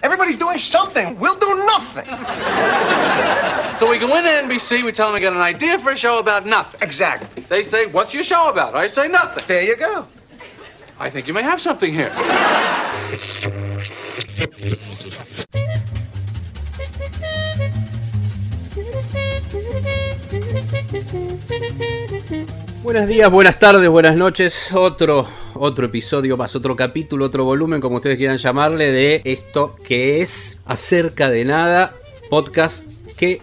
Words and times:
Everybody's 0.00 0.38
doing 0.38 0.58
something. 0.70 1.18
We'll 1.18 1.40
do 1.40 1.56
nothing. 1.66 2.06
So 3.80 3.90
we 3.90 3.98
go 3.98 4.16
into 4.16 4.30
NBC, 4.30 4.84
we 4.84 4.92
tell 4.92 5.08
them 5.08 5.14
we 5.14 5.20
got 5.20 5.32
an 5.32 5.40
idea 5.40 5.78
for 5.82 5.90
a 5.90 5.96
show 5.96 6.18
about 6.18 6.46
nothing. 6.46 6.78
Exactly. 6.80 7.44
They 7.50 7.64
say, 7.64 7.90
What's 7.90 8.14
your 8.14 8.22
show 8.22 8.48
about? 8.48 8.76
I 8.76 8.88
say, 8.90 9.08
Nothing. 9.08 9.42
There 9.48 9.62
you 9.62 9.76
go. 9.76 10.06
I 11.00 11.10
think 11.10 11.26
you 11.26 11.34
may 11.34 11.42
have 11.42 11.58
something 11.60 11.92
here. 11.92 12.14
Buenos 22.82 23.08
días, 23.08 23.28
buenas 23.28 23.58
tardes, 23.58 23.88
buenas 23.88 24.16
noches. 24.16 24.72
Otro, 24.72 25.26
otro 25.54 25.86
episodio 25.86 26.36
más, 26.36 26.54
otro 26.54 26.76
capítulo, 26.76 27.24
otro 27.26 27.42
volumen, 27.42 27.80
como 27.80 27.96
ustedes 27.96 28.16
quieran 28.16 28.36
llamarle, 28.36 28.92
de 28.92 29.20
esto 29.24 29.74
que 29.84 30.20
es 30.22 30.60
acerca 30.64 31.28
de 31.28 31.44
nada, 31.44 31.92
podcast 32.30 32.86
que 33.16 33.40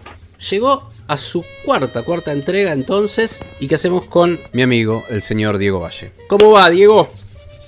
llegó 0.50 0.88
a 1.06 1.18
su 1.18 1.44
cuarta, 1.66 2.02
cuarta 2.02 2.32
entrega 2.32 2.72
entonces 2.72 3.42
y 3.60 3.68
que 3.68 3.74
hacemos 3.74 4.06
con 4.06 4.38
mi 4.54 4.62
amigo, 4.62 5.04
el 5.10 5.20
señor 5.20 5.58
Diego 5.58 5.80
Valle. 5.80 6.12
¿Cómo 6.28 6.52
va, 6.52 6.70
Diego? 6.70 7.06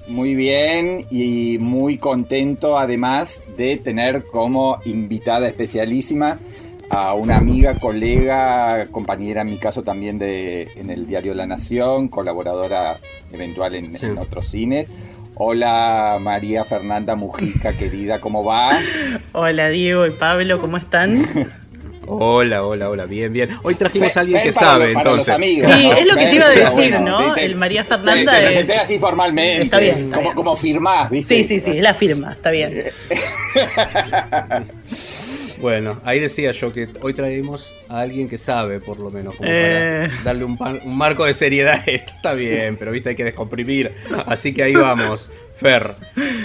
Muy 0.09 0.35
bien 0.35 1.07
y 1.11 1.59
muy 1.59 1.99
contento 1.99 2.79
además 2.79 3.43
de 3.59 3.77
tener 3.77 4.25
como 4.25 4.81
invitada 4.87 5.47
especialísima 5.47 6.39
a 6.91 7.13
una 7.15 7.37
amiga, 7.37 7.75
colega, 7.75 8.87
compañera 8.91 9.43
en 9.43 9.49
mi 9.49 9.59
caso 9.59 9.83
también 9.83 10.19
de 10.19 10.63
en 10.77 10.91
el 10.91 11.07
diario 11.07 11.35
La 11.35 11.47
Nación, 11.47 12.09
colaboradora 12.09 12.99
eventual 13.33 13.75
en, 13.75 13.97
Sí. 13.97 14.07
en 14.07 14.19
otros 14.19 14.49
cines. 14.49 14.89
Hola 15.35 16.19
María 16.21 16.65
Fernanda 16.65 17.15
Mujica, 17.15 17.73
querida, 17.73 18.21
¿cómo 18.21 18.43
va? 18.43 18.81
Hola 19.33 19.69
Diego 19.69 20.07
y 20.07 20.11
Pablo, 20.11 20.61
¿cómo 20.61 20.79
están? 20.79 21.17
Sí, 21.17 21.43
Hola, 22.11 22.65
hola, 22.65 22.89
hola, 22.89 23.05
bien, 23.05 23.35
bien. 23.35 23.51
Hoy 23.63 23.75
trajimos 23.75 24.17
a 24.17 24.21
alguien 24.21 24.39
Fer 24.41 24.49
que 24.49 24.55
para 24.55 24.67
sabe, 24.71 24.85
los- 24.87 24.95
para 24.95 25.11
los 25.11 25.29
entonces. 25.29 25.35
amigos, 25.35 25.69
¿no? 25.69 25.93
es 25.93 26.07
lo 26.07 26.15
que 26.17 26.25
te 26.27 26.35
iba 26.37 26.47
a 26.47 26.49
decir, 26.49 27.01
¿no? 27.03 27.35
te- 27.35 27.45
El 27.45 27.57
María 27.57 27.85
Fernanda 27.85 28.33
te, 28.33 28.39
es- 28.39 28.45
presenté 28.51 28.75
así 28.77 28.99
formalmente. 28.99 29.65
Está 29.65 29.79
bien, 29.79 29.99
está 30.05 30.17
como, 30.17 30.23
bien. 30.23 30.35
como, 30.35 30.51
como 30.53 30.57
firmás, 30.57 31.11
¿viste? 31.11 31.43
Sí, 31.43 31.47
sí, 31.47 31.61
sí, 31.61 31.71
es 31.77 31.83
la 31.83 31.93
firma, 31.93 32.33
está 32.33 32.51
bien. 32.51 32.83
Bueno, 35.63 36.01
ahí 36.05 36.21
decía 36.21 36.53
yo 36.53 36.73
que 36.73 36.89
hoy 37.03 37.15
traemos 37.15 37.75
a 37.89 38.01
alguien 38.01 38.29
que 38.29 38.39
sabe, 38.39 38.81
por 38.81 38.99
lo 38.99 39.11
menos, 39.11 39.37
como 39.37 39.49
Eh. 39.51 40.09
para 40.11 40.23
darle 40.25 40.45
un, 40.45 40.57
pan- 40.57 40.81
un 40.85 40.97
marco 40.97 41.25
de 41.25 41.35
seriedad 41.35 41.75
a 41.75 41.85
esto. 41.91 42.13
Está 42.17 42.35
bien, 42.35 42.77
pero 42.79 42.91
viste, 42.93 43.11
hay 43.11 43.17
que 43.17 43.25
descomprimir. 43.25 43.93
Así 44.27 44.53
que 44.55 44.63
ahí 44.63 44.75
vamos, 44.75 45.31
Fer. 45.55 45.95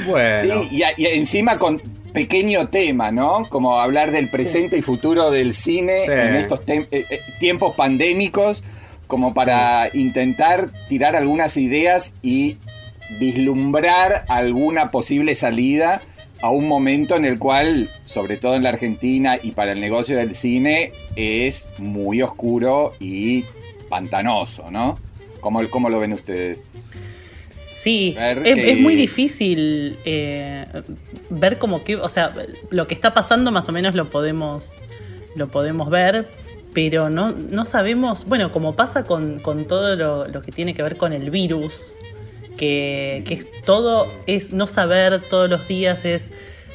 Bueno. 0.07 0.39
Sí, 0.41 0.67
y, 0.77 0.83
a- 0.83 0.93
y 0.97 1.05
encima 1.07 1.57
con 1.57 1.81
pequeño 2.13 2.67
tema, 2.67 3.11
¿no? 3.11 3.43
Como 3.49 3.79
hablar 3.79 4.11
del 4.11 4.29
presente 4.29 4.77
y 4.77 4.81
futuro 4.83 5.31
del 5.31 5.53
cine 5.53 6.05
Sí. 6.05 6.11
en 6.11 6.35
estos 6.35 6.63
tem- 6.65 6.87
eh, 6.91 7.05
eh, 7.09 7.19
tiempos 7.39 7.75
pandémicos, 7.75 8.63
como 9.07 9.33
para 9.33 9.89
intentar 9.93 10.69
tirar 10.89 11.15
algunas 11.15 11.57
ideas 11.57 12.13
y 12.21 12.57
vislumbrar 13.19 14.25
alguna 14.29 14.91
posible 14.91 15.35
salida 15.35 16.01
a 16.43 16.49
un 16.49 16.67
momento 16.67 17.15
en 17.15 17.23
el 17.23 17.39
cual, 17.39 17.89
sobre 18.03 18.35
todo 18.35 18.55
en 18.55 18.63
la 18.63 18.69
Argentina 18.69 19.37
y 19.41 19.51
para 19.51 19.71
el 19.71 19.79
negocio 19.79 20.17
del 20.17 20.35
cine, 20.35 20.91
es 21.15 21.69
muy 21.77 22.21
oscuro 22.21 22.91
y 22.99 23.45
pantanoso, 23.87 24.69
¿no? 24.69 24.99
¿Cómo, 25.39 25.61
cómo 25.69 25.89
lo 25.89 26.01
ven 26.01 26.11
ustedes? 26.11 26.65
Sí, 27.65 28.13
Ver, 28.17 28.45
es, 28.45 28.57
es 28.57 28.81
muy 28.81 28.93
difícil 28.95 29.97
eh, 30.03 30.65
ver 31.29 31.59
como 31.59 31.81
que, 31.81 31.95
o 31.95 32.09
sea, 32.09 32.35
lo 32.69 32.87
que 32.87 32.93
está 32.93 33.13
pasando 33.13 33.49
más 33.53 33.69
o 33.69 33.71
menos 33.71 33.95
lo 33.95 34.09
podemos, 34.09 34.73
lo 35.37 35.47
podemos 35.47 35.89
ver, 35.89 36.27
pero 36.73 37.09
no, 37.09 37.31
no 37.31 37.63
sabemos, 37.63 38.25
bueno, 38.25 38.51
como 38.51 38.75
pasa 38.75 39.05
con, 39.05 39.39
con 39.39 39.63
todo 39.63 39.95
lo, 39.95 40.27
lo 40.27 40.41
que 40.41 40.51
tiene 40.51 40.73
que 40.73 40.83
ver 40.83 40.97
con 40.97 41.13
el 41.13 41.29
virus, 41.29 41.95
que, 42.57 43.23
es 43.29 43.61
todo 43.63 44.07
es 44.27 44.53
no 44.53 44.67
saber 44.67 45.21
todos 45.21 45.49
los 45.49 45.67
días, 45.67 46.05
es 46.05 46.29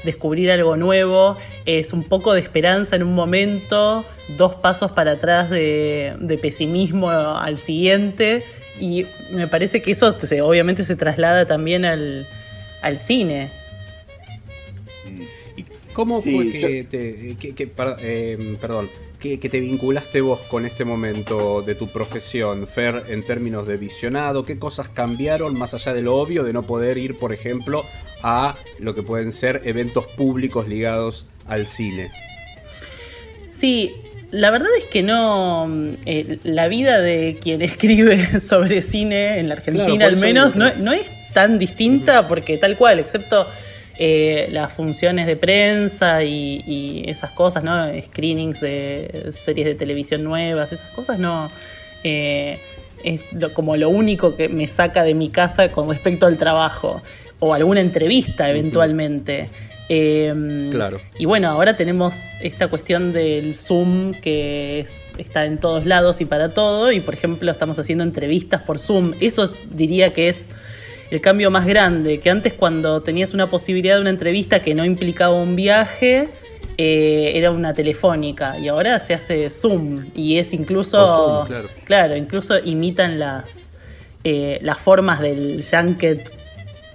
descubrir 0.05 0.51
algo 0.51 0.77
nuevo, 0.77 1.37
es 1.67 1.93
un 1.93 2.05
poco 2.05 2.33
de 2.35 2.41
esperanza 2.41 2.97
en 2.97 3.03
un 3.03 3.15
momento, 3.15 4.05
dos 4.37 4.55
pasos 4.55 4.93
para 4.93 5.13
atrás 5.13 5.51
de, 5.51 6.15
de 6.19 6.39
pesimismo 6.39 7.11
al 7.11 7.59
siguiente, 7.59 8.43
y 8.79 9.07
me 9.33 9.49
parece 9.49 9.83
que 9.83 9.91
eso 9.91 10.13
se- 10.13 10.41
obviamente 10.41 10.85
se 10.85 10.95
traslada 10.95 11.47
también 11.47 11.85
al, 11.85 12.25
al 12.83 12.99
cine. 12.99 13.49
¿Cómo 15.99 16.21
Sí, 16.21 16.33
fue 16.37 16.53
que 16.53 16.85
te, 16.85 17.35
que- 17.37 17.55
que- 17.57 17.67
per- 17.67 17.97
eh, 18.03 18.57
perdón, 18.61 18.89
que, 19.19 19.41
que 19.41 19.49
te 19.49 19.59
vinculaste 19.59 20.21
vos 20.21 20.39
con 20.43 20.65
este 20.65 20.85
momento 20.85 21.61
de 21.63 21.75
tu 21.75 21.89
profesión, 21.89 22.69
Fer, 22.69 23.03
en 23.09 23.25
términos 23.27 23.67
de 23.67 23.77
visionado? 23.79 24.45
¿Qué 24.45 24.61
cosas 24.61 24.89
cambiaron 24.89 25.59
más 25.59 25.75
allá 25.75 25.93
de 25.95 26.03
lo 26.03 26.15
obvio 26.15 26.45
de 26.45 26.53
no 26.53 26.63
poder 26.63 26.99
ir, 26.99 27.17
por 27.17 27.33
ejemplo, 27.33 27.85
a 28.23 28.55
lo 28.79 28.95
que 28.95 29.03
pueden 29.03 29.33
ser 29.33 29.63
eventos 29.65 30.07
públicos 30.07 30.69
ligados 30.69 31.27
al 31.49 31.67
cine? 31.67 32.13
Sí, 33.49 33.91
la 34.31 34.53
verdad 34.53 34.69
es 34.79 34.85
que 34.85 35.03
no. 35.03 35.67
mm, 35.67 35.89
eh, 36.07 36.39
la 36.45 36.69
vida 36.69 37.01
de 37.01 37.37
quien 37.41 37.61
escribe 37.71 38.39
sobre 38.41 38.83
cine 38.83 39.41
en 39.41 39.49
la 39.49 39.55
Argentina, 39.57 39.87
Claro, 39.97 40.05
al 40.07 40.17
menos, 40.17 40.55
no, 40.55 40.73
no 40.77 40.93
es 40.93 41.07
tan 41.33 41.59
distinta 41.59 42.29
porque 42.29 42.57
tal 42.57 42.77
cual, 42.77 43.01
excepto 43.01 43.47
eh, 43.99 44.49
las 44.53 44.73
funciones 44.73 45.27
de 45.27 45.37
prensa 45.37 46.23
y, 46.25 46.63
y 46.67 47.05
esas 47.11 47.31
cosas, 47.33 47.65
¿no? 47.65 47.75
Screenings 48.03 48.61
de 48.61 49.33
series 49.37 49.67
de 49.67 49.75
televisión 49.75 50.23
nuevas, 50.25 50.73
esas 50.73 50.91
cosas 50.93 51.19
no. 51.19 51.51
eh, 52.05 52.59
es 53.05 53.33
lo- 53.33 53.53
como 53.55 53.77
lo 53.77 53.89
único 53.91 54.37
que 54.37 54.49
me 54.49 54.67
saca 54.67 55.03
de 55.05 55.15
mi 55.15 55.29
casa 55.31 55.71
con 55.71 55.89
respecto 55.89 56.27
al 56.27 56.37
trabajo. 56.39 57.01
O 57.41 57.55
alguna 57.55 57.81
entrevista 57.81 58.51
eventualmente. 58.51 59.49
Em, 59.89 60.71
Claro. 60.71 60.99
y 61.19 61.25
bueno, 61.25 61.49
ahora 61.49 61.75
tenemos 61.77 62.17
esta 62.43 62.69
cuestión 62.69 63.13
del 63.13 63.55
Zoom 63.55 64.13
que 64.13 64.81
es- 64.81 65.13
está 65.19 65.47
en 65.47 65.59
todos 65.59 65.87
lados 65.87 66.21
y 66.21 66.25
para 66.25 66.51
todo. 66.51 66.93
Y 66.93 67.01
por 67.01 67.15
ejemplo, 67.15 67.51
estamos 67.51 67.79
haciendo 67.79 68.05
entrevistas 68.05 68.63
por 68.63 68.79
Zoom. 68.81 69.13
Eso 69.21 69.51
diría 69.71 70.13
que 70.13 70.29
es 70.29 70.49
el 71.11 71.21
cambio 71.21 71.51
más 71.51 71.67
grande. 71.67 72.21
Que 72.21 72.31
antes, 72.31 72.53
cuando 72.55 73.01
tenías 73.03 73.35
una 73.35 73.47
posibilidad 73.49 73.97
de 73.97 74.01
una 74.03 74.11
entrevista 74.11 74.61
que 74.61 74.75
no 74.75 74.85
implicaba 74.85 75.33
un 75.35 75.57
viaje, 75.57 76.29
eh, 76.77 77.33
era 77.35 77.51
una 77.51 77.73
telefónica. 77.75 78.59
Y 78.59 78.69
ahora 78.69 78.99
se 79.01 79.15
hace 79.15 79.51
Zoom. 79.51 80.07
Y 80.15 80.39
es 80.39 80.53
incluso. 80.53 81.47
Zoom, 81.47 81.67
claro. 81.85 82.17
incluso 82.17 82.59
imitan 82.59 83.19
las, 83.19 83.71
eh, 84.25 84.59
las 84.63 84.79
formas 84.79 85.21
del 85.21 85.65
Junket. 85.69 86.31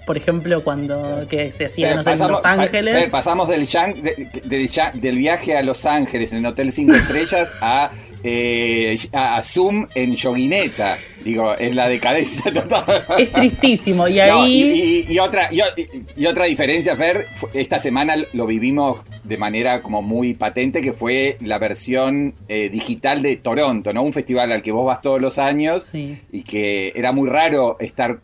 Por 0.06 0.18
ejemplo, 0.18 0.62
cuando 0.66 1.22
que 1.30 1.50
se 1.54 1.66
hacía, 1.68 1.88
Pero 1.92 2.04
no 2.04 2.04
sé, 2.04 2.22
en 2.24 2.32
Los 2.32 2.42
pa- 2.42 2.52
Ángeles. 2.52 2.94
Fer, 2.94 3.10
pasamos 3.10 3.48
del, 3.48 3.66
yan- 3.66 3.94
de- 4.02 4.30
de- 4.44 4.68
ya- 4.68 4.92
del 4.92 5.16
viaje 5.18 5.56
a 5.58 5.64
Los 5.64 5.86
Ángeles 5.86 6.34
en 6.34 6.46
Hotel 6.46 6.74
5 6.74 6.94
Estrellas 6.94 7.54
a, 7.62 7.90
eh, 8.22 8.98
a 9.14 9.42
Zoom 9.42 9.88
en 9.96 10.14
Yoguineta. 10.16 10.98
Digo, 11.24 11.54
es 11.58 11.74
la 11.76 11.88
decadencia 11.90 12.52
total. 12.54 13.04
Es 13.18 13.32
tristísimo. 13.32 14.08
Y 14.08 14.16
No, 14.28 14.42
ahí. 14.44 14.62
y, 14.62 15.06
y- 15.12 15.14
y 15.16 15.20
otra, 15.20 15.50
y, 15.52 16.26
otra 16.26 16.46
diferencia, 16.46 16.96
Fer, 16.96 17.26
esta 17.54 17.80
semana 17.80 18.16
lo 18.34 18.46
vivimos 18.46 19.02
de 19.24 19.38
manera 19.38 19.82
como 19.82 20.02
muy 20.02 20.34
patente, 20.34 20.82
que 20.82 20.92
fue 20.94 21.38
la 21.42 21.60
versión 21.60 22.34
eh, 22.50 22.70
digital 22.70 23.22
de 23.22 23.38
Toronto, 23.38 23.94
¿no? 23.94 24.04
Un 24.04 24.14
festival 24.14 24.52
al 24.52 24.62
que 24.62 24.72
vos 24.72 24.86
vas 24.86 25.02
todos 25.02 25.22
los 25.22 25.38
años 25.38 25.88
Sí. 25.92 26.18
y 26.32 26.44
que 26.44 26.92
era 26.96 27.12
muy 27.14 27.30
raro 27.30 27.78
estar 27.80 28.20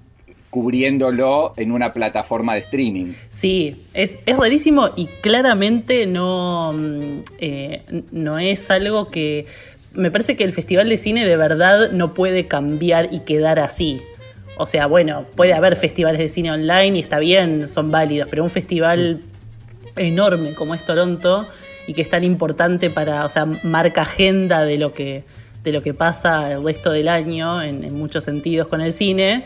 cubriéndolo 0.50 1.54
en 1.58 1.72
una 1.72 1.94
plataforma 1.94 2.54
de 2.56 2.60
streaming. 2.62 3.14
Sí, 3.30 3.84
es, 3.94 4.20
es 4.26 4.36
rarísimo 4.36 4.90
y 4.98 5.06
claramente 5.22 6.06
no, 6.06 6.74
mm, 6.74 7.20
eh, 7.40 7.82
no 8.12 8.40
es 8.40 8.70
algo 8.72 9.10
que... 9.10 9.46
Me 9.94 10.12
parece 10.12 10.36
que 10.38 10.44
el 10.44 10.54
Festival 10.54 10.88
de 10.90 10.98
Cine 10.98 11.26
de 11.26 11.36
verdad 11.36 11.92
no 11.92 12.14
puede 12.14 12.48
cambiar 12.48 13.10
y 13.12 13.22
quedar 13.22 13.60
así. 13.60 14.02
O 14.58 14.66
sea, 14.66 14.88
bueno, 14.88 15.26
puede 15.36 15.54
haber 15.54 15.76
festivales 15.78 16.20
de 16.20 16.28
cine 16.30 16.52
online 16.52 16.98
y 16.98 17.00
está 17.00 17.18
bien, 17.20 17.70
son 17.70 17.90
válidos, 17.92 18.28
pero 18.30 18.44
un 18.44 18.50
festival 18.50 19.22
enorme 19.96 20.54
como 20.54 20.76
es 20.76 20.86
Toronto 20.86 21.46
y 21.88 21.94
que 21.94 22.02
es 22.02 22.10
tan 22.10 22.24
importante 22.24 22.90
para, 22.90 23.26
o 23.26 23.30
sea, 23.30 23.46
marca 23.64 24.02
agenda 24.02 24.66
de 24.66 24.78
lo 24.78 24.94
que, 24.94 25.24
de 25.64 25.72
lo 25.72 25.82
que 25.82 25.94
pasa 25.94 26.52
el 26.52 26.64
resto 26.64 26.92
del 26.92 27.08
año 27.08 27.62
en, 27.62 27.84
en 27.84 27.96
muchos 27.96 28.24
sentidos 28.26 28.68
con 28.68 28.82
el 28.82 28.92
cine. 28.94 29.46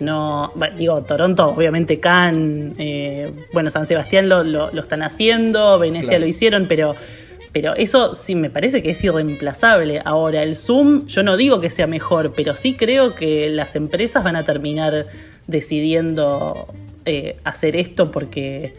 No, 0.00 0.50
bueno, 0.54 0.76
digo, 0.76 1.02
Toronto, 1.02 1.48
obviamente 1.48 2.00
Cannes, 2.00 2.74
eh, 2.78 3.30
bueno, 3.52 3.70
San 3.70 3.86
Sebastián 3.86 4.28
lo, 4.28 4.42
lo- 4.44 4.70
lo 4.72 4.82
están 4.82 5.02
haciendo, 5.02 5.78
Venecia 5.78 6.08
Claro. 6.10 6.22
lo 6.22 6.26
hicieron, 6.28 6.66
pero, 6.68 6.94
pero 7.54 7.76
eso 7.76 8.16
sí 8.16 8.34
me 8.34 8.50
parece 8.50 8.82
que 8.82 8.90
es 8.90 9.04
irreemplazable. 9.04 10.02
Ahora, 10.04 10.42
el 10.42 10.56
Zoom, 10.56 11.06
yo 11.06 11.22
no 11.22 11.36
digo 11.36 11.60
que 11.60 11.70
sea 11.70 11.86
mejor, 11.86 12.32
pero 12.34 12.56
sí 12.56 12.74
creo 12.74 13.14
que 13.14 13.48
las 13.48 13.76
empresas 13.76 14.24
van 14.24 14.34
a 14.34 14.42
terminar 14.42 15.06
decidiendo 15.46 16.66
eh, 17.04 17.36
hacer 17.44 17.76
esto 17.76 18.10
porque 18.10 18.74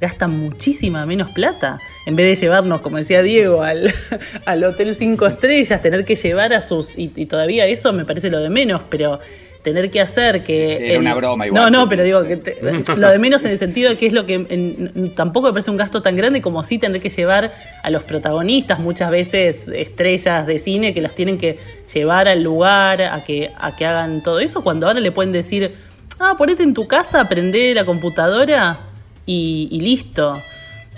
gastan 0.00 0.38
muchísima 0.38 1.04
menos 1.04 1.32
plata. 1.32 1.80
En 2.06 2.14
vez 2.14 2.26
de 2.38 2.46
llevarnos, 2.46 2.80
como 2.80 2.98
decía 2.98 3.22
Diego, 3.22 3.62
al, 3.62 3.92
al 4.46 4.62
Hotel 4.62 4.94
5 4.94 5.26
Estrellas, 5.26 5.82
tener 5.82 6.04
que 6.04 6.14
llevar 6.14 6.52
a 6.52 6.60
sus... 6.60 6.96
Y, 6.96 7.10
y, 7.16 7.26
todavía 7.26 7.66
eso 7.66 7.92
me 7.92 8.04
parece 8.04 8.30
lo 8.30 8.38
de 8.38 8.50
menos, 8.50 8.82
pero 8.88 9.18
tener 9.62 9.90
que 9.90 10.00
hacer 10.00 10.42
que... 10.42 10.76
Sí, 10.76 10.84
era 10.86 10.98
una 10.98 11.14
broma 11.14 11.46
igual. 11.46 11.70
No, 11.70 11.84
no, 11.84 11.88
pero 11.88 12.02
digo, 12.02 12.24
que 12.24 12.36
te- 12.36 12.56
lo 12.96 13.08
de 13.10 13.18
menos 13.18 13.44
en 13.44 13.52
el 13.52 13.58
sentido 13.58 13.90
de 13.90 13.96
que 13.96 14.06
es 14.06 14.12
lo 14.12 14.26
que 14.26 14.34
en- 14.34 15.14
tampoco 15.14 15.46
me 15.48 15.52
parece 15.52 15.70
un 15.70 15.76
gasto 15.76 16.02
tan 16.02 16.16
grande 16.16 16.42
como 16.42 16.64
sí 16.64 16.78
tener 16.78 17.00
que 17.00 17.10
llevar 17.10 17.54
a 17.82 17.90
los 17.90 18.02
protagonistas, 18.02 18.80
muchas 18.80 19.10
veces 19.10 19.68
estrellas 19.68 20.46
de 20.46 20.58
cine, 20.58 20.92
que 20.94 21.00
las 21.00 21.14
tienen 21.14 21.38
que 21.38 21.58
llevar 21.94 22.26
al 22.28 22.42
lugar, 22.42 23.02
a 23.02 23.22
que, 23.24 23.50
a 23.56 23.76
que 23.76 23.86
hagan 23.86 24.22
todo 24.22 24.40
eso, 24.40 24.62
cuando 24.64 24.86
ahora 24.88 25.00
le 25.00 25.12
pueden 25.12 25.32
decir, 25.32 25.74
ah, 26.18 26.34
ponete 26.36 26.62
en 26.62 26.74
tu 26.74 26.86
casa, 26.88 27.28
prende 27.28 27.72
la 27.74 27.84
computadora 27.84 28.80
y, 29.26 29.68
y 29.70 29.80
listo. 29.80 30.34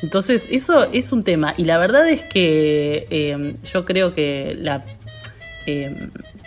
Entonces, 0.03 0.49
eso 0.51 0.89
es 0.93 1.13
un 1.13 1.23
tema. 1.23 1.55
Y 1.57 1.65
la 1.65 1.79
verdad 1.79 2.09
es 2.09 2.21
que 2.23 3.07
eh, 3.11 3.55
yo 3.73 3.85
creo 3.85 4.13
que 4.15 4.55
la 4.59 4.83
eh, 5.67 5.95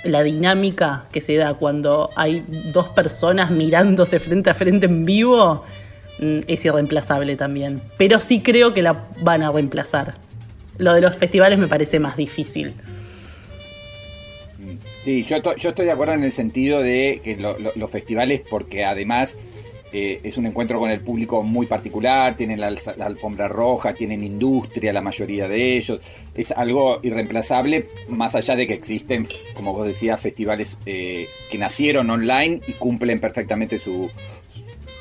la 0.03 0.23
dinámica 0.23 1.05
que 1.11 1.21
se 1.21 1.35
da 1.35 1.53
cuando 1.55 2.09
hay 2.15 2.43
dos 2.73 2.87
personas 2.89 3.51
mirándose 3.51 4.19
frente 4.19 4.49
a 4.49 4.53
frente 4.53 4.85
en 4.85 5.05
vivo 5.05 5.63
mm, 6.19 6.39
es 6.47 6.63
irreemplazable 6.65 7.35
también. 7.35 7.81
Pero 7.97 8.19
sí 8.19 8.41
creo 8.41 8.73
que 8.73 8.81
la 8.81 9.05
van 9.21 9.43
a 9.43 9.51
reemplazar. 9.51 10.15
Lo 10.77 10.93
de 10.93 11.01
los 11.01 11.15
festivales 11.15 11.57
me 11.57 11.67
parece 11.67 11.99
más 11.99 12.15
difícil. 12.17 12.73
Sí, 15.03 15.23
yo, 15.23 15.41
to- 15.41 15.55
yo 15.55 15.69
estoy 15.69 15.85
de 15.85 15.91
acuerdo 15.91 16.13
en 16.13 16.23
el 16.23 16.31
sentido 16.31 16.81
de 16.83 17.21
que 17.23 17.37
lo- 17.37 17.57
lo- 17.59 17.71
los 17.75 17.89
festivales, 17.89 18.41
porque 18.49 18.83
además 18.83 19.37
eh, 19.93 20.19
es 20.23 20.37
un 20.37 20.45
encuentro 20.45 20.79
con 20.79 20.91
el 20.91 20.99
público 20.99 21.43
muy 21.43 21.65
particular, 21.65 22.35
tienen 22.35 22.59
la, 22.59 22.75
alfombra 22.99 23.47
roja, 23.47 23.93
tienen 23.93 24.23
industria, 24.23 24.91
la 24.91 25.01
mayoría 25.01 25.47
de 25.47 25.77
ellos, 25.77 25.99
es 26.35 26.51
algo 26.51 26.99
irreemplazable, 27.03 27.89
más 28.09 28.35
allá 28.35 28.55
de 28.55 28.67
que 28.67 28.73
existen, 28.73 29.25
como 29.55 29.73
vos 29.73 29.87
decías, 29.87 30.19
festivales 30.19 30.77
eh, 30.85 31.27
que 31.49 31.57
nacieron 31.57 32.09
online 32.09 32.61
y 32.67 32.73
cumplen 32.73 33.19
perfectamente 33.19 33.79
su, 33.79 34.09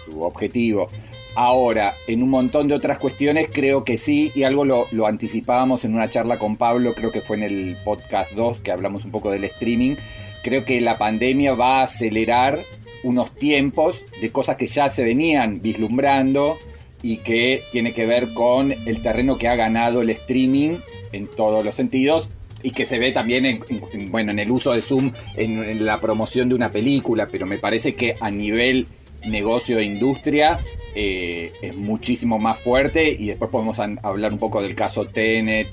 su 0.05 0.23
objetivo. 0.23 0.89
Ahora, 1.35 1.93
en 2.07 2.23
un 2.23 2.31
montón 2.31 2.69
de 2.69 2.75
otras 2.75 2.99
cuestiones 2.99 3.51
creo 3.53 3.85
que 3.85 3.99
sí, 3.99 4.33
y 4.35 4.45
algo 4.45 4.65
lo, 4.65 4.87
lo 4.93 5.07
anticipábamos 5.07 5.85
en 5.85 5.95
una 5.95 6.09
charla 6.09 6.39
con 6.39 6.57
Pablo, 6.57 6.95
creo 6.95 7.11
que 7.11 7.21
fue 7.21 7.37
en 7.37 7.43
el 7.43 7.77
podcast 7.85 8.33
2 8.33 8.61
que 8.61 8.71
hablamos 8.71 9.05
un 9.05 9.11
poco 9.11 9.31
del 9.31 9.45
streaming, 9.45 9.97
creo 10.43 10.65
que 10.65 10.81
la 10.81 10.97
pandemia 10.97 11.55
va 11.55 11.81
a 11.81 11.83
acelerar 11.83 12.61
unos 13.05 13.35
tiempos 13.35 14.05
de 14.21 14.31
cosas 14.33 14.57
que 14.57 14.67
ya 14.67 14.91
se 14.91 15.05
venían 15.05 15.61
vislumbrando 15.63 16.59
y 17.03 17.19
que 17.19 17.63
tiene 17.73 17.93
que 17.93 18.07
ver 18.07 18.33
con 18.35 18.73
el 18.73 19.03
terreno 19.03 19.37
que 19.39 19.49
ha 19.49 19.55
ganado 19.57 20.03
el 20.03 20.11
streaming 20.11 20.77
en 21.13 21.27
todos 21.29 21.65
los 21.65 21.75
sentidos 21.75 22.31
y 22.63 22.71
que 22.73 22.85
se 22.87 22.99
ve 22.99 23.13
también 23.13 23.45
en, 23.47 23.65
en- 23.69 23.83
en, 23.93 24.11
bueno, 24.11 24.33
en 24.33 24.39
el 24.39 24.51
uso 24.51 24.73
de 24.73 24.83
Zoom 24.83 25.13
en, 25.37 25.85
la 25.85 26.01
promoción 26.01 26.49
de 26.49 26.55
una 26.55 26.73
película, 26.73 27.29
pero 27.31 27.47
me 27.47 27.59
parece 27.59 27.95
que 27.95 28.17
a 28.21 28.31
nivel 28.31 28.87
negocio 29.27 29.79
e 29.79 29.85
industria 29.85 30.59
eh, 30.95 31.53
es 31.63 31.77
muchísimo 31.77 32.39
más 32.39 32.59
fuerte 32.59 33.15
y 33.19 33.27
después 33.27 33.51
podemos 33.51 33.79
hablar 33.79 34.33
un 34.33 34.39
poco 34.39 34.63
del 34.63 34.75
caso 34.75 35.05
Tenet, 35.05 35.71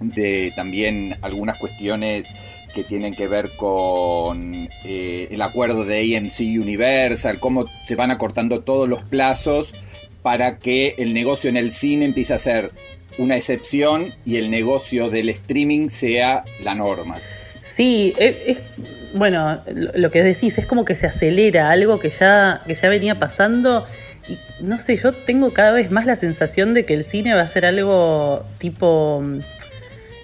de 0.00 0.52
también 0.54 1.16
algunas 1.22 1.58
cuestiones 1.58 2.24
que 2.74 2.84
tienen 2.84 3.14
que 3.14 3.26
ver 3.28 3.48
con 3.56 4.68
eh, 4.84 5.28
el 5.30 5.42
acuerdo 5.42 5.84
de 5.84 6.16
AMC 6.16 6.40
Universal, 6.60 7.38
cómo 7.38 7.66
se 7.86 7.94
van 7.96 8.10
acortando 8.10 8.60
todos 8.60 8.88
los 8.88 9.02
plazos 9.02 9.74
para 10.22 10.58
que 10.58 10.94
el 10.98 11.14
negocio 11.14 11.48
en 11.50 11.56
el 11.56 11.72
cine 11.72 12.04
empiece 12.04 12.34
a 12.34 12.38
ser 12.38 12.72
una 13.18 13.36
excepción 13.36 14.04
y 14.24 14.36
el 14.36 14.50
negocio 14.50 15.10
del 15.10 15.28
streaming 15.30 15.88
sea 15.88 16.44
la 16.62 16.74
norma. 16.74 17.16
Sí, 17.62 18.12
es, 18.18 18.36
es- 18.46 18.58
bueno, 19.14 19.60
lo, 19.74 19.90
lo 19.94 20.10
que 20.10 20.22
decís 20.22 20.58
es 20.58 20.66
como 20.66 20.84
que 20.84 20.94
se 20.94 21.06
acelera 21.06 21.70
algo 21.70 21.98
que 21.98 22.10
ya, 22.10 22.62
que 22.66 22.74
ya 22.74 22.88
venía 22.88 23.14
pasando. 23.14 23.86
Y 24.28 24.36
no 24.62 24.78
sé, 24.78 24.96
yo 24.98 25.12
tengo 25.12 25.50
cada 25.52 25.72
vez 25.72 25.90
más 25.90 26.04
la 26.04 26.14
sensación 26.16 26.74
de 26.74 26.84
que 26.84 26.92
el 26.94 27.04
cine 27.04 27.34
va 27.34 27.40
a 27.42 27.48
ser 27.48 27.64
algo 27.64 28.44
tipo 28.58 29.22
mm, 29.24 29.38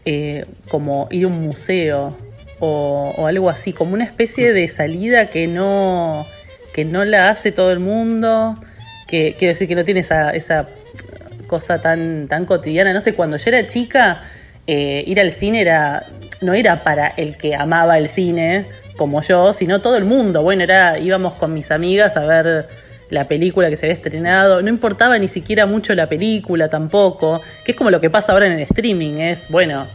eh, 0.04 0.44
como 0.68 1.08
ir 1.10 1.24
a 1.24 1.28
un 1.28 1.40
museo 1.40 2.14
o, 2.60 3.26
algo 3.26 3.50
así, 3.50 3.72
como 3.72 3.94
una 3.94 4.04
especie 4.04 4.52
de 4.52 4.68
salida 4.68 5.30
que 5.30 5.46
no, 5.46 6.24
que 6.72 6.84
no 6.84 7.04
la 7.04 7.30
hace 7.30 7.52
todo 7.52 7.72
el 7.72 7.80
mundo, 7.80 8.54
que 9.06 9.34
quiero 9.38 9.52
decir 9.52 9.68
que 9.68 9.74
no 9.74 9.84
tiene 9.84 10.00
esa, 10.00 10.30
esa 10.30 10.68
cosa 11.46 11.80
tan, 11.80 12.28
tan 12.28 12.44
cotidiana. 12.44 12.92
No 12.92 13.00
sé, 13.00 13.14
cuando 13.14 13.36
yo 13.36 13.50
era 13.50 13.66
chica, 13.66 14.22
eh, 14.66 15.04
ir 15.06 15.20
al 15.20 15.32
cine 15.32 15.60
era 15.60 16.02
no 16.40 16.54
era 16.54 16.82
para 16.82 17.08
el 17.08 17.36
que 17.36 17.54
amaba 17.54 17.98
el 17.98 18.08
cine 18.08 18.66
como 18.96 19.22
yo, 19.22 19.52
sino 19.52 19.80
todo 19.80 19.96
el 19.96 20.04
mundo. 20.04 20.42
Bueno, 20.42 20.62
era 20.62 20.98
íbamos 20.98 21.34
con 21.34 21.52
mis 21.52 21.70
amigas 21.70 22.16
a 22.16 22.20
ver 22.20 22.68
la 23.10 23.24
película 23.24 23.68
que 23.68 23.76
se 23.76 23.86
había 23.86 23.94
estrenado. 23.94 24.62
No 24.62 24.68
importaba 24.68 25.18
ni 25.18 25.28
siquiera 25.28 25.66
mucho 25.66 25.94
la 25.94 26.08
película 26.08 26.68
tampoco, 26.68 27.40
que 27.64 27.72
es 27.72 27.78
como 27.78 27.90
lo 27.90 28.00
que 28.00 28.10
pasa 28.10 28.32
ahora 28.32 28.46
en 28.46 28.52
el 28.52 28.60
streaming, 28.60 29.18
es, 29.18 29.50
bueno, 29.50 29.86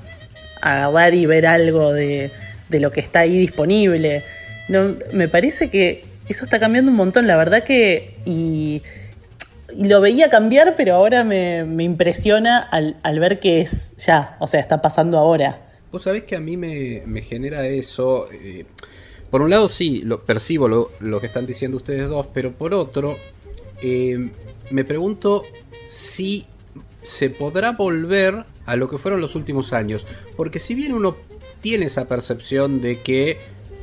agarrar 0.61 1.13
y 1.13 1.25
ver 1.25 1.45
algo 1.45 1.93
de, 1.93 2.29
de 2.69 2.79
lo 2.79 2.91
que 2.91 2.99
está 2.99 3.19
ahí 3.19 3.37
disponible. 3.37 4.23
No, 4.67 4.95
me 5.13 5.27
parece 5.27 5.69
que 5.69 6.03
eso 6.27 6.45
está 6.45 6.59
cambiando 6.59 6.91
un 6.91 6.97
montón, 6.97 7.27
la 7.27 7.37
verdad 7.37 7.63
que... 7.63 8.15
Y, 8.25 8.81
lo 9.77 10.01
veía 10.01 10.31
cambiar, 10.31 10.73
pero 10.75 10.95
ahora 10.95 11.23
me, 11.23 11.63
me 11.63 11.83
impresiona 11.83 12.57
al, 12.57 12.97
al 13.03 13.19
ver 13.19 13.39
que 13.39 13.61
es 13.61 13.93
ya, 13.97 14.35
o 14.39 14.47
sea, 14.47 14.59
está 14.59 14.81
pasando 14.81 15.19
ahora. 15.19 15.61
Vos 15.91 16.01
sabés 16.01 16.23
que 16.23 16.35
a 16.35 16.39
mí 16.39 16.57
me, 16.57 17.03
me 17.05 17.21
genera 17.21 17.67
eso. 17.67 18.27
eh, 18.31 18.65
por 19.29 19.43
un 19.43 19.51
lado, 19.51 19.69
sí, 19.69 20.01
lo, 20.01 20.19
percibo 20.19 20.67
lo, 20.67 20.91
lo 20.99 21.19
que 21.19 21.27
están 21.27 21.45
diciendo 21.45 21.77
ustedes 21.77 22.07
dos, 22.09 22.27
pero 22.33 22.51
por 22.51 22.73
otro, 22.73 23.15
eh, 23.81 24.29
me 24.71 24.83
pregunto 24.83 25.43
si 25.87 26.45
se 27.03 27.29
podrá 27.29 27.71
volver 27.73 28.45
a 28.65 28.75
lo 28.75 28.89
que 28.89 28.97
fueron 28.97 29.21
los 29.21 29.35
últimos 29.35 29.73
años. 29.73 30.07
Porque 30.35 30.59
si 30.59 30.73
bien 30.73 30.93
uno 30.93 31.15
tiene 31.61 31.85
esa 31.85 32.07
percepción 32.07 32.81
de 32.81 32.99
que, 32.99 33.37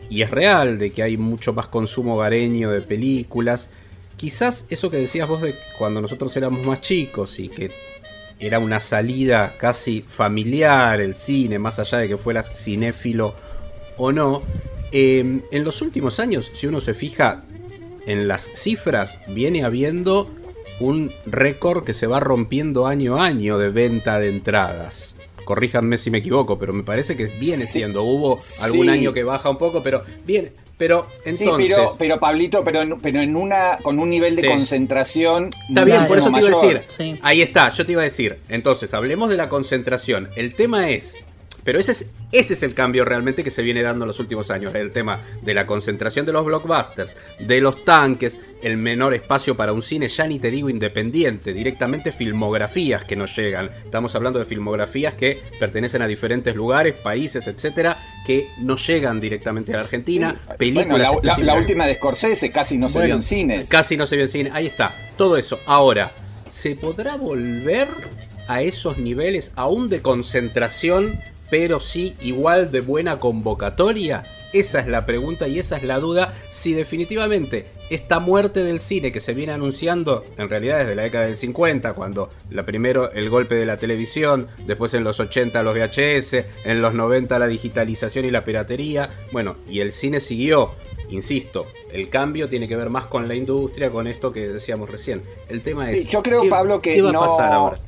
y 0.08 0.22
es 0.22 0.30
real, 0.30 0.78
de 0.78 0.90
que 0.90 1.02
hay 1.02 1.16
mucho 1.16 1.52
más 1.52 1.66
consumo 1.66 2.14
hogareño 2.14 2.70
de 2.70 2.80
películas, 2.80 3.68
quizás 4.16 4.66
eso 4.70 4.90
que 4.90 4.96
decías 4.98 5.28
vos 5.28 5.42
de 5.42 5.54
cuando 5.78 6.00
nosotros 6.00 6.36
éramos 6.36 6.66
más 6.66 6.80
chicos 6.80 7.38
y 7.38 7.48
que 7.48 7.70
era 8.38 8.58
una 8.58 8.80
salida 8.80 9.54
casi 9.58 10.04
familiar 10.06 11.00
el 11.00 11.14
cine, 11.14 11.58
más 11.58 11.78
allá 11.78 11.98
de 11.98 12.08
que 12.08 12.16
fueras 12.16 12.52
cinéfilo 12.54 13.34
o 13.96 14.12
no. 14.12 14.42
eh, 14.92 15.40
en 15.50 15.64
los 15.64 15.82
últimos 15.82 16.20
años, 16.20 16.50
si 16.52 16.66
uno 16.66 16.80
se 16.80 16.94
fija 16.94 17.44
en 18.06 18.28
las 18.28 18.50
cifras, 18.54 19.18
viene 19.28 19.64
habiendo 19.64 20.30
un 20.80 21.10
récord 21.26 21.84
que 21.84 21.94
se 21.94 22.06
va 22.06 22.20
rompiendo 22.20 22.86
año 22.86 23.20
a 23.20 23.26
año 23.26 23.58
de 23.58 23.70
venta 23.70 24.18
de 24.18 24.28
entradas. 24.28 25.15
Corríjanme 25.46 25.96
si 25.96 26.10
me 26.10 26.18
equivoco, 26.18 26.58
pero 26.58 26.74
me 26.74 26.82
parece 26.82 27.16
que 27.16 27.24
viene 27.24 27.64
Sí. 27.64 27.72
siendo. 27.78 28.02
Hubo 28.02 28.38
algún 28.60 28.82
Sí. 28.84 28.88
año 28.90 29.14
que 29.14 29.24
baja 29.24 29.48
un 29.48 29.56
poco, 29.56 29.82
pero 29.82 30.02
bien. 30.26 30.52
Pero 30.76 31.06
entonces. 31.24 31.48
sí, 31.48 31.50
pero, 31.56 31.94
pero 31.98 32.20
Pablito, 32.20 32.62
pero 32.62 32.82
en, 32.82 32.98
pero 33.00 33.18
en 33.22 33.34
una 33.34 33.78
con 33.82 33.98
un 33.98 34.10
nivel 34.10 34.36
de 34.36 34.42
Sí. 34.42 34.48
concentración 34.48 35.48
Está 35.70 35.84
bien, 35.84 36.04
por 36.06 36.18
eso 36.18 36.30
muchísimo 36.30 36.60
te 36.60 36.66
iba 36.66 36.74
a 36.74 36.74
mayor. 36.76 36.86
decir. 36.86 37.14
Sí. 37.14 37.20
Ahí 37.22 37.40
está, 37.40 37.70
yo 37.72 37.86
te 37.86 37.92
iba 37.92 38.02
a 38.02 38.04
decir. 38.04 38.38
Entonces, 38.50 38.92
hablemos 38.92 39.30
de 39.30 39.36
la 39.38 39.48
concentración. 39.48 40.28
El 40.36 40.54
tema 40.54 40.90
es. 40.90 41.16
Pero 41.66 41.78
ese 41.78 41.92
es, 41.92 42.06
ese 42.32 42.54
es 42.54 42.62
el 42.62 42.72
cambio 42.72 43.04
realmente 43.04 43.44
que 43.44 43.50
se 43.50 43.60
viene 43.60 43.82
dando 43.82 44.04
en 44.04 44.06
los 44.08 44.20
últimos 44.20 44.50
años. 44.50 44.74
El 44.74 44.92
tema 44.92 45.20
de 45.42 45.52
la 45.52 45.66
concentración 45.66 46.24
de 46.24 46.32
los 46.32 46.44
blockbusters, 46.46 47.16
de 47.40 47.60
los 47.60 47.84
tanques, 47.84 48.38
el 48.62 48.78
menor 48.78 49.12
espacio 49.12 49.56
para 49.56 49.72
un 49.74 49.82
cine, 49.82 50.08
ya 50.08 50.26
ni 50.26 50.38
te 50.38 50.50
digo 50.50 50.70
independiente, 50.70 51.52
directamente 51.52 52.12
filmografías 52.12 53.02
que 53.04 53.16
nos 53.16 53.36
llegan. 53.36 53.70
Estamos 53.84 54.14
hablando 54.14 54.38
de 54.38 54.44
filmografías 54.46 55.14
que 55.14 55.38
pertenecen 55.60 56.00
a 56.02 56.06
diferentes 56.06 56.54
lugares, 56.56 56.94
países, 56.94 57.46
etcétera, 57.48 57.98
que 58.26 58.46
no 58.62 58.76
llegan 58.76 59.20
directamente 59.20 59.72
a 59.72 59.76
la 59.76 59.82
Argentina. 59.82 60.40
Sí. 60.48 60.52
Películas. 60.58 60.86
Bueno, 60.86 60.98
la, 60.98 61.08
la- 61.08 61.12
la 61.12 61.30
específicas. 61.32 61.58
última 61.58 61.86
de 61.86 61.94
Scorsese 61.94 62.50
casi 62.52 62.78
no 62.78 62.88
se 62.88 62.94
Bueno, 63.00 63.06
vio 63.06 63.14
en 63.16 63.22
cines. 63.22 63.68
Casi 63.68 63.96
no 63.96 64.06
se 64.06 64.14
vio 64.16 64.24
en 64.26 64.30
cine. 64.30 64.50
Ahí 64.54 64.66
está. 64.68 64.94
Todo 65.16 65.36
eso. 65.36 65.58
Ahora, 65.66 66.12
¿se 66.48 66.76
podrá 66.76 67.16
volver 67.16 67.88
a 68.48 68.62
esos 68.62 68.98
niveles 68.98 69.50
aún 69.56 69.88
de 69.88 70.00
concentración, 70.02 71.18
pero 71.50 71.80
sí 71.80 72.16
igual 72.20 72.70
de 72.70 72.80
buena 72.80 73.18
convocatoria? 73.18 74.22
Esa 74.52 74.80
es 74.80 74.86
la 74.86 75.04
pregunta 75.04 75.48
y 75.48 75.58
esa 75.58 75.76
es 75.76 75.82
la 75.82 75.98
duda. 75.98 76.34
Si 76.50 76.72
definitivamente 76.72 77.66
esta 77.90 78.20
muerte 78.20 78.64
del 78.64 78.80
cine 78.80 79.12
que 79.12 79.20
se 79.20 79.34
viene 79.34 79.52
anunciando, 79.52 80.24
en 80.38 80.48
realidad 80.48 80.78
desde 80.78 80.94
la 80.94 81.02
década 81.02 81.26
del 81.26 81.36
50, 81.36 81.92
cuando 81.92 82.30
la 82.50 82.64
primero 82.64 83.10
el 83.12 83.28
golpe 83.28 83.54
de 83.56 83.66
la 83.66 83.76
televisión, 83.76 84.46
después 84.66 84.94
en 84.94 85.04
los 85.04 85.20
80 85.20 85.62
los 85.62 85.74
VHS, 85.76 86.44
en 86.64 86.80
los 86.80 86.94
90 86.94 87.38
la 87.38 87.46
digitalización 87.46 88.24
y 88.24 88.30
la 88.30 88.44
piratería, 88.44 89.10
bueno, 89.32 89.56
y 89.68 89.80
el 89.80 89.92
cine 89.92 90.20
siguió 90.20 90.72
insisto, 91.10 91.66
el 91.92 92.08
cambio 92.08 92.48
tiene 92.48 92.66
que 92.66 92.74
ver 92.74 92.90
más 92.90 93.06
con 93.06 93.28
la 93.28 93.34
industria, 93.36 93.90
con 93.90 94.08
esto 94.08 94.32
que 94.32 94.48
decíamos 94.48 94.90
recién. 94.90 95.22
El 95.48 95.60
tema 95.62 95.88
es. 95.88 96.02
Sí, 96.02 96.08
yo 96.08 96.20
creo, 96.22 96.42
¿qué- 96.42 96.48
Pablo, 96.50 96.80
que 96.80 96.94
¿qué 96.94 97.02
va 97.02 97.12
no- 97.12 97.22
a 97.22 97.26
pasar 97.28 97.52
ahora? 97.52 97.78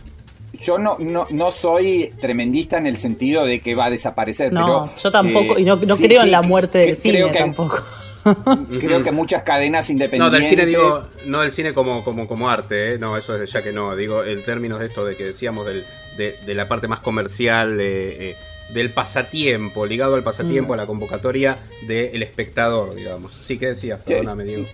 Yo 0.54 0.78
no, 0.78 0.96
no, 0.98 1.26
no 1.30 1.50
soy 1.50 2.12
tremendista 2.20 2.78
en 2.78 2.86
el 2.86 2.96
sentido 2.96 3.44
de 3.44 3.60
que 3.60 3.74
va 3.74 3.86
a 3.86 3.90
desaparecer, 3.90 4.52
No, 4.52 4.64
pero. 4.86 5.02
yo 5.02 5.10
tampoco, 5.10 5.56
eh, 5.56 5.60
y 5.62 5.64
no, 5.64 5.76
no 5.76 5.96
sí, 5.96 6.04
creo 6.04 6.22
en 6.22 6.30
la 6.30 6.42
muerte 6.42 6.78
del 6.78 6.96
cine 6.96 7.18
creo 7.18 7.30
que, 7.30 7.38
tampoco. 7.38 7.78
Creo 8.80 9.02
que 9.02 9.12
muchas 9.12 9.42
cadenas 9.42 9.88
No, 9.88 9.92
independientes. 9.92 10.40
del 10.40 10.48
cine 10.50 10.66
digo, 10.66 11.08
no 11.26 11.40
del 11.40 11.52
cine 11.52 11.72
como, 11.72 12.04
como, 12.04 12.28
como 12.28 12.50
arte, 12.50 12.94
¿eh? 12.94 12.98
no, 12.98 13.16
eso 13.16 13.40
es 13.40 13.50
ya 13.50 13.62
que 13.62 13.72
no, 13.72 13.96
digo 13.96 14.22
en 14.24 14.44
términos 14.44 14.80
de 14.80 14.86
esto 14.86 15.04
de 15.04 15.16
que 15.16 15.24
decíamos 15.24 15.64
del, 15.64 15.82
de, 16.18 16.36
de 16.44 16.54
la 16.54 16.68
parte 16.68 16.88
más 16.88 17.00
comercial, 17.00 17.78
de, 17.78 18.30
eh, 18.30 18.36
del 18.74 18.90
pasatiempo, 18.90 19.86
ligado 19.86 20.14
al 20.14 20.22
pasatiempo, 20.22 20.74
a 20.74 20.76
la 20.76 20.84
convocatoria 20.86 21.56
del 21.86 22.22
espectador, 22.22 22.94
digamos. 22.94 23.32
Sí, 23.40 23.56
¿qué 23.58 23.68
decías? 23.68 24.04
Sí. 24.04 24.12
Perdóname, 24.12 24.44
Diego. 24.44 24.64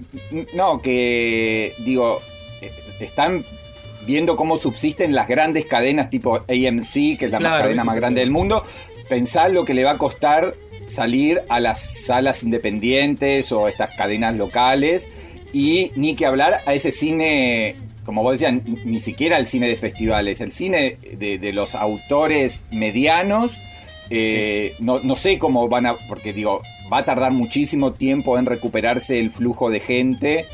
No, 0.55 0.81
que 0.83 1.75
digo, 1.81 2.21
eh, 2.61 2.73
están 2.99 3.45
viendo 4.07 4.37
cómo 4.37 4.57
subsisten 4.57 5.15
las 5.15 5.29
grandes 5.29 5.67
cadenas 5.67 6.11
tipo 6.11 6.37
AMC, 6.37 7.19
que 7.19 7.25
es 7.27 7.31
la 7.31 7.41
más 7.41 7.53
cadena 7.63 7.85
más 7.85 7.97
grande 7.97 8.21
del 8.21 8.31
mundo. 8.31 8.65
Pensar 9.09 9.51
lo 9.51 9.65
que 9.65 9.75
le 9.75 9.85
va 9.85 9.93
a 9.93 9.99
costar 9.99 10.55
salir 10.87 11.43
a 11.49 11.61
las 11.61 11.81
salas 12.05 12.43
independientes 12.43 13.53
o 13.53 13.69
estas 13.69 13.91
cadenas 13.97 14.37
locales 14.37 15.09
y 15.53 15.93
ni 15.97 16.15
que 16.15 16.27
hablar 16.27 16.61
a 16.67 16.75
ese 16.75 16.93
cine, 16.93 17.77
como 18.05 18.23
vos 18.23 18.33
decías, 18.39 18.53
ni- 18.53 18.79
ni 18.85 19.01
siquiera 19.01 19.39
el 19.39 19.47
cine 19.47 19.69
de 19.69 19.77
festivales, 19.77 20.41
el 20.41 20.53
cine 20.53 20.99
de, 21.17 21.39
de 21.39 21.53
los 21.53 21.75
autores 21.75 22.65
medianos. 22.71 23.61
eh, 24.11 24.75
no, 24.81 25.01
no 25.01 25.17
sé 25.17 25.39
cómo 25.39 25.67
van 25.69 25.87
a, 25.87 25.95
porque 26.09 26.33
digo, 26.35 26.63
va 26.93 26.99
a 26.99 27.05
tardar 27.07 27.33
muchísimo 27.33 27.93
tiempo 27.95 28.39
en 28.39 28.45
recuperarse 28.47 29.19
el 29.19 29.31
flujo 29.31 29.71
de 29.71 29.81
gente 29.81 30.45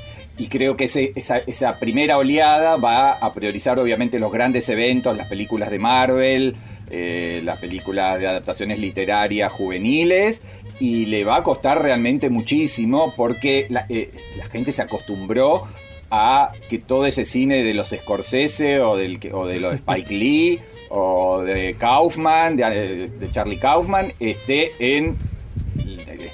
y 0.41 0.49
creo 0.49 0.77
que 0.77 0.85
ese- 0.85 1.13
esa, 1.15 1.37
esa 1.39 1.79
primera 1.79 2.17
oleada 2.19 2.77
va 2.77 3.13
a 3.13 3.33
priorizar 3.35 3.79
obviamente 3.79 4.19
los 4.19 4.33
grandes 4.33 4.69
eventos, 4.69 5.17
las 5.17 5.29
películas 5.29 5.71
de 5.71 5.79
Marvel, 5.79 6.57
eh, 6.91 7.41
las 7.45 7.59
películas 7.59 8.19
de 8.19 8.27
adaptaciones 8.27 8.79
literarias 8.79 9.53
juveniles 9.53 10.43
y 10.81 11.07
le 11.07 11.25
va 11.25 11.37
a 11.37 11.43
costar 11.43 11.81
realmente 11.83 12.31
muchísimo 12.31 13.13
porque 13.17 13.67
la, 13.71 13.87
eh, 13.89 14.11
la 14.37 14.47
gente 14.47 14.73
se 14.73 14.83
acostumbró 14.83 15.63
a 16.11 16.53
que 16.69 16.79
todo 16.79 17.07
ese 17.07 17.25
cine 17.25 17.63
de 17.63 17.75
los 17.75 17.91
Scorsese 17.91 18.81
o, 18.81 18.97
del, 18.97 19.21
o 19.33 19.47
de 19.47 19.61
los 19.61 19.75
Spike 19.87 20.13
Lee 20.15 20.61
o 20.89 21.43
de 21.43 21.77
Kaufman, 21.79 22.57
de, 22.57 23.09
de 23.09 23.31
Charlie 23.31 23.59
Kaufman, 23.59 24.13
esté 24.19 24.73
en, 24.81 25.17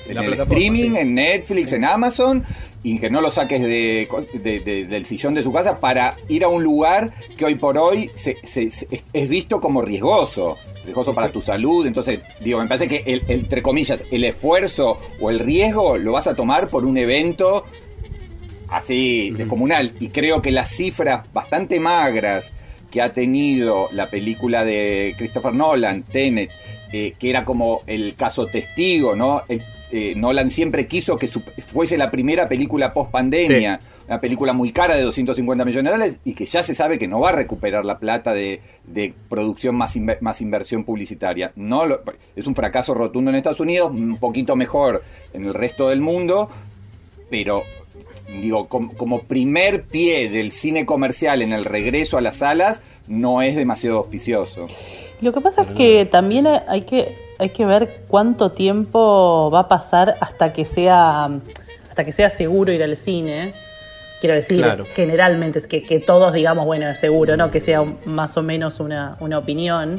en 0.09 0.19
el 0.19 0.33
streaming, 0.41 0.93
sí. 0.93 0.99
en 0.99 1.15
Netflix, 1.15 1.73
en 1.73 1.85
Amazon, 1.85 2.45
y 2.83 2.99
que 2.99 3.11
no 3.11 3.21
lo 3.21 3.31
saques 3.31 3.61
de, 3.61 4.09
de- 4.35 4.61
de- 4.61 4.85
del 4.87 5.05
sillón 5.07 5.35
de 5.35 5.43
tu 5.43 5.53
casa 5.53 5.81
para 5.81 6.17
ir 6.29 6.45
a 6.45 6.49
un 6.49 6.63
lugar 6.63 7.13
que 7.37 7.45
hoy 7.45 7.55
por 7.57 7.77
hoy 7.79 8.11
se- 8.15 8.37
se- 8.45 8.71
se- 8.71 8.89
es- 9.13 9.29
visto 9.29 9.61
como 9.61 9.83
riesgoso, 9.83 10.57
riesgoso 10.85 11.13
para 11.15 11.29
tu 11.31 11.41
salud. 11.41 11.87
Entonces, 11.87 12.21
digo, 12.43 12.61
me 12.61 12.69
parece 12.69 12.87
que, 12.89 13.03
el, 13.13 13.23
entre 13.29 13.63
comillas, 13.63 14.05
el 14.11 14.23
esfuerzo 14.25 14.99
o 15.21 15.31
el 15.31 15.41
riesgo 15.41 15.97
lo 15.99 16.13
vas 16.13 16.27
a 16.29 16.35
tomar 16.35 16.69
por 16.71 16.87
un 16.87 16.97
evento 16.97 17.65
así 18.69 19.31
descomunal. 19.31 19.93
Y 20.01 20.09
creo 20.09 20.43
que 20.43 20.51
las 20.53 20.71
cifras 20.71 21.27
bastante 21.33 21.81
magras 21.81 22.53
que 22.91 23.03
ha 23.03 23.13
tenido 23.13 23.89
la 23.93 24.09
película 24.09 24.65
de 24.65 25.15
Christopher 25.19 25.53
Nolan, 25.53 26.03
Tenet, 26.05 26.51
eh, 26.93 27.15
que 27.19 27.31
era 27.31 27.45
como 27.45 27.83
el 27.87 28.15
caso 28.15 28.47
testigo, 28.47 29.15
¿no? 29.17 29.43
Eh, 29.49 29.59
eh, 29.93 30.15
Nolan 30.17 30.51
siempre 30.51 30.87
quiso 30.89 31.17
que 31.17 31.29
su- 31.29 31.41
fuese 31.41 31.97
la 31.97 32.11
primera 32.11 32.49
película 32.49 32.93
post 32.93 33.11
pandemia, 33.13 33.81
una 34.09 34.21
película 34.21 34.53
muy 34.53 34.73
cara 34.73 34.97
de 34.97 35.03
250 35.03 35.65
millones 35.65 35.85
de 35.85 35.97
dólares 35.97 36.19
y 36.25 36.35
que 36.35 36.45
ya 36.45 36.63
se 36.65 36.75
sabe 36.75 36.99
que 36.99 37.07
no 37.07 37.21
va 37.21 37.29
a 37.29 37.33
recuperar 37.33 37.85
la 37.85 37.99
plata 38.01 38.35
de, 38.35 38.61
de 38.85 39.15
producción 39.29 39.77
más, 39.77 39.97
inver- 39.97 40.19
más 40.21 40.41
inversión 40.41 40.83
publicitaria. 40.85 41.53
No 41.55 41.87
lo- 41.87 42.03
es 42.35 42.47
un 42.49 42.55
fracaso 42.57 42.95
rotundo 42.95 43.31
en 43.31 43.37
Estados 43.37 43.61
Unidos, 43.61 43.91
un 43.91 44.19
poquito 44.19 44.57
mejor 44.57 45.03
en 45.33 45.45
el 45.45 45.55
resto 45.55 45.89
del 45.89 46.01
mundo, 46.01 46.49
pero 47.31 47.63
digo, 48.41 48.69
com- 48.69 48.91
como 48.97 49.23
primer 49.23 49.85
pie 49.85 50.29
del 50.31 50.51
cine 50.51 50.85
comercial 50.85 51.43
en 51.43 51.53
el 51.53 51.65
regreso 51.65 52.19
a 52.19 52.21
las 52.21 52.39
salas, 52.39 52.83
no 53.07 53.41
es 53.41 53.55
demasiado 53.55 53.99
auspicioso. 53.99 54.67
Lo 55.21 55.33
que 55.33 55.41
pasa 55.41 55.63
es 55.63 55.69
que 55.71 56.05
también 56.05 56.47
hay 56.47 56.83
que, 56.83 57.17
hay 57.39 57.49
que 57.51 57.65
ver 57.65 58.03
cuánto 58.09 58.53
tiempo 58.53 59.51
va 59.53 59.61
a 59.61 59.69
pasar 59.69 60.15
hasta 60.21 60.53
que 60.53 60.65
sea, 60.65 61.25
hasta 61.89 62.05
que 62.05 62.13
sea 62.13 62.29
seguro 62.31 62.73
ir 62.73 62.83
al 62.83 62.97
cine. 62.97 63.53
Quiero 64.21 64.35
decir, 64.35 64.63
Claro. 64.63 64.85
generalmente 64.95 65.59
es 65.59 65.67
que, 65.67 65.83
que 65.83 66.01
todos 66.01 66.33
digamos, 66.33 66.65
bueno, 66.67 66.87
es 66.89 66.99
seguro, 66.99 67.37
¿no? 67.37 67.51
Que 67.51 67.61
sea 67.61 67.83
un- 67.83 67.99
más 68.07 68.37
o 68.37 68.43
menos 68.43 68.81
una, 68.81 69.17
una 69.21 69.39
opinión. 69.39 69.99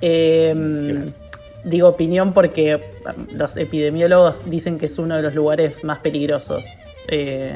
Eh, 0.00 0.52
Claro. 0.54 1.22
Digo 1.64 1.88
opinión 1.88 2.32
porque 2.32 2.74
um, 3.06 3.26
los 3.36 3.56
epidemiólogos 3.56 4.50
dicen 4.50 4.78
que 4.78 4.86
es 4.86 4.98
uno 4.98 5.14
de 5.14 5.22
los 5.22 5.32
lugares 5.34 5.84
más 5.84 5.98
peligrosos. 6.00 6.64
eh, 7.08 7.54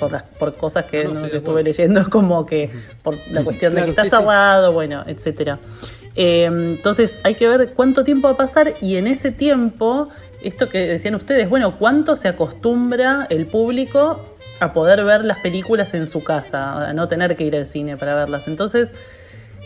por, 0.00 0.10
las, 0.12 0.22
por 0.22 0.54
cosas 0.54 0.84
que, 0.86 1.02
estuve 1.32 1.62
leyendo, 1.62 2.08
como 2.10 2.46
que 2.46 2.70
por 3.02 3.14
la 3.32 3.42
cuestión 3.44 3.72
Claro, 3.72 3.86
de 3.86 3.92
que 3.92 4.00
está 4.00 4.04
sí, 4.04 4.10
sí. 4.10 4.16
cerrado, 4.16 4.72
bueno, 4.72 5.04
etcétera. 5.06 5.58
Eh, 6.16 6.44
entonces 6.44 7.18
hay 7.24 7.34
que 7.34 7.48
ver 7.48 7.72
cuánto 7.74 8.04
tiempo 8.04 8.28
va 8.28 8.34
a 8.34 8.36
pasar 8.36 8.74
y 8.80 8.96
en 8.96 9.06
ese 9.06 9.32
tiempo, 9.32 10.08
esto 10.42 10.68
que 10.68 10.86
decían 10.86 11.14
ustedes, 11.16 11.48
bueno, 11.48 11.76
cuánto 11.78 12.14
se 12.16 12.28
acostumbra 12.28 13.26
el 13.30 13.46
público 13.46 14.24
a 14.60 14.72
poder 14.72 15.04
ver 15.04 15.24
las 15.24 15.40
películas 15.40 15.94
en 15.94 16.06
su 16.06 16.22
casa, 16.22 16.88
a 16.88 16.92
no 16.92 17.08
tener 17.08 17.34
que 17.34 17.44
ir 17.44 17.56
al 17.56 17.66
cine 17.66 17.96
para 17.96 18.14
verlas. 18.14 18.46
Entonces, 18.46 18.94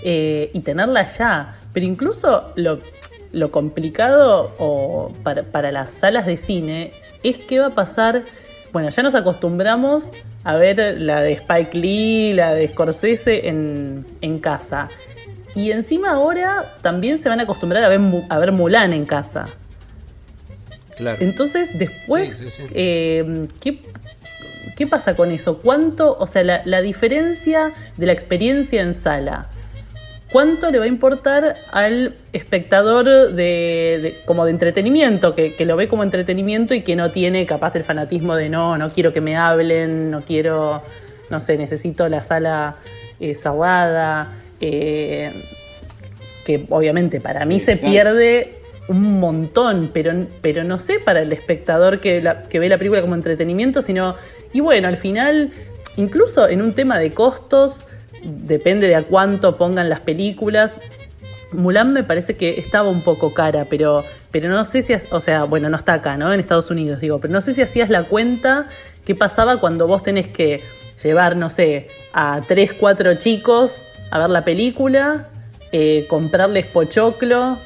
eh, 0.03 0.51
y 0.55 0.61
tenerlas 0.61 1.19
ya. 1.19 1.59
Pero 1.73 1.85
incluso 1.85 2.53
lo, 2.57 3.51
complicado 3.51 5.13
para, 5.23 5.71
las 5.73 5.93
salas 5.93 6.27
de 6.27 6.37
cine 6.37 6.93
es 7.23 7.37
qué 7.37 7.59
va 7.59 7.67
a 7.67 7.75
pasar. 7.75 8.25
Bueno, 8.73 8.89
ya 8.89 9.03
nos 9.03 9.15
acostumbramos 9.15 10.13
a 10.45 10.57
ver 10.57 10.99
la 10.99 11.21
de 11.21 11.33
Spike 11.33 11.77
Lee, 11.77 12.33
la 12.33 12.55
de 12.55 12.69
Scorsese 12.69 13.49
en 13.49 14.39
casa. 14.41 14.89
Y 15.59 15.73
encima 15.73 16.13
ahora 16.13 16.65
también 16.83 17.19
se 17.19 17.29
van 17.29 17.41
a 17.41 17.43
acostumbrar 17.43 17.83
a 17.85 17.89
ver, 17.89 18.01
a 18.29 18.39
ver 18.39 18.53
Mulan 18.53 18.93
en 18.93 19.05
casa. 19.05 19.47
Claro. 20.97 21.19
Entonces, 21.21 21.79
después, 21.79 22.35
Sí, 22.37 22.45
sí, 22.45 22.51
sí. 22.57 22.65
eh, 22.75 23.49
¿qué, 23.61 23.83
qué 24.77 24.87
pasa 24.87 25.15
con 25.17 25.31
eso? 25.31 25.59
¿Cuánto, 25.59 26.17
o 26.19 26.27
sea, 26.27 26.43
la, 26.45 26.63
la 26.65 26.81
diferencia 26.81 27.73
de 27.97 28.07
la 28.07 28.13
experiencia 28.13 28.83
en 28.83 28.95
sala? 28.95 29.47
¿Cuánto 30.33 30.71
le 30.71 30.79
va 30.79 30.85
a 30.85 30.89
importar 30.89 31.55
al 31.73 32.15
espectador 32.33 33.33
de, 33.33 33.99
de- 34.03 34.15
como 34.27 34.45
de 34.45 34.51
entretenimiento, 34.51 35.35
que, 35.35 35.55
que 35.55 35.65
lo 35.65 35.75
ve 35.77 35.89
como 35.89 36.03
entretenimiento 36.03 36.75
y 36.75 36.83
que 36.83 36.97
no 36.97 37.11
tiene 37.11 37.47
capaz 37.47 37.75
el 37.77 37.85
fanatismo 37.85 38.35
de 38.37 38.49
no, 38.51 38.77
no 38.77 38.91
quiero 38.91 39.13
que 39.13 39.21
me 39.23 39.37
hablen, 39.37 40.11
no 40.11 40.21
quiero, 40.21 40.83
no 41.31 41.41
sé, 41.41 41.57
necesito 41.57 42.09
la 42.11 42.23
sala 42.23 42.77
eh? 43.21 43.35
Eh, 44.61 45.31
que 46.45 46.65
obviamente 46.71 47.21
para 47.21 47.45
mí 47.45 47.61
Sí, 47.61 47.67
se 47.67 47.79
claro. 47.79 47.93
pierde 47.93 48.55
un 48.89 49.21
montón, 49.21 49.91
pero, 49.93 50.13
pero 50.41 50.65
no 50.65 50.79
sé 50.79 50.99
para 50.99 51.21
el 51.21 51.33
espectador 51.33 52.01
que, 52.01 52.23
la- 52.23 52.43
que 52.45 52.59
ve 52.59 52.69
la 52.71 52.79
película 52.79 53.03
como 53.03 53.15
entretenimiento, 53.15 53.83
sino, 53.83 54.17
y 54.53 54.61
bueno, 54.61 54.89
al 54.89 54.97
final, 54.97 55.53
incluso 55.97 56.49
en 56.49 56.63
un 56.63 56.73
tema 56.73 56.99
de 56.99 57.11
costos, 57.13 57.85
depende 58.25 58.89
de 58.89 58.95
a 58.97 59.03
cuánto 59.03 59.57
pongan 59.59 59.89
las 59.91 60.01
películas. 60.01 60.81
Mulan 61.53 61.93
me 61.93 62.03
parece 62.03 62.35
que 62.37 62.51
estaba 62.59 62.89
un 62.89 63.03
poco 63.03 63.33
cara, 63.35 63.67
pero, 63.69 64.03
pero 64.31 64.49
no 64.49 64.65
sé 64.65 64.81
si, 64.83 64.95
has- 64.95 65.13
o 65.13 65.21
sea, 65.21 65.45
bueno, 65.45 65.69
no 65.69 65.77
está 65.77 65.93
acá, 65.95 66.17
¿no? 66.17 66.33
En 66.33 66.41
Estados 66.41 66.71
Unidos, 66.71 67.01
digo, 67.01 67.19
pero 67.21 67.33
no 67.33 67.41
sé 67.43 67.53
si 67.55 67.61
hacías 67.63 67.91
la 67.91 68.05
cuenta 68.05 68.69
qué 69.05 69.15
pasaba 69.15 69.59
cuando 69.59 69.87
vos 69.87 70.03
tenés 70.03 70.29
que 70.29 70.63
llevar, 71.03 71.37
no 71.37 71.49
sé, 71.51 71.89
a 72.15 72.41
tres, 72.49 72.73
cuatro 72.73 73.15
chicos 73.17 73.87
a 74.11 74.19
ver 74.19 74.31
la 74.31 74.45
película, 74.45 75.29
eh, 75.73 76.07
comprarles 76.09 76.67
pochoclo 76.67 77.59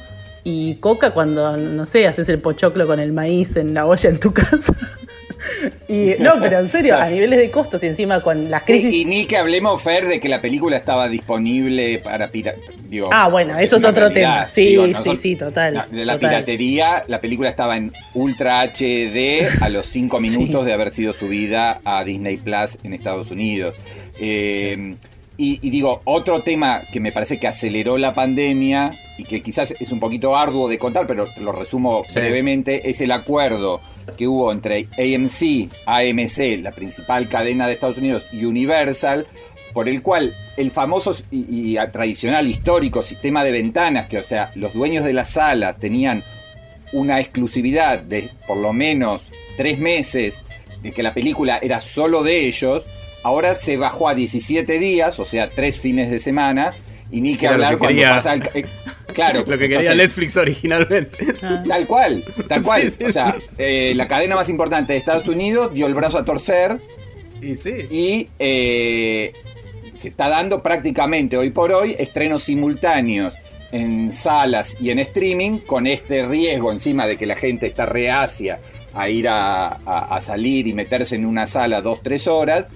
y 0.43 0.75
coca 0.75 1.11
cuando, 1.11 1.55
no 1.57 1.85
sé, 1.85 2.05
haces 2.07 2.27
el 2.29 2.39
pochoclo 2.39 2.85
con 2.85 2.99
el 2.99 3.13
maíz 3.13 3.55
en 3.55 3.73
la 3.73 3.85
olla 3.85 4.09
en 4.09 4.19
tu 4.19 4.33
casa. 4.33 4.73
y, 5.87 6.15
no, 6.19 6.33
pero 6.41 6.59
en 6.59 6.67
serio, 6.69 6.97
a 6.97 7.07
niveles 7.09 7.39
de 7.39 7.49
costos 7.49 7.81
y 7.83 7.87
encima 7.87 8.19
con 8.21 8.51
las 8.51 8.65
Sí, 8.65 8.73
crisis... 8.81 8.93
y 8.93 9.05
ni 9.05 9.25
que 9.25 9.37
hablemos, 9.37 9.81
Fer, 9.81 10.05
de 10.07 10.19
que 10.19 10.27
la 10.27 10.41
película 10.41 10.75
estaba 10.75 11.07
disponible 11.07 11.99
para 11.99 12.27
digo, 12.89 13.09
Ah, 13.11 13.29
bueno, 13.29 13.57
eso 13.57 13.77
es 13.77 13.85
otro 13.85 14.09
realidad. 14.09 14.35
tema. 14.41 14.47
Sí, 14.49 14.65
Digo, 14.65 14.87
no 14.87 14.97
sí, 15.03 15.09
son- 15.09 15.17
sí, 15.21 15.35
total, 15.37 15.73
La, 15.75 15.87
de 15.87 16.05
la 16.05 16.13
total. 16.15 16.29
piratería, 16.29 17.03
la 17.07 17.21
película 17.21 17.47
estaba 17.49 17.77
en 17.77 17.93
Ultra 18.13 18.61
HD 18.63 19.47
a 19.61 19.69
los 19.69 19.85
5 19.85 20.19
minutos 20.19 20.65
de 20.65 20.73
haber 20.73 20.91
sido 20.91 21.13
subida 21.13 21.79
a 21.85 22.03
Disney 22.03 22.35
Plus 22.37 22.79
en 22.83 22.93
Estados 22.93 23.31
Unidos. 23.31 23.75
Eh, 24.19 24.95
Y, 25.35 25.59
y 25.65 25.71
digo, 25.71 26.01
otro 26.05 26.41
tema 26.41 26.81
que 26.91 26.99
me 26.99 27.11
parece 27.11 27.39
que 27.39 27.47
aceleró 27.47 27.97
la 27.97 28.13
pandemia 28.13 28.91
y 29.17 29.23
que 29.23 29.41
quizás 29.41 29.73
es 29.79 29.91
un 29.91 29.99
poquito 29.99 30.35
arduo 30.37 30.67
de 30.67 30.77
contar, 30.77 31.07
pero 31.07 31.25
lo 31.41 31.51
resumo 31.51 32.03
Sí. 32.07 32.13
brevemente, 32.15 32.89
es 32.89 33.01
el 33.01 33.11
acuerdo 33.11 33.81
que 34.15 34.27
hubo 34.27 34.51
entre 34.51 34.87
AMC, 34.97 35.69
AMC, 35.87 36.61
la 36.61 36.71
principal 36.71 37.27
cadena 37.29 37.65
de 37.67 37.73
Estados 37.73 37.97
Unidos, 37.97 38.25
y 38.31 38.45
Universal, 38.45 39.25
por 39.73 39.89
el 39.89 40.03
cual 40.03 40.35
el 40.57 40.69
famoso 40.69 41.15
y, 41.31 41.45
y 41.49 41.77
tradicional 41.91 42.47
histórico 42.47 43.01
sistema 43.01 43.43
de 43.43 43.51
ventanas, 43.51 44.05
que 44.05 44.19
o 44.19 44.23
sea, 44.23 44.51
los 44.53 44.73
dueños 44.73 45.03
de 45.03 45.13
las 45.13 45.31
salas 45.31 45.79
tenían 45.79 46.23
una 46.91 47.19
exclusividad 47.19 47.99
de 48.03 48.29
por 48.45 48.57
lo 48.57 48.71
menos 48.71 49.31
tres 49.57 49.79
meses 49.79 50.43
de 50.83 50.91
que 50.91 51.01
la 51.01 51.13
película 51.15 51.57
era 51.59 51.79
solo 51.79 52.21
de 52.21 52.45
ellos, 52.45 52.83
ahora 53.23 53.53
se 53.55 53.77
bajó 53.77 54.07
a 54.09 54.15
17 54.15 54.79
días, 54.79 55.19
o 55.19 55.25
sea, 55.25 55.49
tres 55.49 55.79
fines 55.79 56.09
de 56.11 56.19
semana, 56.19 56.73
y 57.11 57.21
ni 57.21 57.35
que 57.37 57.47
hablar 57.47 57.73
que 57.73 57.79
cuando 57.79 57.95
quería- 57.95 58.09
pasa 58.15 58.33
el... 58.33 58.41
eh, 58.53 58.65
claro, 59.13 59.39
Lo 59.47 59.57
que 59.57 59.69
quería 59.69 59.77
entonces, 59.79 59.97
Netflix 59.97 60.37
originalmente. 60.37 61.25
Tal 61.67 61.85
cual, 61.87 62.23
tal 62.47 62.61
cual. 62.63 62.81
Sí, 62.83 62.97
sí, 62.99 63.03
o 63.05 63.09
sea, 63.11 63.35
eh, 63.57 63.93
la 63.95 64.07
cadena 64.07 64.35
más 64.35 64.49
importante 64.49 64.93
de 64.93 64.99
Estados 64.99 65.27
Unidos 65.27 65.73
dio 65.73 65.85
el 65.87 65.93
brazo 65.93 66.17
a 66.17 66.25
torcer 66.25 66.79
y 67.41 67.55
sí. 67.55 67.71
y 67.91 68.29
eh, 68.39 69.33
se 69.95 70.07
está 70.07 70.29
dando 70.29 70.63
prácticamente 70.63 71.37
hoy 71.37 71.51
por 71.51 71.71
hoy 71.71 71.95
estrenos 71.99 72.43
simultáneos 72.43 73.33
en 73.71 74.11
salas 74.11 74.77
y 74.79 74.91
en 74.91 74.99
streaming 74.99 75.57
con 75.59 75.87
este 75.87 76.25
riesgo 76.25 76.71
encima 76.71 77.05
de 77.07 77.17
que 77.17 77.25
la 77.25 77.35
gente 77.35 77.65
está 77.67 77.85
reacia 77.85 78.59
a 78.93 79.09
ir 79.09 79.27
a, 79.27 79.67
a- 79.67 80.15
a 80.15 80.21
salir 80.21 80.67
y 80.67 80.73
meterse 80.73 81.15
en 81.15 81.25
una 81.25 81.47
sala 81.47 81.81
dos, 81.81 82.01
tres 82.03 82.27
horas. 82.27 82.69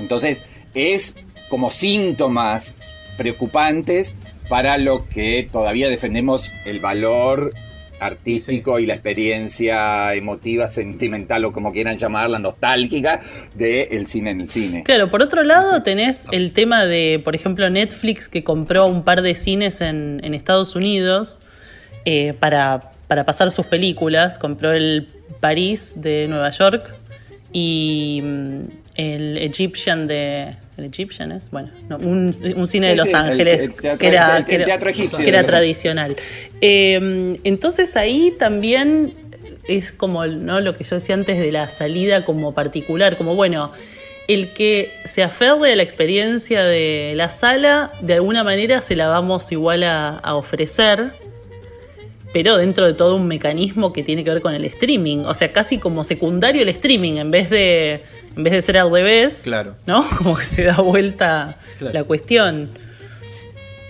Entonces 0.00 0.48
es 0.74 1.14
como 1.48 1.70
síntomas 1.70 2.78
preocupantes 3.16 4.14
para 4.48 4.78
lo 4.78 5.06
que 5.06 5.48
todavía 5.50 5.88
defendemos 5.88 6.52
el 6.64 6.80
valor 6.80 7.52
artístico 8.00 8.78
y 8.78 8.86
la 8.86 8.94
experiencia 8.94 10.14
emotiva, 10.14 10.66
sentimental 10.66 11.44
o 11.44 11.52
como 11.52 11.70
quieran 11.70 11.98
llamarla, 11.98 12.38
nostálgica 12.38 13.20
del 13.54 14.06
cine 14.06 14.30
en 14.30 14.40
el 14.40 14.48
cine. 14.48 14.82
Claro, 14.84 15.10
por 15.10 15.22
otro 15.22 15.42
lado 15.42 15.82
tenés 15.82 16.26
el 16.32 16.52
tema 16.52 16.86
de, 16.86 17.20
por 17.22 17.36
ejemplo, 17.36 17.68
Netflix 17.70 18.28
que 18.28 18.42
compró 18.42 18.86
un 18.86 19.04
par 19.04 19.22
de 19.22 19.34
cines 19.34 19.80
en, 19.80 20.20
en 20.24 20.34
Estados 20.34 20.74
Unidos 20.74 21.38
eh, 22.04 22.34
para, 22.38 22.92
para 23.06 23.24
pasar 23.24 23.50
sus 23.50 23.66
películas. 23.66 24.38
Compró 24.38 24.72
el 24.72 25.08
París 25.40 25.94
de 25.96 26.26
Nueva 26.26 26.50
York 26.50 26.90
y 27.52 28.20
mm, 28.22 28.60
el 28.94 29.38
Egyptian 29.38 30.06
de... 30.06 30.54
¿El 30.76 30.84
Egyptian 30.86 31.32
es? 31.32 31.50
Bueno, 31.50 31.68
no, 31.88 31.96
un, 31.98 32.34
un 32.56 32.66
cine 32.66 32.88
de 32.88 32.96
Los 32.96 33.08
sí, 33.08 33.14
Ángeles 33.14 33.62
el 33.64 33.72
teatro- 33.74 33.98
que 33.98 34.06
era, 34.08 34.36
el- 34.38 34.44
que 34.44 34.54
era- 34.54 34.64
teatro 34.64 34.88
egipcio 34.88 35.18
que 35.18 35.24
de 35.24 35.28
era 35.30 35.38
Los- 35.42 35.46
tradicional. 35.50 36.16
Eh, 36.60 37.38
entonces 37.44 37.96
ahí 37.96 38.34
también 38.38 39.12
es 39.68 39.92
como 39.92 40.26
¿no? 40.26 40.60
lo 40.60 40.76
que 40.76 40.84
yo 40.84 40.96
decía 40.96 41.14
antes 41.14 41.38
de 41.38 41.52
la 41.52 41.68
salida 41.68 42.24
como 42.24 42.54
particular, 42.54 43.16
como 43.16 43.34
bueno, 43.36 43.72
el 44.28 44.48
que 44.52 44.90
se 45.04 45.22
aferre 45.22 45.72
a 45.72 45.76
la 45.76 45.82
experiencia 45.82 46.64
de 46.64 47.12
la 47.16 47.28
sala, 47.28 47.90
de 48.00 48.14
alguna 48.14 48.42
manera 48.44 48.80
se 48.80 48.96
la 48.96 49.08
vamos 49.08 49.50
igual 49.52 49.82
a, 49.82 50.10
a 50.18 50.34
ofrecer, 50.34 51.12
pero 52.32 52.56
dentro 52.56 52.86
de 52.86 52.94
todo 52.94 53.16
un 53.16 53.26
mecanismo 53.26 53.92
que 53.92 54.02
tiene 54.02 54.22
que 54.24 54.30
ver 54.30 54.40
con 54.42 54.54
el 54.54 54.64
streaming, 54.64 55.18
o 55.26 55.34
sea, 55.34 55.52
casi 55.52 55.78
como 55.78 56.04
secundario 56.04 56.62
el 56.62 56.68
streaming, 56.68 57.14
en 57.18 57.30
vez 57.30 57.50
de, 57.50 58.02
en 58.36 58.44
vez 58.44 58.52
de 58.52 58.62
ser 58.62 58.78
al 58.78 58.90
revés, 58.90 59.40
Claro. 59.44 59.74
¿no? 59.86 60.06
Como 60.18 60.36
que 60.36 60.44
se 60.44 60.62
da 60.64 60.76
vuelta 60.76 61.58
Claro. 61.78 61.94
la 61.94 62.04
cuestión. 62.04 62.70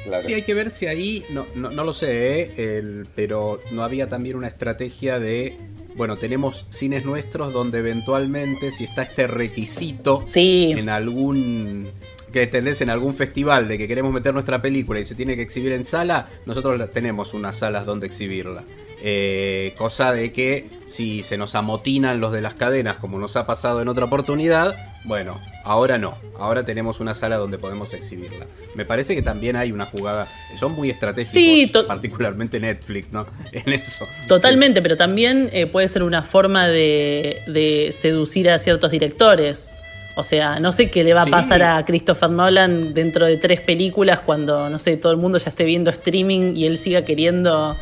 Claro. 0.05 0.23
Sí, 0.23 0.33
hay 0.33 0.43
que 0.43 0.55
ver 0.55 0.71
si 0.71 0.87
ahí, 0.87 1.23
no, 1.31 1.47
no, 1.55 1.71
no 1.71 1.85
lo 1.85 1.93
sé, 1.93 2.41
¿eh? 2.41 2.51
El- 2.57 3.07
pero 3.15 3.61
no 3.73 3.83
había 3.85 4.09
también 4.09 4.35
una 4.37 4.49
estrategia 4.49 5.19
de, 5.21 5.59
bueno, 5.95 6.17
tenemos 6.17 6.67
cines 6.71 7.05
nuestros 7.05 7.53
donde 7.53 7.79
eventualmente 7.81 8.71
si 8.71 8.85
está 8.85 9.03
este 9.03 9.27
requisito 9.27 10.25
Sí. 10.27 10.73
en 10.75 10.89
algún, 10.89 11.89
que 12.33 12.47
tenés 12.47 12.81
en 12.81 12.91
algún 12.91 13.15
festival 13.15 13.69
de 13.69 13.79
que 13.79 13.89
queremos 13.89 14.13
meter 14.13 14.33
nuestra 14.33 14.63
película 14.63 15.01
y 15.01 15.05
se 15.05 15.15
tiene 15.15 15.37
que 15.37 15.43
exhibir 15.43 15.73
en 15.73 15.85
sala, 15.85 16.29
nosotros 16.47 16.91
tenemos 16.93 17.35
unas 17.35 17.57
salas 17.57 17.87
donde 17.87 18.07
exhibirla. 18.07 18.65
Eh, 19.03 19.73
cosa 19.79 20.13
de 20.13 20.31
que 20.31 20.69
si 20.87 21.23
se 21.23 21.39
nos 21.39 21.55
amotinan 21.55 22.21
los 22.21 22.33
de 22.33 22.43
las 22.43 22.55
cadenas 22.55 22.97
como 22.97 23.19
nos 23.19 23.35
ha 23.37 23.47
pasado 23.47 23.81
en 23.81 23.89
otra 23.89 24.05
oportunidad, 24.05 24.75
bueno, 25.05 25.41
ahora 25.65 25.97
no, 25.97 26.19
ahora 26.39 26.65
tenemos 26.65 27.01
una 27.01 27.15
sala 27.15 27.39
donde 27.39 27.57
podemos 27.57 27.95
exhibirla. 27.95 28.47
Me 28.75 28.85
parece 28.85 29.15
que 29.15 29.23
también 29.23 29.57
hay 29.57 29.73
una 29.73 29.87
jugada, 29.87 30.29
son 30.59 30.73
muy 30.73 30.91
estratégicos, 30.91 31.33
Sí, 31.33 31.73
particularmente 31.87 32.61
Netflix, 32.61 33.11
¿no? 33.11 33.27
En 33.53 33.73
eso. 33.73 34.05
Totalmente, 34.29 34.83
pero 34.83 34.99
también 34.99 35.49
eh, 35.53 35.67
puede 35.67 35.89
ser 35.89 36.03
una 36.03 36.23
forma 36.23 36.69
de, 36.69 37.39
de 37.47 37.93
seducir 37.93 38.51
a 38.51 38.59
ciertos 38.59 38.91
directores. 38.91 39.75
O 40.17 40.25
sea, 40.25 40.59
no 40.61 40.73
sé 40.73 40.91
qué 40.91 41.05
le 41.05 41.15
va 41.15 41.23
a 41.23 41.25
Sí. 41.25 41.31
pasar 41.31 41.63
a 41.63 41.85
Christopher 41.85 42.31
Nolan 42.31 42.93
dentro 42.95 43.27
de 43.27 43.37
tres 43.37 43.61
películas 43.61 44.21
cuando, 44.21 44.69
no 44.69 44.79
sé, 44.79 44.97
todo 44.97 45.13
el 45.13 45.19
mundo 45.19 45.39
ya 45.39 45.51
esté 45.51 45.65
viendo 45.65 45.89
streaming 45.91 46.57
y 46.57 46.67
él 46.67 46.79
siga 46.79 47.05
queriendo 47.05 47.75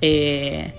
eh, 0.00 0.72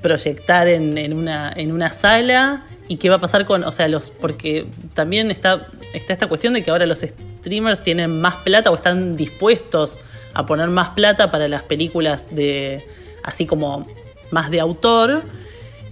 proyectar 0.00 0.68
en, 0.68 0.96
en 0.98 1.12
una, 1.12 1.52
en 1.54 1.72
una 1.72 1.90
sala. 1.92 2.64
¿Y 2.88 2.96
qué 2.96 3.08
va 3.08 3.16
a 3.16 3.20
pasar 3.20 3.44
con, 3.46 3.62
o 3.64 3.72
sea, 3.72 3.88
los, 3.88 4.10
porque 4.10 4.66
también 4.94 5.30
está, 5.30 5.68
está 5.94 6.12
esta 6.12 6.26
cuestión 6.26 6.52
de 6.54 6.62
que 6.62 6.70
ahora 6.70 6.84
los 6.86 7.00
streamers 7.40 7.82
tienen 7.82 8.20
más 8.20 8.36
plata 8.36 8.70
o 8.70 8.74
están 8.74 9.16
dispuestos 9.16 10.00
a 10.34 10.44
poner 10.46 10.68
más 10.68 10.90
plata 10.90 11.30
para 11.30 11.46
las 11.48 11.62
películas 11.62 12.34
de, 12.34 12.82
así 13.22 13.46
como 13.46 13.86
más 14.30 14.50
de 14.50 14.60
autor. 14.60 15.22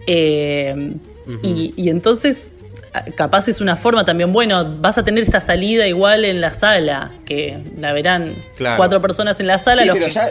Eh, 0.06 0.94
y, 1.42 1.72
y 1.76 1.88
entonces, 1.90 2.52
capaz 3.16 3.48
es 3.48 3.60
una 3.60 3.76
forma 3.76 4.04
también, 4.04 4.32
bueno, 4.32 4.76
vas 4.80 4.98
a 4.98 5.04
tener 5.04 5.24
esta 5.24 5.40
salida 5.40 5.86
igual 5.86 6.24
en 6.24 6.40
la 6.40 6.52
sala, 6.52 7.10
que 7.24 7.58
la 7.78 7.92
verán 7.92 8.32
Claro. 8.56 8.76
cuatro 8.76 9.00
personas 9.00 9.38
en 9.40 9.46
la 9.46 9.58
sala. 9.58 9.82
Sí, 9.82 9.88
los 9.88 9.94
pero 9.96 10.06
que- 10.08 10.12
ya, 10.12 10.22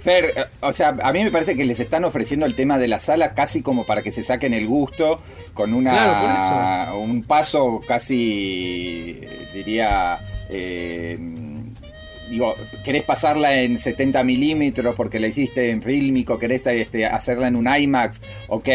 Fer, 0.00 0.24
eh, 0.36 0.44
o 0.60 0.70
sea, 0.70 0.96
a 1.02 1.12
mí 1.12 1.24
me 1.24 1.30
parece 1.32 1.56
que 1.56 1.64
les 1.64 1.80
están 1.80 2.04
ofreciendo 2.04 2.46
el 2.46 2.54
tema 2.54 2.78
de 2.78 2.86
la 2.86 3.00
sala 3.00 3.34
casi 3.34 3.62
como 3.62 3.84
para 3.84 4.00
que 4.02 4.12
se 4.12 4.22
saquen 4.22 4.54
el 4.54 4.66
gusto, 4.66 5.20
con 5.54 5.74
una 5.74 5.90
Claro, 5.90 6.98
un 7.00 7.24
paso 7.24 7.80
casi, 7.86 9.20
diría, 9.52 10.16
eh, 10.50 11.18
digo, 12.30 12.54
querés 12.84 13.02
pasarla 13.02 13.60
en 13.62 13.78
70 13.78 14.22
milímetros 14.24 14.94
porque 14.96 15.18
la 15.20 15.26
hiciste 15.28 15.70
en 15.70 15.82
fílmico, 15.82 16.38
querés 16.38 16.66
este, 16.66 17.06
hacerla 17.06 17.48
en 17.48 17.56
un 17.56 17.68
IMAX, 17.68 18.20
ok, 18.48 18.68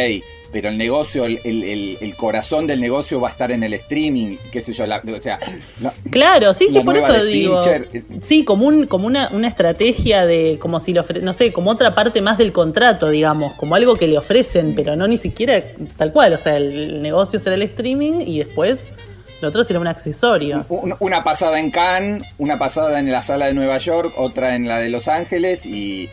pero 0.52 0.70
el 0.70 0.78
negocio, 0.78 1.26
el, 1.26 1.40
el- 1.44 1.64
el- 1.64 1.98
el 2.00 2.16
corazón 2.16 2.68
del 2.68 2.80
negocio 2.80 3.20
va 3.20 3.28
a 3.30 3.32
estar 3.32 3.52
en 3.52 3.64
el 3.64 3.74
streaming, 3.74 4.38
qué 4.52 4.62
sé 4.62 4.72
yo, 4.74 4.86
la- 4.86 5.02
o 5.06 5.20
sea, 5.20 5.40
la- 5.82 5.94
Claro, 6.12 6.54
sí, 6.54 6.68
sí, 6.72 6.80
por 6.82 6.96
eso 6.96 7.26
digo. 7.26 7.60
Eh, 7.66 8.04
Sí, 8.22 8.44
como, 8.44 8.68
un, 8.68 8.86
como 8.86 9.08
una, 9.08 9.30
una 9.32 9.48
estrategia 9.48 10.26
de, 10.28 10.58
como 10.60 10.80
si 10.80 10.94
lo 10.94 11.04
no 11.24 11.34
sé, 11.34 11.52
como 11.52 11.72
otra 11.72 11.96
parte 11.96 12.22
más 12.22 12.38
del 12.38 12.52
contrato, 12.52 13.10
digamos, 13.10 13.54
como 13.54 13.74
algo 13.76 13.96
que 13.96 14.08
le 14.08 14.18
ofrecen, 14.18 14.76
pero 14.76 14.96
no 14.96 15.08
ni 15.08 15.18
siquiera 15.18 15.64
tal 15.98 16.14
cual. 16.14 16.34
O 16.34 16.38
sea, 16.38 16.58
el 16.58 17.02
negocio 17.02 17.40
será 17.40 17.56
el 17.56 17.64
streaming 17.64 18.22
y 18.26 18.38
después 18.40 18.90
lo 19.44 19.50
otro 19.50 19.64
será 19.64 19.80
un 19.80 19.88
accesorio. 19.88 20.66
Un- 20.70 20.96
Una 21.00 21.24
pasada 21.24 21.60
en 21.60 21.70
Cannes, 21.70 22.24
una 22.38 22.58
pasada 22.58 23.00
en 23.00 23.12
la 23.12 23.22
sala 23.22 23.46
de 23.48 23.54
Nueva 23.54 23.78
York, 23.78 24.14
otra 24.18 24.56
en 24.56 24.68
la 24.68 24.80
de 24.80 24.90
Los 24.90 25.08
Ángeles 25.08 25.66
y, 25.66 26.10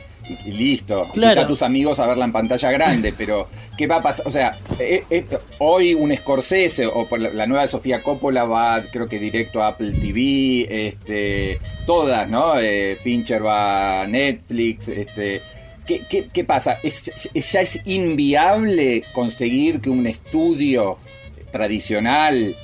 listo. 0.47 1.03
Claro. 1.13 1.31
Invita 1.33 1.41
a 1.43 1.47
tus 1.47 1.63
amigos 1.63 1.99
a 2.01 2.07
verla 2.07 2.25
en 2.25 2.33
pantalla 2.33 2.71
grande, 2.71 3.13
pero 3.17 3.49
¿qué 3.77 3.87
va 3.87 3.97
a 3.97 4.03
pasar? 4.03 4.27
O 4.29 4.31
sea, 4.31 4.53
eh, 4.79 5.05
eh, 5.11 5.25
hoy 5.59 5.95
un 5.95 6.15
Scorsese 6.17 6.87
o 6.87 7.07
la, 7.17 7.47
nueva 7.47 7.63
de 7.63 7.69
Sofía 7.69 8.03
Coppola 8.03 8.45
va, 8.45 8.81
creo 8.93 9.07
que 9.09 9.19
directo 9.19 9.63
a 9.63 9.69
Apple 9.69 9.93
TV, 9.93 10.67
este, 10.89 11.61
todas, 11.87 12.29
¿no? 12.29 12.59
Eh, 12.59 12.97
Fincher 13.03 13.45
va 13.45 14.03
a 14.03 14.07
Netflix, 14.07 14.89
este. 14.89 15.41
¿Qué, 15.87 16.03
qué- 16.09 16.29
qué 16.33 16.45
pasa? 16.45 16.79
¿Es, 16.85 17.11
es- 17.35 17.53
¿Ya 17.53 17.61
es 17.63 17.81
inviable 17.85 19.03
conseguir 19.13 19.81
que 19.81 19.91
un 19.91 20.07
estudio 20.07 20.99
tradicional 21.51 22.55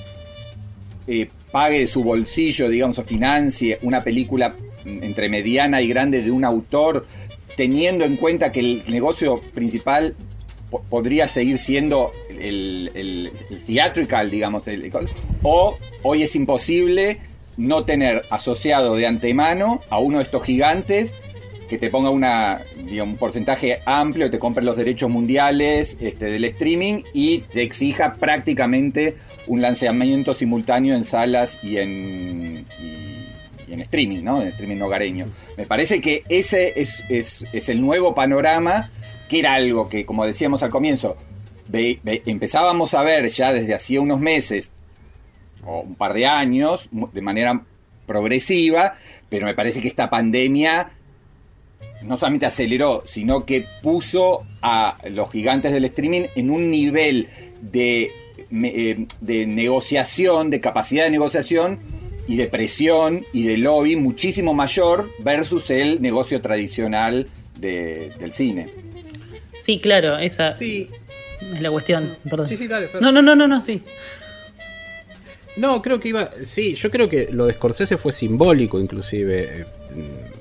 eh, 1.07 1.29
pague 1.51 1.79
de 1.79 1.87
su 1.87 2.03
bolsillo, 2.03 2.69
digamos, 2.69 2.99
o 2.99 3.03
financie 3.03 3.79
una 3.81 4.03
película 4.03 4.55
entre 4.85 5.29
mediana 5.29 5.81
y 5.81 5.87
grande 5.87 6.21
de 6.21 6.31
un 6.31 6.45
autor, 6.45 7.05
teniendo 7.55 8.05
en 8.05 8.15
cuenta 8.17 8.51
que 8.51 8.59
el 8.59 8.83
negocio 8.89 9.41
principal 9.53 10.15
po- 10.69 10.83
podría 10.89 11.27
seguir 11.27 11.57
siendo 11.57 12.11
el, 12.29 12.91
el- 12.93 13.31
theatrical, 13.65 14.29
digamos, 14.29 14.67
el- 14.67 14.91
o 15.43 15.77
hoy 16.03 16.23
es 16.23 16.35
imposible 16.35 17.19
no 17.57 17.85
tener 17.85 18.21
asociado 18.29 18.95
de 18.95 19.07
antemano 19.07 19.81
a 19.89 19.97
uno 19.99 20.19
de 20.19 20.23
estos 20.25 20.43
gigantes 20.43 21.15
que 21.67 21.77
te 21.77 21.89
ponga 21.89 22.11
un 22.11 23.17
porcentaje 23.17 23.79
amplio, 23.85 24.29
te 24.31 24.39
compre 24.39 24.63
los 24.63 24.77
derechos 24.77 25.09
mundiales 25.09 25.97
este, 25.99 26.25
del 26.25 26.45
streaming 26.45 27.01
y 27.13 27.39
te 27.39 27.61
exija 27.63 28.15
prácticamente 28.15 29.17
un 29.47 29.61
lanzamiento 29.61 30.33
simultáneo 30.33 30.95
en 30.95 31.03
salas 31.03 31.63
y 31.63 31.77
en, 31.77 32.65
y, 32.79 33.73
en 33.73 33.79
streaming, 33.81 34.23
¿no? 34.23 34.41
En 34.41 34.49
streaming 34.49 34.81
hogareño. 34.81 35.25
Me 35.57 35.65
parece 35.65 36.01
que 36.01 36.23
ese 36.29 36.79
es, 36.79 37.03
es, 37.09 37.69
el 37.69 37.81
nuevo 37.81 38.13
panorama, 38.13 38.91
que 39.27 39.39
era 39.39 39.55
algo 39.55 39.89
que, 39.89 40.05
como 40.05 40.25
decíamos 40.25 40.63
al 40.63 40.69
comienzo, 40.69 41.17
empezábamos 42.03 42.93
a 42.93 43.03
ver 43.03 43.27
ya 43.29 43.51
desde 43.51 43.73
hacía 43.73 43.99
unos 44.01 44.19
meses 44.19 44.71
o 45.65 45.81
un 45.81 45.95
par 45.95 46.13
de 46.13 46.25
años, 46.25 46.89
de 46.91 47.21
manera 47.21 47.65
progresiva, 48.05 48.95
pero 49.29 49.45
me 49.45 49.53
parece 49.53 49.81
que 49.81 49.87
esta 49.87 50.09
pandemia 50.09 50.91
no 52.03 52.15
solamente 52.15 52.45
aceleró, 52.45 53.03
sino 53.05 53.45
que 53.45 53.65
puso 53.83 54.45
a 54.61 54.97
los 55.09 55.31
gigantes 55.31 55.73
del 55.73 55.85
streaming 55.85 56.23
en 56.35 56.49
un 56.49 56.69
nivel 56.71 57.27
de, 57.61 58.11
eh, 58.51 59.05
de 59.21 59.47
negociación, 59.47 60.49
de 60.49 60.61
capacidad 60.61 61.03
de 61.05 61.11
negociación 61.11 61.79
y 62.27 62.37
de 62.37 62.47
presión 62.47 63.25
y 63.33 63.43
de 63.43 63.57
lobby 63.57 63.95
muchísimo 63.95 64.53
mayor 64.53 65.11
versus 65.19 65.69
el 65.69 66.01
negocio 66.01 66.41
tradicional 66.41 67.27
del 67.59 68.33
cine. 68.33 68.67
Sí, 69.53 69.79
claro, 69.79 70.17
esa 70.19 70.53
sí. 70.53 70.89
es 71.53 71.61
la 71.61 71.71
cuestión. 71.71 72.07
Sí, 72.47 72.57
sí, 72.57 72.67
dale, 72.67 72.89
no, 73.01 73.11
no, 73.11 73.21
no, 73.21 73.35
no, 73.35 73.47
no, 73.47 73.61
sí. 73.61 73.81
No, 75.57 75.81
creo 75.81 75.99
que 75.99 76.09
iba. 76.09 76.29
Sí, 76.45 76.75
yo 76.75 76.91
creo 76.91 77.09
que 77.09 77.29
lo 77.31 77.47
de 77.47 77.53
Scorsese 77.53 77.97
fue 77.97 78.11
simbólico, 78.13 78.79
inclusive. 78.79 79.41
Eh, 79.41 79.65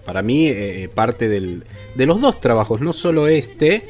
para 0.04 0.22
mí, 0.22 0.46
eh, 0.48 0.88
parte 0.94 1.28
del, 1.28 1.64
de 1.94 2.06
los 2.06 2.20
dos 2.20 2.40
trabajos, 2.40 2.80
no 2.80 2.92
solo 2.92 3.26
este, 3.26 3.82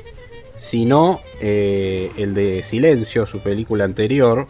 sino 0.57 1.21
eh, 1.41 2.11
el 2.17 2.35
de 2.35 2.63
Silencio, 2.63 3.27
su 3.27 3.41
película 3.41 3.85
anterior, 3.85 4.47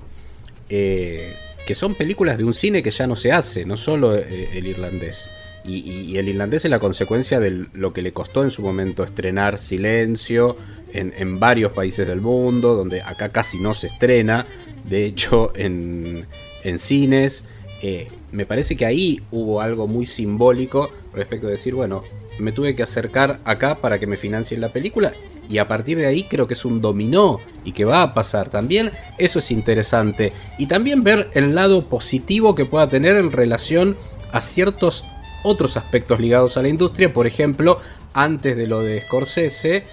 que 0.69 1.75
son 1.75 1.95
películas 1.95 2.39
de 2.39 2.45
un 2.45 2.55
cine 2.55 2.83
que 2.83 2.91
ya 2.91 3.07
no 3.07 3.17
se 3.17 3.33
hace, 3.33 3.65
no 3.65 3.77
solo 3.77 4.15
el 4.15 4.67
irlandés. 4.67 5.29
Y, 5.65 6.17
el 6.17 6.29
irlandés 6.29 6.65
es 6.65 6.71
la 6.71 6.79
consecuencia 6.79 7.41
de 7.41 7.67
lo 7.73 7.93
que 7.93 8.03
le 8.03 8.13
costó 8.13 8.43
en 8.43 8.51
su 8.51 8.63
momento 8.63 9.03
estrenar 9.05 9.59
Silencio 9.59 10.57
en, 10.93 11.39
varios 11.39 11.73
países 11.73 12.07
del 12.07 12.21
mundo, 12.21 12.75
donde 12.75 13.03
acá 13.03 13.31
casi 13.31 13.59
no 13.59 13.75
se 13.75 13.89
estrena. 13.89 14.47
De 14.89 15.05
hecho, 15.05 15.53
en, 15.57 16.27
en 16.63 16.79
cines. 16.79 17.45
Eh, 17.83 18.09
me 18.33 18.47
parece 18.47 18.77
que 18.77 18.87
ahí 18.87 19.21
hubo 19.31 19.61
algo 19.61 19.87
muy 19.87 20.07
simbólico 20.07 20.91
respecto 21.13 21.47
a 21.47 21.51
decir, 21.51 21.75
bueno, 21.75 22.03
me 22.39 22.53
tuve 22.53 22.75
que 22.75 22.83
acercar 22.83 23.41
acá 23.45 23.77
para 23.77 23.99
que 23.99 24.07
me 24.07 24.17
financien 24.17 24.61
la 24.61 24.69
película 24.69 25.13
y 25.49 25.59
a 25.59 25.69
partir 25.69 25.99
de 25.99 26.07
ahí 26.07 26.25
creo 26.25 26.47
que 26.47 26.55
es 26.55 26.65
un 26.65 26.81
dominó 26.81 27.41
y 27.65 27.73
que 27.73 27.85
va 27.85 28.03
a 28.03 28.15
pasar 28.15 28.49
también. 28.49 28.91
Eso 29.19 29.39
es 29.39 29.51
interesante 29.51 30.33
y 30.59 30.67
también 30.67 31.05
ver 31.05 31.31
el 31.35 31.55
lado 31.55 31.89
positivo 31.89 32.55
que 32.55 32.65
pueda 32.65 32.89
tener 32.89 33.17
en 33.17 33.33
relación 33.33 33.97
a 34.33 34.41
ciertos 34.41 35.05
otros 35.45 35.77
aspectos 35.77 36.21
ligados 36.21 36.57
a 36.57 36.63
la 36.63 36.69
industria. 36.69 37.13
Por 37.13 37.27
ejemplo, 37.27 37.79
antes 38.13 38.57
de 38.57 38.67
lo 38.67 38.83
de 38.83 39.01
Scorsese, 39.01 39.85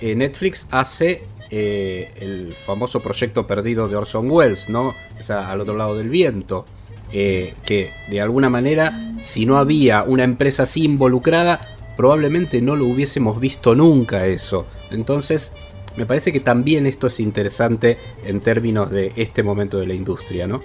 eh, 0.00 0.14
Netflix 0.14 0.66
hace 0.70 1.24
eh, 1.50 2.10
el 2.20 2.52
famoso 2.52 3.00
proyecto 3.00 3.46
perdido 3.46 3.88
de 3.88 3.96
Orson 3.96 4.30
Welles, 4.30 4.68
¿no? 4.68 4.88
O 4.88 5.22
sea, 5.22 5.50
al 5.50 5.60
otro 5.60 5.76
lado 5.76 5.96
del 5.96 6.10
viento. 6.10 6.66
Eh, 7.10 7.54
que 7.64 7.90
de 8.10 8.20
alguna 8.20 8.50
manera, 8.50 8.92
si 9.22 9.46
no 9.46 9.56
había 9.56 10.02
una 10.02 10.24
empresa 10.24 10.64
así 10.64 10.84
involucrada, 10.84 11.64
probablemente 11.98 12.62
no 12.62 12.76
lo 12.76 12.86
hubiésemos 12.86 13.40
visto 13.40 13.74
nunca 13.74 14.24
eso. 14.26 14.66
Entonces, 14.92 15.50
me 15.96 16.06
parece 16.06 16.32
que 16.32 16.38
también 16.38 16.86
esto 16.86 17.08
es 17.08 17.18
interesante 17.18 17.98
en 18.24 18.40
términos 18.40 18.88
de 18.88 19.12
este 19.16 19.42
momento 19.42 19.80
de 19.80 19.88
la 19.88 19.94
industria, 19.94 20.46
¿no? 20.46 20.62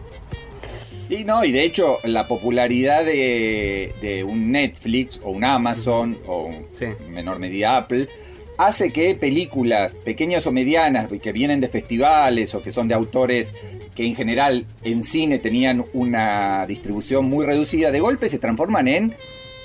Sí, 1.03 1.25
no, 1.25 1.43
y 1.43 1.51
de 1.51 1.63
hecho 1.63 1.97
la 2.03 2.27
popularidad 2.27 3.03
de, 3.03 4.23
un 4.29 4.51
Netflix 4.51 5.19
o 5.23 5.31
un 5.31 5.43
Amazon 5.43 6.19
o 6.27 6.51
en 6.79 7.11
menor 7.11 7.39
medida 7.39 7.77
Apple 7.77 8.07
hace 8.59 8.93
que 8.93 9.15
películas 9.15 9.95
pequeñas 9.95 10.45
o 10.45 10.51
medianas 10.51 11.07
que 11.19 11.31
vienen 11.31 11.59
de 11.59 11.67
festivales 11.67 12.53
o 12.53 12.61
que 12.61 12.71
son 12.71 12.87
de 12.87 12.93
autores 12.93 13.55
que 13.95 14.05
en 14.05 14.13
general 14.13 14.67
en 14.83 15.01
cine 15.01 15.39
tenían 15.39 15.83
una 15.93 16.67
distribución 16.67 17.25
muy 17.25 17.43
reducida, 17.43 17.89
de 17.89 17.99
golpe 17.99 18.29
se 18.29 18.37
transforman 18.37 18.87
en 18.87 19.15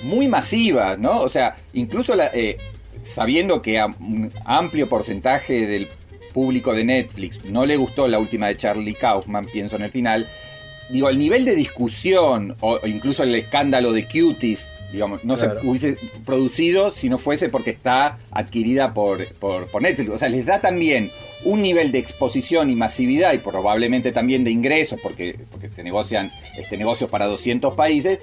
muy 0.01 0.27
masivas, 0.27 0.97
¿no? 0.99 1.19
O 1.19 1.29
sea, 1.29 1.55
incluso 1.73 2.13
eh, 2.33 2.57
sabiendo 3.01 3.61
que 3.61 3.79
a 3.79 3.87
un 3.87 4.31
amplio 4.45 4.87
porcentaje 4.87 5.67
del 5.67 5.87
público 6.33 6.73
de 6.73 6.85
Netflix 6.85 7.45
no 7.45 7.65
le 7.65 7.77
gustó 7.77 8.07
la 8.07 8.19
última 8.19 8.47
de 8.47 8.57
Charlie 8.57 8.93
Kaufman, 8.93 9.45
pienso 9.45 9.75
en 9.75 9.83
el 9.83 9.91
final, 9.91 10.27
digo, 10.89 11.09
el 11.09 11.17
nivel 11.17 11.45
de 11.45 11.55
discusión 11.55 12.55
o, 12.61 12.79
incluso 12.85 13.23
el 13.23 13.35
escándalo 13.35 13.91
de 13.91 14.05
Cuties, 14.05 14.71
digamos, 14.91 15.23
no 15.23 15.35
se 15.35 15.47
hubiese 15.63 15.97
producido 16.25 16.91
si 16.91 17.09
no 17.09 17.17
fuese 17.17 17.49
porque 17.49 17.69
está 17.69 18.17
adquirida 18.31 18.93
por, 18.93 19.25
por, 19.35 19.67
por, 19.67 19.81
Netflix. 19.81 20.09
O 20.09 20.17
sea, 20.17 20.29
les 20.29 20.45
da 20.45 20.61
también 20.61 21.11
un 21.45 21.61
nivel 21.61 21.91
de 21.91 21.99
exposición 21.99 22.69
y 22.69 22.75
masividad 22.75 23.33
y 23.33 23.37
probablemente 23.37 24.11
también 24.11 24.43
de 24.43 24.51
ingresos, 24.51 24.99
porque, 25.01 25.39
porque 25.51 25.69
se 25.69 25.83
negocian 25.83 26.31
este, 26.57 26.77
negocios 26.77 27.09
para 27.09 27.27
200 27.27 27.75
países, 27.75 28.19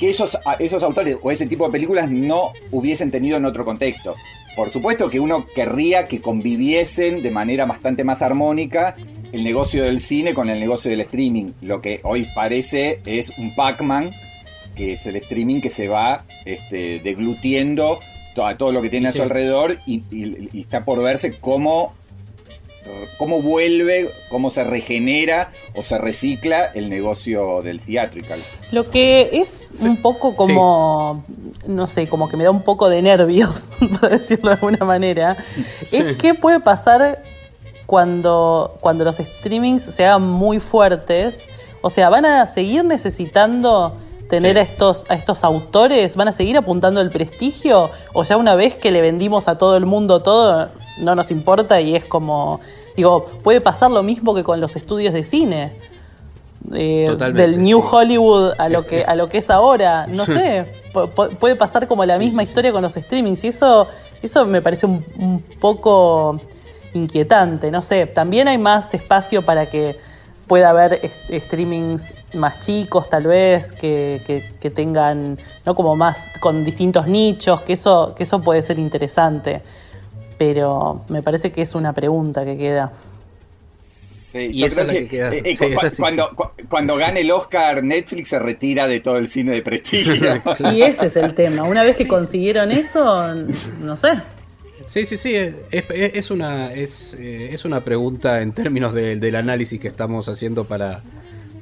que 0.00 0.10
esos, 0.10 0.38
esos 0.58 0.82
autores 0.82 1.18
o 1.22 1.30
ese 1.30 1.46
tipo 1.46 1.66
de 1.66 1.72
películas 1.72 2.10
no 2.10 2.52
hubiesen 2.70 3.10
tenido 3.10 3.36
en 3.36 3.44
otro 3.44 3.64
contexto. 3.64 4.14
Por 4.56 4.72
supuesto 4.72 5.10
que 5.10 5.20
uno 5.20 5.46
querría 5.54 6.06
que 6.06 6.22
conviviesen 6.22 7.22
de 7.22 7.30
manera 7.30 7.66
bastante 7.66 8.04
más 8.04 8.22
armónica 8.22 8.96
el 9.32 9.44
negocio 9.44 9.84
del 9.84 10.00
cine 10.00 10.34
con 10.34 10.50
el 10.50 10.60
negocio 10.60 10.90
del 10.90 11.00
streaming. 11.00 11.52
Lo 11.60 11.80
que 11.80 12.00
hoy 12.04 12.26
parece 12.34 13.00
es 13.06 13.32
un 13.38 13.54
Pac-Man, 13.54 14.10
que 14.74 14.92
es 14.92 15.06
el 15.06 15.16
streaming 15.16 15.60
que 15.60 15.70
se 15.70 15.88
va 15.88 16.24
este, 16.44 17.00
deglutiendo 17.00 18.00
todo, 18.34 18.56
todo 18.56 18.72
lo 18.72 18.82
que 18.82 18.90
tiene 18.90 19.08
a 19.08 19.12
su 19.12 19.22
alrededor 19.22 19.78
y, 19.86 20.02
está 20.58 20.84
por 20.84 21.02
verse 21.02 21.32
cómo, 21.32 21.94
cómo 23.16 23.40
vuelve, 23.40 24.08
cómo 24.28 24.50
se 24.50 24.64
regenera 24.64 25.50
o 25.74 25.82
se 25.82 25.98
recicla 25.98 26.64
el 26.74 26.90
negocio 26.90 27.62
del 27.62 27.80
theatrical. 27.80 28.40
Lo 28.72 28.90
que 28.90 29.30
es 29.32 29.72
un 29.80 29.96
poco 29.96 30.36
como, 30.36 31.24
no 31.66 31.86
sé, 31.86 32.06
como 32.06 32.28
que 32.28 32.36
me 32.36 32.44
da 32.44 32.50
un 32.50 32.62
poco 32.62 32.88
de 32.90 33.00
nervios, 33.02 33.70
por 34.00 34.10
decirlo 34.10 34.50
de 34.50 34.54
alguna 34.54 34.84
manera, 34.84 35.36
es 35.90 36.16
qué 36.16 36.34
puede 36.34 36.60
pasar 36.60 37.22
cuando, 37.86 38.76
cuando 38.80 39.04
los 39.04 39.16
streamings 39.16 39.82
se 39.82 40.04
hagan 40.04 40.22
muy 40.22 40.60
fuertes, 40.60 41.48
o 41.80 41.90
sea, 41.90 42.10
van 42.10 42.24
a 42.26 42.46
seguir 42.46 42.84
necesitando 42.84 43.94
tener 44.28 44.58
a, 44.58 44.62
estos, 44.62 45.06
a 45.08 45.14
estos 45.14 45.44
autores, 45.44 46.16
van 46.16 46.28
a 46.28 46.32
seguir 46.32 46.56
apuntando 46.56 47.00
el 47.00 47.10
prestigio, 47.10 47.90
o 48.12 48.24
ya 48.24 48.36
una 48.36 48.56
vez 48.56 48.74
que 48.74 48.90
le 48.90 49.00
vendimos 49.00 49.46
a 49.46 49.56
todo 49.56 49.76
el 49.76 49.86
mundo 49.86 50.20
todo, 50.20 50.68
no 50.98 51.14
nos 51.14 51.30
importa 51.30 51.80
y 51.80 51.94
es 51.94 52.04
como, 52.04 52.60
digo, 52.96 53.26
puede 53.44 53.60
pasar 53.60 53.90
lo 53.92 54.02
mismo 54.02 54.34
que 54.34 54.42
con 54.42 54.60
los 54.60 54.74
estudios 54.74 55.14
de 55.14 55.22
cine. 55.22 55.72
Eh, 56.74 57.16
del 57.32 57.62
New 57.62 57.78
Hollywood 57.78 58.54
a 58.58 58.68
lo 58.68 58.84
que 58.88 59.04
a 59.04 59.14
lo 59.14 59.28
que 59.28 59.38
es 59.38 59.50
ahora. 59.50 60.08
No 60.08 60.26
sé 60.26 60.66
puede 61.38 61.54
pasar 61.54 61.86
como 61.86 62.04
la 62.04 62.18
misma 62.18 62.42
historia 62.42 62.72
con 62.72 62.82
los 62.82 62.94
streamings 62.94 63.44
y 63.44 63.48
eso 63.48 63.86
eso 64.20 64.44
me 64.46 64.62
parece 64.62 64.86
un 64.86 65.44
poco 65.60 66.40
inquietante. 66.96 67.70
No 67.70 67.82
sé, 67.82 68.06
también 68.06 68.48
hay 68.48 68.58
más 68.58 68.92
espacio 68.94 69.42
para 69.42 69.66
que 69.66 69.96
pueda 70.46 70.70
haber 70.70 71.00
streamings 71.30 72.14
más 72.34 72.60
chicos, 72.60 73.10
tal 73.10 73.24
vez, 73.24 73.72
que, 73.72 74.42
tengan, 74.74 75.38
¿no? 75.64 75.74
Como 75.74 75.96
más 75.96 76.38
con 76.40 76.64
distintos 76.64 77.06
nichos, 77.06 77.62
que 77.62 77.74
eso, 77.74 78.14
que 78.16 78.22
eso 78.22 78.40
puede 78.40 78.62
ser 78.62 78.78
interesante. 78.78 79.62
Pero 80.38 81.04
me 81.08 81.22
parece 81.22 81.50
que 81.50 81.62
es 81.62 81.74
una 81.74 81.92
pregunta 81.92 82.44
que 82.44 82.56
queda. 82.56 82.92
Sí, 83.80 84.52
yo 84.52 84.68
creo 84.68 84.86
que, 84.86 85.56
cuando, 85.96 86.30
cuando 86.68 86.96
gane 86.96 87.20
el 87.20 87.30
Oscar, 87.30 87.82
Netflix 87.82 88.28
se 88.28 88.38
retira 88.38 88.86
de 88.86 89.00
todo 89.00 89.16
el 89.16 89.28
cine 89.28 89.52
de 89.52 89.62
prestigio. 89.62 90.42
y 90.72 90.82
ese 90.82 91.06
es 91.06 91.16
el 91.16 91.34
tema. 91.34 91.62
Una 91.62 91.84
vez 91.84 91.96
que 91.96 92.06
consiguieron 92.06 92.70
eso, 92.70 93.34
no 93.80 93.96
sé. 93.96 94.10
Sí, 94.86 95.04
sí, 95.04 95.16
sí, 95.16 95.34
es, 95.34 96.30
una, 96.30 96.72
es, 96.72 97.14
eh, 97.14 97.50
es, 97.52 97.64
una 97.64 97.82
pregunta 97.82 98.40
en 98.40 98.52
términos 98.52 98.94
del 98.94 99.34
análisis 99.34 99.80
que 99.80 99.88
estamos 99.88 100.28
haciendo 100.28 100.64
para, 100.64 101.02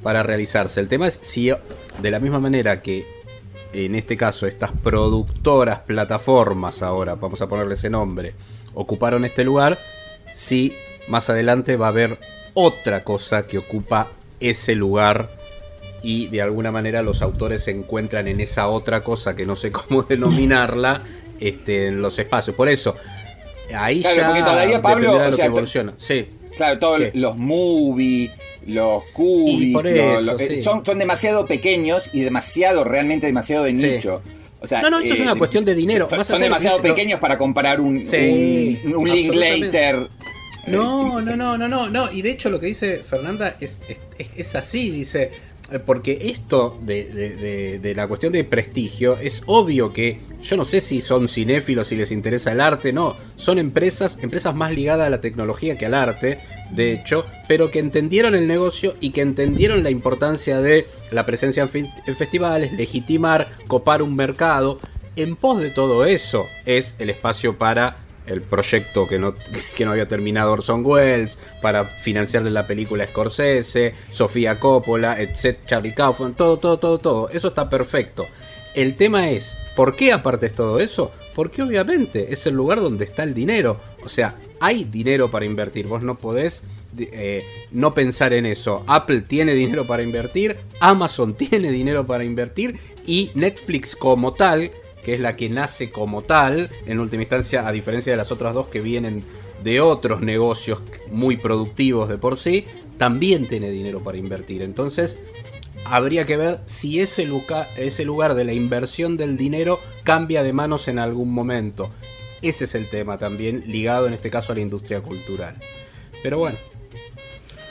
para 0.03 0.21
realizarse. 0.21 0.79
El 0.79 0.87
tema 0.87 1.07
es 1.07 1.19
si 1.21 1.49
de 1.49 2.11
la 2.11 2.19
misma 2.19 2.39
manera 2.39 2.81
que 2.83 3.03
en 3.73 3.95
este 3.95 4.15
caso 4.15 4.45
estas 4.45 4.71
productoras, 4.71 5.79
plataformas 5.79 6.83
ahora, 6.83 7.15
vamos 7.15 7.41
a 7.41 7.47
ponerle 7.47 7.73
ese 7.73 7.89
nombre, 7.89 8.35
ocuparon 8.73 9.25
este 9.25 9.43
lugar, 9.43 9.77
si 10.31 10.73
más 11.07 11.29
adelante 11.29 11.75
va 11.75 11.87
a 11.87 11.89
haber 11.89 12.19
otra 12.53 13.03
cosa 13.03 13.47
que 13.47 13.57
ocupa 13.57 14.07
ese 14.39 14.75
lugar 14.75 15.29
y 16.03 16.27
de 16.27 16.41
alguna 16.41 16.71
manera 16.71 17.01
los 17.01 17.21
autores 17.21 17.63
se 17.63 17.71
encuentran 17.71 18.27
en 18.27 18.39
esa 18.39 18.67
otra 18.67 19.01
cosa 19.03 19.35
que 19.35 19.45
no 19.45 19.55
sé 19.55 19.71
cómo 19.71 20.03
denominarla 20.03 21.01
este, 21.39 21.87
en 21.87 22.01
los 22.01 22.17
espacios. 22.19 22.55
Por 22.55 22.69
eso, 22.69 22.95
ahí 23.75 24.01
ya 24.01 24.27
porque 24.27 24.41
todavía 24.41 24.81
Pablo, 24.81 25.21
evoluciona. 25.45 25.93
Sí. 25.97 26.27
Claro, 26.55 26.79
todos 26.79 26.99
¿Qué? 26.99 27.11
los 27.15 27.35
movie, 27.37 28.31
los 28.65 29.03
eso, 29.13 30.21
los- 30.21 30.41
eh, 30.41 30.55
sí. 30.55 30.63
son, 30.63 30.85
son 30.85 30.97
demasiado 30.99 31.45
pequeños 31.45 32.03
y 32.13 32.21
demasiado, 32.21 32.83
realmente 32.83 33.27
demasiado 33.27 33.65
de 33.65 33.71
Sí. 33.75 33.77
nicho. 33.87 34.21
O 34.61 34.67
sea, 34.67 34.81
No, 34.81 34.89
no, 34.89 34.99
esto 34.99 35.13
es 35.13 35.19
una 35.19 35.35
cuestión 35.35 35.63
de 35.65 35.75
dinero. 35.75 36.07
Son, 36.09 36.41
demasiado 36.41 36.81
pequeños 36.81 37.19
para 37.19 37.37
comparar 37.37 37.79
un, 37.81 37.99
Sí, 37.99 38.79
un, 38.85 38.95
un 38.95 39.09
Linklater. 39.09 40.07
No, 40.67 41.19
eh, 41.19 41.23
no, 41.25 41.35
no, 41.35 41.57
no, 41.57 41.67
no, 41.67 41.89
no. 41.89 42.11
Y 42.11 42.23
de 42.23 42.31
hecho 42.31 42.49
lo 42.49 42.59
que 42.59 42.67
dice 42.67 42.97
Fernanda 42.99 43.57
es- 43.59 43.77
es 44.35 44.55
así, 44.55 44.89
dice. 44.89 45.29
Eh, 45.71 45.79
Porque 45.79 46.17
esto 46.21 46.77
de, 46.81 47.93
la 47.95 48.07
cuestión 48.07 48.33
de 48.33 48.43
prestigio 48.43 49.17
es 49.17 49.43
obvio 49.45 49.91
que 49.91 50.21
yo 50.41 50.57
no 50.57 50.65
sé 50.65 50.81
si 50.81 51.01
son 51.01 51.27
cinéfilos, 51.27 51.87
si 51.87 51.95
les 51.95 52.11
interesa 52.11 52.51
el 52.51 52.61
arte, 52.61 52.93
no. 52.93 53.15
Son 53.35 53.57
empresas, 53.57 54.17
empresas 54.21 54.55
más 54.55 54.73
ligadas 54.73 55.07
a 55.07 55.09
la 55.09 55.21
tecnología 55.21 55.75
que 55.75 55.85
al 55.85 55.93
arte, 55.93 56.39
de 56.71 56.93
hecho, 56.93 57.25
pero 57.47 57.71
que 57.71 57.79
entendieron 57.79 58.35
el 58.35 58.47
negocio 58.47 58.95
y 58.99 59.11
que 59.11 59.21
entendieron 59.21 59.83
la 59.83 59.89
importancia 59.89 60.61
de 60.61 60.87
la 61.11 61.25
presencia 61.25 61.67
en 61.73 62.15
festivales, 62.15 62.73
legitimar, 62.73 63.57
copar 63.67 64.01
un 64.01 64.15
mercado. 64.15 64.79
En 65.15 65.35
pos 65.37 65.59
de 65.59 65.69
todo 65.69 66.05
eso 66.05 66.45
es 66.65 66.95
el 66.99 67.09
espacio 67.09 67.57
para 67.57 68.04
el 68.27 68.41
proyecto 68.41 69.07
que 69.07 69.19
no, 69.19 69.35
que 69.75 69.85
no 69.85 69.91
había 69.91 70.07
terminado 70.07 70.51
Orson 70.51 70.85
Welles, 70.85 71.37
para 71.61 71.85
financiarle 71.85 72.51
la 72.51 72.67
película 72.67 73.07
Scorsese, 73.07 73.93
Sofía 74.11 74.59
Coppola, 74.59 75.21
etc. 75.21 75.57
Charlie 75.65 75.93
Kaufman, 75.93 76.33
todo, 76.33 76.57
todo, 76.57 76.79
todo, 76.79 76.97
todo. 76.99 77.29
Eso 77.29 77.49
está 77.49 77.69
perfecto. 77.69 78.25
El 78.75 78.95
tema 78.95 79.29
es, 79.29 79.71
¿por 79.75 79.95
qué 79.95 80.11
aparte 80.11 80.47
es 80.47 80.53
todo 80.53 80.79
eso? 80.79 81.11
Porque 81.33 81.61
obviamente 81.61 82.33
es 82.33 82.45
el 82.45 82.55
lugar 82.55 82.81
donde 82.81 83.05
está 83.05 83.23
el 83.23 83.33
dinero. 83.33 83.79
O 84.03 84.09
sea, 84.09 84.35
hay 84.59 84.83
dinero 84.83 85.31
para 85.31 85.45
invertir. 85.45 85.87
Vos 85.87 86.03
no 86.03 86.15
podés 86.15 86.65
eh, 86.97 87.43
no 87.71 87.93
pensar 87.93 88.33
en 88.33 88.45
eso. 88.45 88.83
Apple 88.87 89.21
tiene 89.21 89.53
dinero 89.53 89.85
para 89.85 90.03
invertir, 90.03 90.57
Amazon 90.79 91.33
tiene 91.37 91.71
dinero 91.71 92.05
para 92.05 92.23
invertir 92.23 92.79
y 93.05 93.31
Netflix 93.35 93.95
como 93.95 94.33
tal 94.33 94.71
que 95.05 95.13
es 95.13 95.19
la 95.19 95.35
que 95.35 95.49
nace 95.49 95.91
como 95.91 96.23
tal, 96.23 96.71
en 96.87 96.99
última 96.99 97.21
instancia, 97.21 97.67
a 97.67 97.71
diferencia 97.71 98.11
de 98.11 98.17
las 98.17 98.31
otras 98.31 98.55
dos 98.55 98.69
que 98.69 98.81
vienen 98.81 99.23
de 99.63 99.79
otros 99.79 100.21
negocios 100.21 100.81
muy 101.11 101.37
productivos 101.37 102.09
de 102.09 102.17
por 102.17 102.37
sí, 102.37 102.65
también 102.97 103.45
tiene 103.45 103.69
dinero 103.69 103.99
para 104.03 104.17
invertir. 104.17 104.63
Entonces, 104.63 105.19
habría 105.85 106.25
que 106.25 106.37
ver 106.37 106.59
si 106.65 107.01
ese, 107.01 107.25
lugar, 107.25 107.67
ese 107.77 108.03
lugar 108.03 108.33
de 108.33 108.45
la 108.45 108.53
inversión 108.53 109.15
del 109.15 109.37
dinero 109.37 109.79
cambia 110.03 110.41
de 110.41 110.53
manos 110.53 110.87
en 110.87 110.97
algún 110.97 111.31
momento. 111.31 111.91
Ese 112.41 112.65
es 112.65 112.73
el 112.73 112.87
tema 112.87 113.19
también, 113.19 113.63
ligado 113.67 114.07
en 114.07 114.13
este 114.13 114.31
caso 114.31 114.53
a 114.53 114.55
la 114.55 114.61
industria 114.61 115.01
cultural. 115.01 115.55
Pero 116.23 116.39
bueno. 116.39 116.57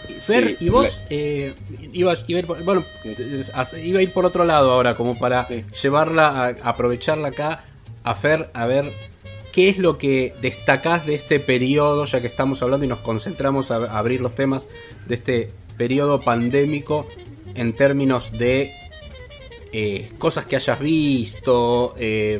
Fer, 0.05 0.57
Sí, 0.59 0.67
y 0.67 0.69
vos 0.69 0.99
la- 1.03 1.07
eh, 1.11 1.55
ibas- 1.93 2.25
iba, 2.29 2.39
a 2.39 2.41
ir 2.41 2.47
por, 2.47 2.63
bueno, 2.65 2.85
iba 3.83 3.99
a 3.99 4.03
ir 4.03 4.13
por 4.13 4.25
otro 4.27 4.45
lado 4.45 4.71
ahora, 4.73 4.95
como 4.95 5.19
para 5.19 5.47
Sí. 5.47 5.65
llevarla, 5.83 6.29
a, 6.29 6.47
aprovecharla 6.71 7.29
acá 7.29 7.65
a 8.03 8.15
Fer, 8.15 8.51
a 8.55 8.67
ver 8.67 8.85
qué 9.53 9.69
es 9.69 9.79
lo 9.79 9.99
que 9.99 10.35
destacás 10.41 11.07
de 11.07 11.15
este 11.15 11.41
periodo, 11.41 12.05
ya 12.07 12.21
que 12.21 12.27
estamos 12.27 12.63
hablando 12.63 12.85
y 12.87 12.89
nos 12.89 12.99
concentramos 13.01 13.71
a, 13.71 13.77
a 13.77 13.99
abrir 13.99 14.21
los 14.21 14.35
temas 14.35 14.67
de 15.07 15.15
este 15.15 15.51
periodo 15.77 16.21
pandémico 16.21 17.07
en 17.55 17.73
términos 17.73 18.33
de 18.33 18.73
eh, 19.73 20.11
cosas 20.19 20.47
que 20.47 20.57
hayas 20.57 20.79
visto, 20.79 21.95
eh, 21.99 22.39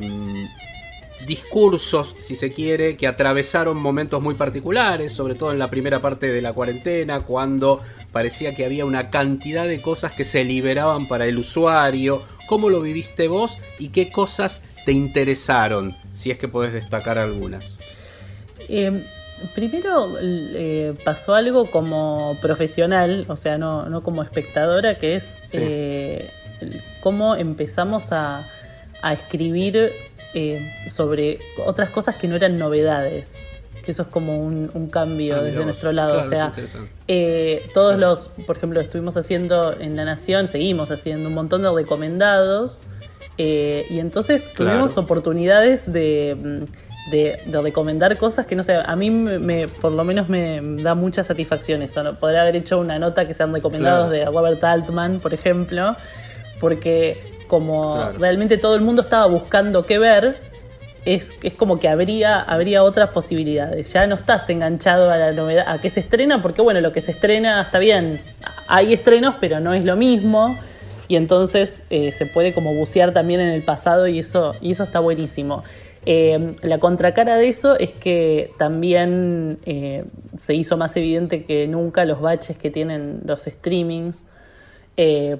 discursos, 1.27 2.15
si 2.19 2.37
se 2.37 2.51
quiere, 2.51 2.97
que 2.97 3.07
atravesaron 3.07 3.81
momentos 3.81 4.23
muy 4.23 4.35
particulares, 4.35 5.13
sobre 5.13 5.35
todo 5.35 5.53
en 5.53 5.59
la 5.59 5.69
primera 5.69 6.01
parte 6.01 6.33
de 6.33 6.43
la 6.43 6.53
cuarentena, 6.53 7.21
cuando 7.21 7.81
parecía 8.13 8.55
que 8.55 8.65
había 8.65 8.85
una 8.85 9.11
cantidad 9.11 9.67
de 9.67 9.81
cosas 9.81 10.13
que 10.13 10.25
se 10.25 10.45
liberaban 10.45 11.07
para 11.09 11.27
el 11.27 11.39
usuario. 11.39 12.23
¿Cómo 12.49 12.69
lo 12.69 12.81
viviste 12.81 13.29
vos 13.29 13.59
y 13.79 13.89
qué 13.89 14.11
cosas 14.11 14.61
te 14.85 14.93
interesaron? 14.93 15.95
Si 16.13 16.31
es 16.31 16.39
que 16.39 16.49
podés 16.49 16.73
destacar 16.73 17.19
algunas. 17.19 17.77
Eh, 18.69 19.03
primero 19.55 20.07
eh, 20.23 20.95
pasó 21.05 21.35
algo 21.35 21.67
como 21.71 22.37
profesional, 22.41 23.25
o 23.29 23.37
sea, 23.37 23.59
no, 23.59 23.89
no 23.89 24.03
como 24.03 24.23
espectadora, 24.23 24.95
que 24.97 25.17
es 25.17 25.39
Sí. 25.45 25.59
eh, 25.61 26.29
cómo 27.03 27.35
empezamos 27.35 28.13
a, 28.13 28.43
a 29.03 29.13
escribir 29.13 29.91
eh, 30.35 30.61
sobre 30.91 31.39
otras 31.65 31.91
cosas 31.91 32.17
que 32.17 32.29
no 32.29 32.37
eran 32.37 32.57
novedades. 32.57 33.37
Que 33.85 33.91
eso 33.93 34.03
es 34.03 34.09
como 34.09 34.39
un, 34.39 34.71
un 34.73 34.89
cambio 34.89 35.37
Ah, 35.37 35.43
desde 35.43 35.59
vos. 35.59 35.67
nuestro 35.67 35.93
lado. 35.93 36.15
Claro, 36.27 36.27
o 36.27 36.31
sea, 36.31 36.53
eh, 37.07 37.63
todos 37.75 37.99
los, 37.99 38.29
por 38.47 38.57
ejemplo, 38.57 38.81
estuvimos 38.81 39.17
haciendo 39.19 39.79
en 39.79 39.95
La 39.95 40.07
Nación, 40.07 40.49
seguimos 40.49 40.91
haciendo 40.91 41.29
un 41.29 41.35
montón 41.35 41.63
de 41.63 41.71
recomendados. 41.73 42.83
eh, 43.37 43.85
y 43.91 43.99
entonces 43.99 44.53
tuvimos 44.55 44.93
Claro. 44.93 45.03
oportunidades 45.03 45.93
de, 45.93 46.37
mm, 46.39 47.11
de, 47.11 47.41
de 47.47 47.61
recomendar 47.63 48.17
cosas 48.17 48.47
que 48.47 48.55
no 48.57 48.63
sé, 48.63 48.75
a 48.77 48.97
mí 48.97 49.11
me, 49.11 49.39
me- 49.41 49.67
por 49.69 49.91
lo 49.93 50.05
menos 50.05 50.29
me 50.29 50.61
da 50.83 50.95
mucha 50.95 51.25
satisfacción 51.25 51.83
eso. 51.83 52.03
¿no? 52.05 52.17
Podría 52.19 52.43
haber 52.43 52.55
hecho 52.57 52.79
una 52.79 52.99
nota 52.99 53.27
que 53.27 53.35
sean 53.35 53.53
recomendados 53.53 54.09
de 54.11 54.25
Robert 54.27 54.63
Altman, 54.65 55.19
por 55.21 55.35
ejemplo, 55.35 55.97
porque 56.61 57.23
como 57.55 57.95
Claro. 57.95 58.19
realmente 58.19 58.57
todo 58.59 58.75
el 58.75 58.81
mundo 58.83 59.03
estaba 59.03 59.27
buscando 59.27 59.85
qué 59.85 59.99
ver, 60.01 60.37
es, 61.05 61.33
es 61.43 61.55
como 61.55 61.79
que 61.79 61.89
habría, 61.89 62.41
habría 62.41 62.83
otras 62.83 63.11
posibilidades. 63.11 63.93
Ya 63.93 64.07
no 64.09 64.17
estás 64.17 64.49
enganchado 64.51 65.11
a 65.11 65.17
la 65.19 65.31
novedad, 65.33 65.65
a 65.69 65.81
qué 65.81 65.89
se 65.89 66.01
estrena, 66.01 66.43
porque 66.43 66.63
bueno, 66.63 66.81
lo 66.81 66.91
que 66.93 67.01
se 67.01 67.13
estrena 67.13 67.63
está 67.63 67.79
bien. 67.79 68.21
Hay 68.69 68.93
estrenos, 68.93 69.37
pero 69.41 69.61
no 69.61 69.73
es 69.73 69.85
lo 69.85 69.95
mismo. 69.97 70.59
Y 71.07 71.17
entonces 71.17 71.83
eh, 71.91 72.11
se 72.11 72.27
puede 72.27 72.53
como 72.53 72.75
bucear 72.75 73.13
también 73.13 73.39
en 73.41 73.49
el 73.53 73.63
pasado 73.63 74.09
y 74.09 74.19
eso, 74.19 74.53
y 74.61 74.73
eso 74.73 74.83
está 74.83 74.99
buenísimo. 75.01 75.63
Eh, 76.07 76.55
la 76.63 76.79
contracara 76.79 77.37
de 77.37 77.49
eso 77.49 77.79
es 77.79 77.93
que 77.93 78.51
también 78.59 79.59
eh, 79.65 80.05
se 80.37 80.55
hizo 80.55 80.77
más 80.77 80.97
evidente 80.97 81.45
que 81.45 81.69
nunca 81.69 82.05
los 82.05 82.21
baches 82.21 82.57
que 82.57 82.71
tienen 82.71 83.21
los 83.25 83.43
streamings. 83.43 84.25
Eh, 84.97 85.37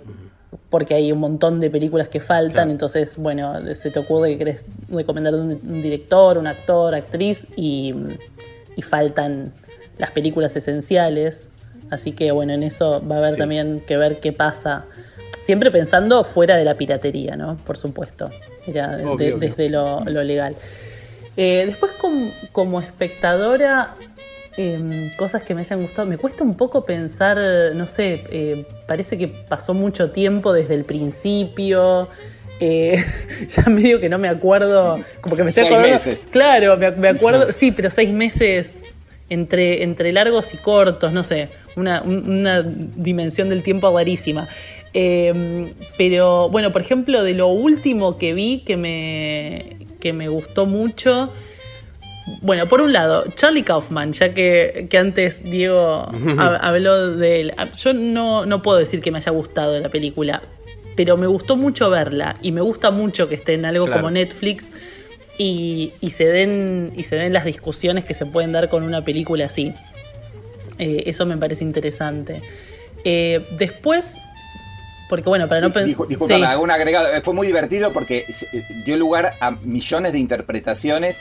porque 0.71 0.95
hay 0.95 1.13
un 1.13 1.19
montón 1.21 1.61
de 1.61 1.71
películas 1.71 2.09
que 2.09 2.21
faltan, 2.21 2.53
Claro. 2.55 2.71
entonces, 2.71 3.17
bueno, 3.17 3.55
se 3.75 3.91
te 3.91 3.99
ocurre 3.99 4.31
que 4.33 4.39
querés 4.39 4.61
recomendar 4.89 5.35
un, 5.35 5.51
un 5.53 5.83
director, 5.83 6.39
un 6.39 6.47
actor, 6.47 6.95
actriz, 6.95 7.47
y, 7.57 7.95
y 8.77 8.83
faltan 8.83 9.53
las 9.99 10.11
películas 10.11 10.57
esenciales. 10.57 11.49
Así 11.91 12.13
que, 12.13 12.31
bueno, 12.33 12.53
en 12.55 12.63
eso 12.63 13.03
va 13.07 13.17
a 13.17 13.19
haber 13.19 13.33
Sí. 13.33 13.39
también 13.39 13.81
que 13.87 13.97
ver 13.97 14.19
qué 14.21 14.33
pasa. 14.33 14.85
Siempre 15.41 15.71
pensando 15.71 16.25
fuera 16.25 16.57
de 16.57 16.65
la 16.65 16.75
piratería, 16.75 17.37
¿no? 17.37 17.57
Por 17.59 17.77
supuesto. 17.77 18.31
Era 18.67 18.97
de- 18.97 19.05
Obvio, 19.07 19.39
desde 19.39 19.69
lo, 19.69 20.01
lo 20.01 20.23
legal. 20.23 20.57
Eh, 21.37 21.65
después, 21.67 21.93
com- 22.01 22.31
como 22.53 22.81
espectadora, 22.81 23.95
em, 24.57 25.11
cosas 25.17 25.43
que 25.43 25.55
me 25.55 25.63
hayan 25.63 25.83
gustado. 25.83 26.07
Me 26.09 26.19
cuesta 26.19 26.45
un 26.45 26.57
poco 26.57 26.85
pensar, 26.85 27.39
no 27.75 27.87
sé, 27.87 28.25
eh, 28.31 28.65
parece 28.87 29.19
que 29.19 29.29
pasó 29.29 29.75
mucho 29.75 30.11
tiempo 30.11 30.53
desde 30.53 30.75
el 30.75 30.85
principio. 30.85 32.09
eh, 32.61 33.03
ya 33.49 33.69
medio 33.71 34.01
que 34.01 34.09
no 34.09 34.19
me 34.19 34.29
acuerdo, 34.29 35.01
como 35.21 35.35
que 35.37 35.43
me 35.43 35.51
estoy 35.51 35.65
Seis 35.65 35.73
acordando. 35.75 35.93
meses. 35.95 36.29
Claro, 36.31 36.77
me, 36.77 36.91
me 36.93 37.09
acuerdo, 37.09 37.51
sí, 37.53 37.73
pero 37.73 37.91
seis 37.91 38.11
meses 38.11 38.97
entre, 39.29 39.83
entre 39.83 40.13
largos 40.13 40.55
y 40.55 40.59
cortos, 40.59 41.13
no 41.13 41.25
sé, 41.25 41.49
una, 41.77 42.03
un- 42.03 42.29
una 42.29 42.63
dimensión 42.63 43.49
del 43.49 43.63
tiempo 43.65 43.91
rarísima. 43.97 44.47
Eh, 44.97 45.73
pero 45.99 46.49
bueno, 46.51 46.71
por 46.71 46.81
ejemplo, 46.83 47.25
de 47.25 47.33
lo 47.35 47.49
último 47.49 48.17
que 48.19 48.33
vi 48.35 48.61
que 48.65 48.77
me, 48.77 49.79
que 49.99 50.13
me 50.13 50.29
gustó 50.29 50.67
mucho. 50.67 51.33
Bueno, 52.41 52.67
por 52.67 52.81
un 52.81 52.93
lado, 52.93 53.25
Charlie 53.35 53.63
Kaufman, 53.63 54.13
ya 54.15 54.33
que, 54.33 54.87
que 54.89 54.97
antes 54.99 55.43
Diego 55.45 56.07
hab- 56.13 56.59
habló 56.61 57.11
de 57.17 57.41
él. 57.43 57.55
Yo 57.79 57.93
no, 57.93 58.47
no 58.47 58.63
puedo 58.63 58.79
decir 58.79 59.01
que 59.01 59.11
me 59.11 59.19
haya 59.19 59.31
gustado 59.33 59.79
la 59.79 59.89
película, 59.91 60.41
pero 60.97 61.17
me 61.17 61.27
gustó 61.27 61.57
mucho 61.57 61.91
verla 61.91 62.37
y 62.41 62.53
me 62.53 62.61
gusta 62.63 62.91
mucho 62.91 63.29
que 63.29 63.35
esté 63.35 63.55
en 63.55 63.65
algo 63.67 63.85
Claro. 63.87 64.01
como 64.01 64.11
Netflix 64.11 64.71
y, 65.37 65.93
y 66.01 66.11
se 66.11 66.25
den, 66.27 66.93
y 66.97 67.03
se 67.03 67.17
den 67.17 67.33
las 67.33 67.45
discusiones 67.45 68.05
que 68.05 68.15
se 68.15 68.25
pueden 68.27 68.53
dar 68.53 68.69
con 68.69 68.85
una 68.85 69.05
película 69.05 69.47
así. 69.47 69.75
Eh, 70.79 71.05
eso 71.07 71.27
me 71.27 71.37
parece 71.37 71.63
interesante. 71.65 72.41
Eh, 73.05 73.45
después, 73.59 74.17
porque 75.09 75.29
bueno, 75.29 75.49
para 75.49 75.61
no 75.61 75.69
Sí, 75.69 75.75
pensar. 75.75 75.95
discu- 75.97 76.09
discúlpame, 76.09 76.47
hago 76.47 76.63
un 76.63 76.71
agregado. 76.71 77.13
Eh, 77.15 77.21
Fue 77.23 77.35
muy 77.35 77.47
divertido 77.47 77.93
porque 77.93 78.25
eh, 78.53 78.63
dio 78.85 78.97
lugar 78.97 79.33
a 79.41 79.51
millones 79.53 80.13
de 80.13 80.19
interpretaciones 80.19 81.19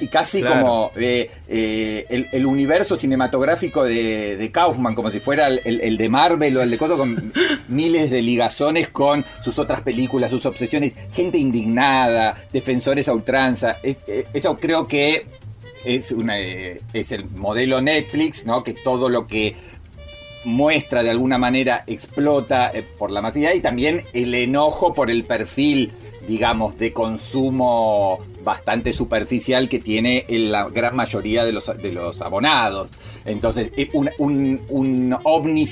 y 0.00 0.06
casi 0.08 0.40
Claro. 0.40 0.60
como 0.60 0.92
eh, 0.96 1.30
eh, 1.48 2.06
el, 2.08 2.26
el 2.32 2.46
universo 2.46 2.94
cinematográfico 2.96 3.84
de, 3.84 4.36
de 4.36 4.52
Kaufman, 4.52 4.94
como 4.94 5.10
si 5.10 5.18
fuera 5.20 5.48
el, 5.48 5.60
el- 5.64 5.80
el 5.80 5.96
de 5.96 6.08
Marvel 6.08 6.56
o 6.56 6.62
el 6.62 6.70
de 6.70 6.78
cosas 6.78 6.96
con 6.98 7.32
miles 7.68 8.10
de 8.10 8.22
ligazones 8.22 8.88
con 8.88 9.24
sus 9.42 9.58
otras 9.58 9.80
películas, 9.82 10.30
sus 10.30 10.46
obsesiones, 10.46 10.92
gente 11.12 11.38
indignada, 11.38 12.36
defensores 12.52 13.08
a 13.08 13.14
ultranza. 13.14 13.76
Es- 13.82 13.98
eh, 14.06 14.26
eso 14.32 14.58
creo 14.58 14.86
que 14.86 15.26
es, 15.84 16.12
una, 16.12 16.38
eh, 16.38 16.80
es 16.92 17.10
el 17.12 17.24
modelo 17.30 17.80
Netflix, 17.80 18.46
¿no? 18.46 18.62
Que 18.62 18.72
todo 18.74 19.08
lo 19.08 19.26
que 19.26 19.56
muestra 20.44 21.02
de 21.02 21.10
alguna 21.10 21.38
manera 21.38 21.84
explota 21.86 22.70
eh, 22.72 22.82
por 22.82 23.10
la 23.10 23.22
masividad 23.22 23.54
y 23.54 23.60
también 23.60 24.04
el 24.12 24.34
enojo 24.34 24.92
por 24.94 25.10
el 25.10 25.24
perfil, 25.24 25.92
digamos, 26.26 26.78
de 26.78 26.92
consumo 26.92 28.18
bastante 28.42 28.92
superficial 28.92 29.68
que 29.68 29.78
tiene 29.78 30.24
la 30.28 30.68
gran 30.68 30.96
mayoría 30.96 31.44
de 31.44 31.52
los, 31.52 31.66
de 31.80 31.92
los 31.92 32.20
abonados. 32.22 32.90
Entonces, 33.24 33.70
eh, 33.76 33.88
un, 33.92 34.10
un, 34.18 34.60
un 34.68 35.16
ovni 35.22 35.64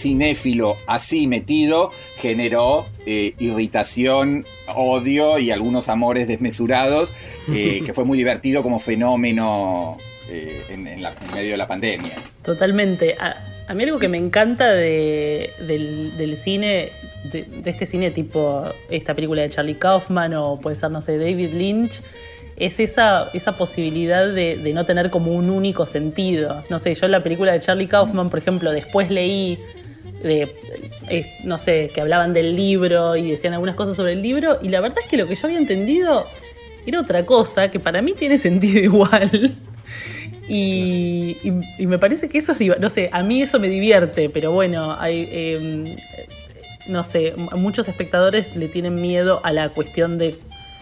así 0.87 1.27
metido 1.27 1.91
generó 2.19 2.87
eh, 3.07 3.35
irritación, 3.41 4.45
odio 4.75 5.39
y 5.39 5.51
algunos 5.51 5.89
amores 5.89 6.29
desmesurados, 6.29 7.13
que 7.47 7.93
fue 7.93 8.05
muy 8.05 8.17
divertido 8.17 8.63
como 8.63 8.79
fenómeno 8.79 9.99
en, 10.29 10.87
en, 10.87 11.03
medio 11.35 11.51
de 11.51 11.57
la 11.57 11.67
pandemia. 11.67 12.15
Totalmente. 12.45 13.17
A 13.71 13.75
mí 13.75 13.85
algo 13.85 14.01
que 14.01 14.09
me 14.09 14.19
encanta 14.19 14.73
del, 14.75 15.49
cine, 16.37 16.89
de, 17.31 17.47
este 17.67 17.87
cine 17.87 18.11
tipo 18.11 18.65
esta 18.91 19.15
película 19.15 19.43
de 19.43 19.49
Charlie 19.49 19.77
Kaufman 19.77 20.35
o 20.35 20.61
puede 20.61 20.75
ser, 20.75 20.91
no 20.91 21.01
sé, 21.01 21.19
David 21.19 21.53
Lynch, 21.53 22.03
es 22.57 22.81
esa, 22.81 23.31
posibilidad 23.57 24.29
de, 24.29 24.73
no 24.75 24.85
tener 24.85 25.09
como 25.09 25.31
un 25.31 25.51
único 25.51 25.87
sentido. 25.87 26.65
No 26.69 26.81
sé, 26.81 26.97
yo 26.97 27.07
en 27.07 27.13
la 27.13 27.23
película 27.23 27.53
de 27.53 27.61
Charlie 27.61 27.87
Kaufman, 27.87 28.29
por 28.29 28.41
ejemplo, 28.41 28.73
después 28.73 29.09
leí, 29.09 29.57
no 31.45 31.57
sé, 31.57 31.93
que 31.95 32.01
hablaban 32.01 32.33
del 32.33 32.57
libro 32.57 33.15
y 33.15 33.31
decían 33.31 33.53
algunas 33.53 33.77
cosas 33.77 33.95
sobre 33.95 34.15
el 34.15 34.21
libro 34.21 34.59
y 34.61 34.69
la 34.71 34.81
verdad 34.81 34.99
es 35.05 35.09
que 35.09 35.17
lo 35.17 35.29
que 35.29 35.37
yo 35.37 35.47
había 35.47 35.61
entendido 35.61 36.25
era 36.87 37.01
otra 37.01 37.25
cosa 37.25 37.71
que 37.71 37.79
para 37.79 38.03
mí 38.03 38.15
tiene 38.15 38.37
sentido 38.37 38.81
igual. 38.83 39.55
Y, 40.53 41.37
me 41.79 41.99
parece 41.99 42.29
que 42.29 42.39
eso 42.39 42.53
es, 42.53 42.81
no 42.81 42.89
sé, 42.89 43.09
a 43.13 43.23
mí 43.23 43.41
eso 43.41 43.61
me 43.61 43.69
divierte, 43.69 44.29
pero 44.29 44.51
bueno, 44.51 44.97
hay, 44.99 45.29
em, 45.31 45.85
no 46.89 47.05
sé, 47.05 47.35
muchos 47.57 47.87
espectadores 47.87 48.57
le 48.57 48.67
tienen 48.67 48.97
miedo 48.97 49.41
a 49.45 49.53
la 49.53 49.69
cuestión 49.69 50.19
de, 50.19 50.37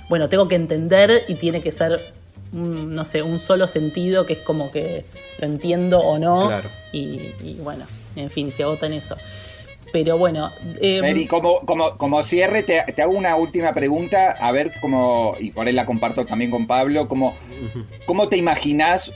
bueno, 0.09 0.31
tengo 0.31 0.49
que 0.49 0.55
entender 0.55 1.23
y 1.29 1.35
tiene 1.35 1.61
que 1.61 1.71
ser, 1.71 2.01
no 2.53 3.05
sé, 3.05 3.23
un 3.23 3.39
solo 3.39 3.67
sentido 3.67 4.25
que 4.25 4.33
es 4.33 4.39
como 4.39 4.71
que 4.71 5.05
lo 5.39 5.47
entiendo 5.47 6.01
o 6.01 6.19
no. 6.19 6.51
Y, 6.93 7.59
bueno, 7.63 7.85
en 8.17 8.31
fin, 8.31 8.51
se 8.51 8.63
agota 8.63 8.87
en 8.87 8.95
eso. 8.95 9.17
Pero 9.93 10.17
bueno. 10.17 10.51
Eh, 10.81 11.27
como, 11.29 11.61
como, 11.61 11.99
como 11.99 12.23
cierre, 12.23 12.63
te, 12.63 13.03
hago 13.03 13.13
una 13.13 13.37
última 13.37 13.75
pregunta, 13.75 14.31
a 14.33 14.51
ver 14.51 14.73
cómo, 14.81 15.35
y 15.39 15.51
por 15.51 15.67
ahí 15.67 15.75
la 15.75 15.85
comparto 15.85 16.25
también 16.25 16.51
con 16.51 16.67
Pablo, 16.67 17.07
como, 17.07 17.35
¿cómo 18.07 18.29
te 18.29 18.39
imaginas 18.39 19.13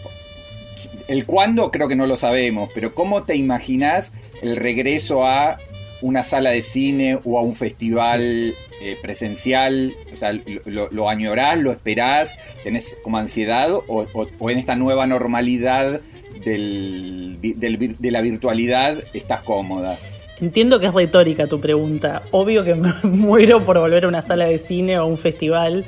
el 1.09 1.27
cuándo 1.27 1.71
creo 1.71 1.89
que 1.89 1.97
no 1.97 2.07
lo 2.07 2.17
sabemos, 2.17 2.71
pero 2.75 2.95
¿cómo 2.95 3.25
te 3.25 3.37
imaginas 3.37 4.13
el 4.43 4.57
regreso 4.57 5.25
a 5.25 5.59
una 6.01 6.25
sala 6.25 6.51
de 6.51 6.63
cine 6.63 7.19
o 7.25 7.39
a 7.39 7.43
un 7.43 7.55
festival 7.55 8.55
eh, 8.83 8.97
presencial? 9.01 9.93
O 10.13 10.17
sea, 10.17 10.33
¿lo, 10.65 11.09
añorás, 11.09 11.59
lo 11.59 11.71
esperás? 11.73 12.37
¿Tenés 12.65 12.97
como 13.03 13.19
ansiedad? 13.19 13.71
¿O, 13.87 14.51
en 14.51 14.59
esta 14.59 14.77
nueva 14.77 15.07
normalidad 15.07 16.01
de 16.45 18.11
la 18.11 18.21
virtualidad 18.21 19.03
estás 19.13 19.43
cómoda? 19.43 19.99
Entiendo 20.43 20.81
que 20.81 20.87
es 20.87 20.93
retórica 20.93 21.47
tu 21.47 21.61
pregunta. 21.61 22.23
Obvio 22.33 22.65
que 22.65 22.75
me 22.75 22.93
muero 23.05 23.65
por 23.65 23.79
volver 23.79 24.05
a 24.05 24.09
una 24.09 24.23
sala 24.23 24.47
de 24.47 24.59
cine 24.59 24.99
o 24.99 25.03
a 25.03 25.05
un 25.05 25.17
festival. 25.17 25.85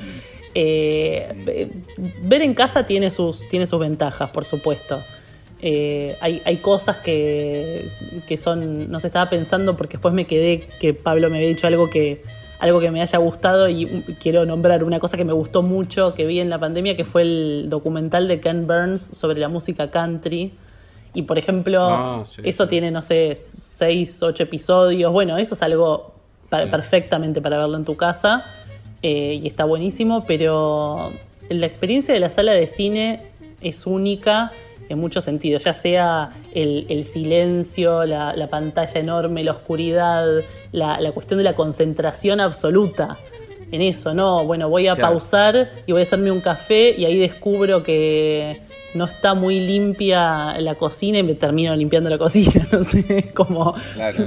Eh, 0.55 1.69
ver 2.23 2.43
en 2.43 2.55
casa 2.55 2.87
tiene 2.87 3.11
sus, 3.11 3.49
tiene 3.49 3.67
sus 3.67 3.81
ventajas, 3.81 4.31
por 4.31 4.45
supuesto. 4.45 4.99
Eh, 5.61 6.15
hay, 6.21 6.57
cosas 6.57 6.99
que, 6.99 7.89
que, 8.29 8.37
son. 8.37 8.91
No 8.91 9.01
se 9.01 9.07
estaba 9.07 9.31
pensando 9.31 9.77
porque 9.77 9.97
después 9.97 10.13
me 10.13 10.27
quedé 10.27 10.61
que 10.61 10.93
Pablo 10.93 11.31
me 11.31 11.37
había 11.37 11.49
dicho 11.49 11.67
algo 11.67 11.89
que, 11.89 12.23
algo 12.61 12.81
que 12.81 12.91
me 12.91 13.01
haya 13.01 13.19
gustado 13.19 13.69
y 13.69 13.87
quiero 14.21 14.45
nombrar 14.45 14.85
una 14.85 15.01
cosa 15.01 15.17
que 15.17 15.25
me 15.25 15.33
gustó 15.33 15.63
mucho 15.63 16.15
que 16.15 16.27
vi 16.27 16.41
en 16.41 16.51
la 16.51 16.59
pandemia, 16.59 16.97
que 16.97 17.05
fue 17.05 17.23
el 17.23 17.67
documental 17.71 18.29
de 18.29 18.41
Ken 18.41 18.67
Burns 18.67 19.03
sobre 19.03 19.41
la 19.41 19.49
música 19.49 19.91
country. 19.91 20.53
Y 21.15 21.23
por 21.23 21.39
ejemplo, 21.39 21.81
ah, 21.83 22.25
eso 22.43 22.69
tiene, 22.69 22.91
no 22.91 23.01
sé, 23.01 23.35
seis, 23.37 24.23
ocho 24.23 24.43
episodios. 24.43 25.13
Bueno, 25.13 25.39
eso 25.39 25.55
es 25.55 25.63
algo 25.63 26.13
perfectamente 26.51 27.41
para 27.41 27.57
verlo 27.59 27.77
en 27.77 27.85
tu 27.85 27.97
casa. 27.97 28.45
Eh, 29.07 29.39
y 29.43 29.47
está 29.47 29.67
buenísimo, 29.67 30.25
pero 30.27 31.13
la 31.51 31.67
experiencia 31.67 32.15
de 32.15 32.21
la 32.21 32.31
sala 32.31 32.53
de 32.53 32.67
cine 32.67 33.21
es 33.61 33.87
única 33.87 34.51
en 34.89 34.99
muchos 34.99 35.25
sentidos, 35.25 35.65
ya 35.65 35.75
sea 35.75 36.31
el, 36.55 37.05
silencio, 37.05 38.07
la, 38.07 38.49
pantalla 38.49 38.99
enorme, 38.99 39.45
la 39.45 39.53
oscuridad, 39.53 40.43
la, 40.73 41.13
cuestión 41.13 41.37
de 41.37 41.45
la 41.45 41.55
concentración 41.55 42.41
absoluta 42.41 43.19
en 43.75 43.83
eso, 43.83 44.15
¿no? 44.15 44.45
Bueno, 44.45 44.69
voy 44.69 44.87
a 44.87 44.97
pausar 44.97 45.71
y 45.87 45.93
voy 45.93 46.01
a 46.01 46.05
hacerme 46.05 46.31
un 46.31 46.41
café 46.41 46.95
y 46.97 47.05
ahí 47.05 47.19
descubro 47.19 47.83
que 47.83 48.61
no 48.95 49.05
está 49.05 49.35
muy 49.35 49.59
limpia 49.59 50.59
la 50.61 50.77
cocina 50.77 51.19
y 51.19 51.23
me 51.25 51.35
termino 51.35 51.75
limpiando 51.75 52.09
la 52.09 52.19
cocina, 52.19 52.67
no 52.73 52.85
sé, 52.85 53.31
como 53.35 53.75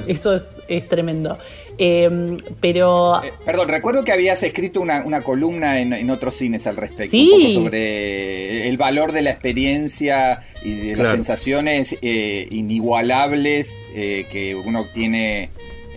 eso 0.07 0.33
es, 0.33 0.57
es 0.67 0.87
tremendo. 0.87 1.37
Em, 1.77 2.37
pero. 2.59 3.23
Eh, 3.23 3.31
perdón, 3.45 3.69
recuerdo 3.69 4.03
que 4.03 4.11
habías 4.11 4.41
escrito 4.41 4.81
una, 4.81 5.21
columna 5.21 5.79
en, 5.79 6.09
otros 6.09 6.35
cines 6.35 6.65
al 6.67 6.75
respecto. 6.75 7.15
Un 7.15 7.29
poco 7.29 7.49
sobre 7.49 8.67
el 8.67 8.77
valor 8.77 9.11
de 9.11 9.21
la 9.21 9.31
experiencia 9.31 10.41
y 10.63 10.75
de 10.75 10.95
las 10.95 11.09
sensaciones 11.09 11.97
eh, 12.01 12.47
inigualables 12.49 13.79
eh, 13.93 14.25
que 14.31 14.55
uno 14.55 14.85
tiene 14.91 15.49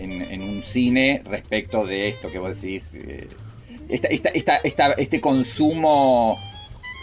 en, 0.03 0.41
un 0.41 0.63
cine 0.63 1.21
respecto 1.25 1.85
de 1.85 2.07
esto 2.07 2.29
que 2.29 2.39
vos 2.39 2.61
decís. 2.61 2.97
este 3.89 5.21
consumo 5.21 6.37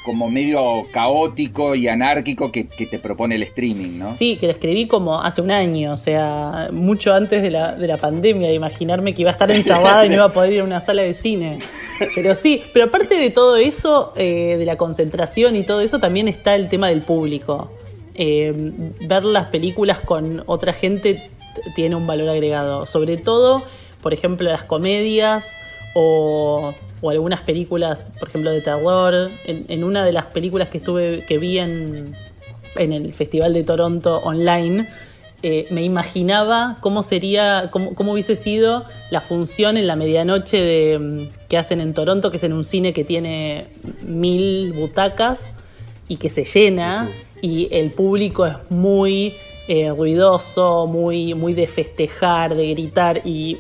como 0.09 0.31
medio 0.31 0.87
caótico 0.91 1.75
y 1.75 1.87
anárquico 1.87 2.51
que, 2.51 2.65
te 2.65 2.99
propone 2.99 3.35
el 3.35 3.43
streaming, 3.43 3.99
¿no? 3.99 4.13
Sí, 4.15 4.37
que 4.37 4.47
lo 4.47 4.53
escribí 4.53 4.87
como 4.87 5.21
hace 5.21 5.43
un 5.43 5.51
año, 5.51 5.93
o 5.93 5.97
sea, 5.99 6.71
mucho 6.73 7.13
antes 7.13 7.43
de 7.43 7.51
la, 7.51 7.75
de 7.75 7.87
la 7.87 7.99
pandemia, 7.99 8.49
de 8.49 8.55
imaginarme 8.55 9.15
que 9.15 9.21
iba 9.21 9.31
a 9.31 9.35
estar 9.35 9.51
ensabada 9.53 10.07
y 10.07 10.09
no 10.09 10.15
iba 10.15 10.25
a 10.25 10.33
poder 10.33 10.55
ir 10.55 10.61
a 10.63 10.65
una 10.65 10.81
sala 10.81 11.03
de 11.03 11.13
cine. 11.13 11.59
Pero 12.15 12.35
sí, 12.35 12.63
pero 12.73 12.87
aparte 12.87 13.17
de 13.17 13.29
todo 13.29 13.57
eso, 13.57 14.15
eh, 14.17 14.57
de 14.57 14.65
la 14.65 14.77
concentración 14.77 15.57
y 15.57 15.65
todo 15.65 15.83
eso, 15.83 15.99
también 15.99 16.27
está 16.27 16.55
el 16.55 16.69
tema 16.69 16.89
del 16.89 17.03
público. 17.03 17.71
Eh, 18.15 18.53
ver 19.07 19.25
las 19.25 19.49
películas 19.49 20.01
con 20.01 20.43
otra 20.47 20.73
gente 20.73 21.31
tiene 21.75 21.97
un 21.97 22.07
valor 22.07 22.29
agregado, 22.29 22.87
sobre 22.87 23.17
todo, 23.17 23.63
por 24.03 24.15
ejemplo, 24.15 24.51
las 24.51 24.65
comedias 24.65 25.59
o 25.95 26.75
o 27.01 27.11
algunas 27.11 27.41
películas, 27.43 28.09
por 28.19 28.29
ejemplo, 28.29 28.51
de 28.51 28.61
terror. 28.61 29.31
En, 29.47 29.85
una 29.85 30.05
de 30.05 30.13
las 30.13 30.27
películas 30.27 30.69
que 30.69 30.79
estuve, 30.79 31.25
que 31.27 31.39
vi 31.39 31.59
en, 31.59 32.15
en 32.77 32.93
el 32.93 33.13
Festival 33.13 33.55
de 33.55 33.65
Toronto 33.65 34.19
online, 34.25 34.89
eh, 35.43 35.67
me 35.71 35.83
imaginaba 35.83 36.79
cómo 36.81 37.03
sería, 37.03 37.69
cómo, 37.71 37.95
cómo, 37.95 38.13
hubiese 38.13 38.35
sido 38.35 38.85
la 39.11 39.21
función 39.21 39.77
en 39.77 39.87
la 39.87 39.95
medianoche 39.95 40.57
de, 40.57 40.99
mm, 40.99 41.19
que 41.49 41.57
hacen 41.57 41.81
en 41.81 41.95
Toronto, 41.95 42.31
que 42.31 42.39
es 42.39 42.45
en 42.45 42.53
un 42.53 42.65
cine 42.65 42.93
que 42.93 43.05
tiene 43.05 43.67
mil 44.03 44.73
butacas 44.73 45.53
y 46.09 46.17
que 46.17 46.29
se 46.29 46.45
llena 46.45 47.09
y 47.41 47.69
el 47.71 47.93
público 47.93 48.47
es 48.47 48.57
muy 48.71 49.33
eh, 49.69 49.91
ruidoso, 49.91 50.87
muy, 50.87 51.35
muy 51.35 51.55
de 51.55 51.67
festejar, 51.67 52.57
de 52.57 52.69
gritar 52.71 53.21
y 53.25 53.59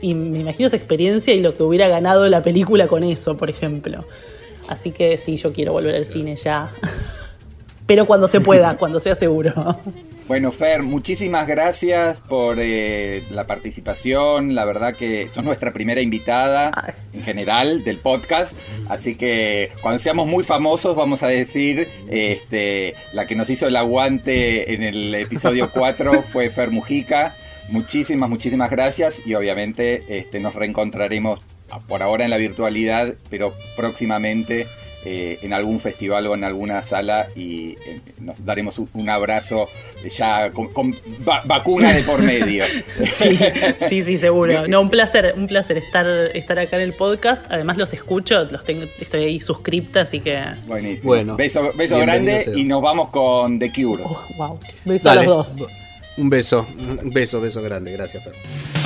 y 0.00 0.14
me 0.14 0.40
imagino 0.40 0.66
esa 0.66 0.76
experiencia 0.76 1.34
y 1.34 1.40
lo 1.40 1.54
que 1.54 1.62
hubiera 1.62 1.88
ganado 1.88 2.28
la 2.28 2.42
película 2.42 2.86
con 2.86 3.02
eso, 3.02 3.36
por 3.36 3.50
ejemplo. 3.50 4.04
Así 4.68 4.90
que 4.90 5.16
sí, 5.16 5.36
yo 5.36 5.52
quiero 5.52 5.72
volver 5.72 5.96
al 5.96 6.06
cine 6.06 6.36
ya. 6.36 6.70
Pero 7.86 8.06
cuando 8.06 8.26
se 8.26 8.40
pueda, 8.40 8.76
cuando 8.76 9.00
sea 9.00 9.14
seguro. 9.14 9.52
Bueno, 10.28 10.50
Fer, 10.50 10.82
muchísimas 10.82 11.46
gracias 11.46 12.20
por 12.20 12.56
eh, 12.58 13.22
la 13.30 13.46
participación. 13.46 14.56
La 14.56 14.64
verdad 14.64 14.92
que 14.92 15.30
sos 15.32 15.44
nuestra 15.44 15.72
primera 15.72 16.00
invitada 16.00 16.96
en 17.12 17.22
general 17.22 17.84
del 17.84 17.98
podcast. 17.98 18.58
Así 18.88 19.14
que 19.14 19.70
cuando 19.82 20.00
seamos 20.00 20.26
muy 20.26 20.42
famosos 20.42 20.96
vamos 20.96 21.22
a 21.22 21.28
decir, 21.28 21.86
este, 22.08 22.94
la 23.12 23.26
que 23.26 23.36
nos 23.36 23.48
hizo 23.50 23.68
el 23.68 23.76
aguante 23.76 24.74
en 24.74 24.82
el 24.82 25.14
episodio 25.14 25.70
4 25.74 26.24
fue 26.24 26.50
Fer 26.50 26.72
Mujica. 26.72 27.32
Muchísimas, 27.68 28.28
muchísimas 28.28 28.68
gracias 28.68 29.22
y 29.24 29.34
obviamente 29.34 30.02
este, 30.08 30.40
nos 30.40 30.56
reencontraremos 30.56 31.40
por 31.86 32.02
ahora 32.02 32.24
en 32.24 32.30
la 32.30 32.36
virtualidad, 32.36 33.14
pero 33.30 33.54
próximamente 33.76 34.66
eh, 35.08 35.38
en 35.42 35.52
algún 35.52 35.78
festival 35.78 36.26
o 36.26 36.34
en 36.34 36.42
alguna 36.42 36.82
sala 36.82 37.28
y 37.36 37.76
eh, 37.86 38.00
nos 38.18 38.44
daremos 38.44 38.78
un, 38.80 38.90
un 38.94 39.08
abrazo 39.08 39.66
ya 40.10 40.50
con, 40.50 40.66
con 40.72 40.92
va- 41.26 41.40
vacuna 41.44 41.92
de 41.92 42.02
por 42.02 42.20
medio. 42.22 42.64
Sí, 43.04 43.38
sí, 43.88 44.02
sí, 44.02 44.18
seguro. 44.18 44.66
No, 44.66 44.80
un 44.80 44.90
placer, 44.90 45.34
un 45.36 45.46
placer 45.46 45.78
estar, 45.78 46.06
estar 46.34 46.58
acá 46.58 46.76
en 46.76 46.82
el 46.82 46.92
podcast. 46.92 47.46
Además 47.48 47.76
los 47.76 47.92
escucho, 47.94 48.44
los 48.46 48.64
tengo, 48.64 48.82
estoy 49.00 49.24
ahí 49.24 49.40
suscripta, 49.40 50.00
así 50.02 50.20
que. 50.20 50.42
Buenísimo. 50.66 51.06
Bueno, 51.08 51.36
beso 51.36 51.98
grande 52.00 52.44
sea. 52.44 52.54
y 52.56 52.64
nos 52.64 52.82
vamos 52.82 53.10
con 53.10 53.58
The 53.58 53.70
Cure. 53.72 54.02
Oh, 54.04 54.20
wow. 54.36 54.58
Beso 54.84 55.08
Dale. 55.08 55.20
a 55.20 55.24
los 55.24 55.56
dos. 55.56 55.68
Un 56.18 56.28
beso, 56.30 56.66
un 57.02 57.10
beso, 57.10 57.40
beso 57.40 57.62
grande. 57.62 57.92
Gracias, 57.92 58.24
Fer. 58.24 58.85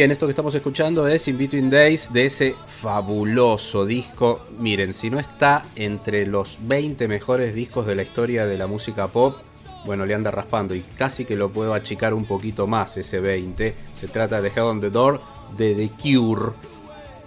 Bien, 0.00 0.12
esto 0.12 0.26
que 0.26 0.30
estamos 0.30 0.54
escuchando 0.54 1.06
es 1.06 1.28
In 1.28 1.36
Between 1.36 1.68
Days 1.68 2.10
de 2.10 2.24
ese 2.24 2.56
fabuloso 2.66 3.84
disco. 3.84 4.46
Miren, 4.58 4.94
si 4.94 5.10
no 5.10 5.18
está 5.18 5.66
entre 5.76 6.24
los 6.24 6.56
20 6.62 7.06
mejores 7.06 7.54
discos 7.54 7.84
de 7.84 7.94
la 7.94 8.02
historia 8.02 8.46
de 8.46 8.56
la 8.56 8.66
música 8.66 9.08
pop, 9.08 9.36
bueno, 9.84 10.06
le 10.06 10.14
anda 10.14 10.30
raspando 10.30 10.74
y 10.74 10.80
casi 10.80 11.26
que 11.26 11.36
lo 11.36 11.50
puedo 11.50 11.74
achicar 11.74 12.14
un 12.14 12.24
poquito 12.24 12.66
más 12.66 12.96
ese 12.96 13.20
20. 13.20 13.74
Se 13.92 14.08
trata 14.08 14.40
de 14.40 14.48
Head 14.48 14.64
on 14.64 14.80
the 14.80 14.88
Door 14.88 15.20
de 15.58 15.74
The 15.74 15.90
Cure. 16.00 16.52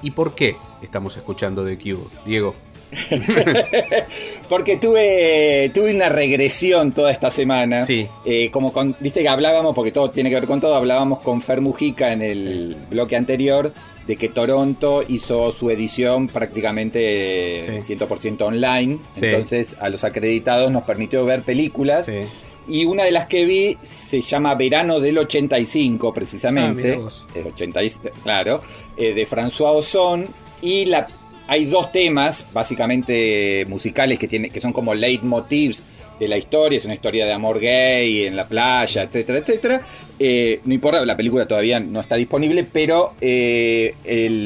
¿Y 0.02 0.10
por 0.10 0.34
qué 0.34 0.58
estamos 0.82 1.16
escuchando 1.16 1.64
The 1.64 1.78
Cure? 1.78 2.10
Diego. 2.26 2.56
Porque 4.54 4.78
tuve, 4.78 5.72
tuve 5.74 5.96
una 5.96 6.10
regresión 6.10 6.92
toda 6.92 7.10
esta 7.12 7.32
semana. 7.32 7.88
Sí. 7.88 8.08
Eh, 8.24 8.52
como 8.52 8.72
con- 8.72 8.96
viste 9.00 9.24
que 9.24 9.28
hablábamos, 9.30 9.74
porque 9.74 9.92
todo 9.92 10.12
tiene 10.12 10.30
que 10.30 10.36
ver 10.36 10.46
con 10.48 10.60
todo, 10.62 10.76
hablábamos 10.76 11.22
con 11.22 11.42
Fer 11.42 11.60
Mujica 11.60 12.14
en 12.14 12.22
el 12.22 12.78
bloque 12.92 13.16
anterior 13.16 13.74
de 14.06 14.16
que 14.16 14.30
Toronto 14.30 15.04
hizo 15.08 15.52
su 15.52 15.72
edición 15.72 16.28
prácticamente 16.28 17.64
Sí. 17.80 17.96
100% 17.98 18.46
online. 18.46 19.00
Sí. 19.18 19.26
Entonces 19.26 19.76
a 19.80 19.90
los 19.90 20.04
acreditados 20.04 20.72
nos 20.72 20.84
permitió 20.84 21.26
ver 21.26 21.42
películas. 21.42 22.06
Sí. 22.06 22.20
Y 22.68 22.86
una 22.86 23.04
de 23.06 23.12
las 23.12 23.26
que 23.26 23.46
vi 23.46 23.78
se 23.82 24.22
llama 24.22 24.54
Verano 24.56 25.00
del 25.00 25.18
85, 25.18 26.10
Ah, 26.10 26.14
precisamente. 26.14 26.96
vos. 26.98 27.26
Eh, 27.34 27.44
80 27.48 27.82
y- 27.84 27.90
claro. 28.24 28.62
eh, 28.98 29.14
de 29.16 29.26
François 29.28 29.72
Ozon. 29.78 30.28
Y 30.62 30.86
la, 30.86 31.08
hay 31.48 31.66
dos 31.66 31.92
temas, 31.92 32.48
básicamente 32.54 33.66
musicales, 33.68 34.18
que, 34.18 34.28
tiene, 34.28 34.50
que 34.50 34.60
son 34.60 34.74
como 34.74 34.94
leitmotivs 34.94 35.84
de 36.20 36.28
la 36.28 36.38
historia. 36.38 36.78
Es 36.78 36.86
una 36.86 36.94
historia 36.94 37.26
de 37.26 37.34
amor 37.34 37.60
gay 37.60 38.24
en 38.24 38.36
la 38.36 38.48
playa, 38.48 39.04
etcétera, 39.04 39.40
etcétera. 39.40 39.82
Eh, 40.20 40.62
no 40.64 40.74
importa, 40.74 41.06
la 41.06 41.18
película 41.18 41.46
todavía 41.46 41.80
no 41.80 42.00
está 42.00 42.16
disponible, 42.16 42.64
pero 42.64 43.14
eh, 43.20 43.94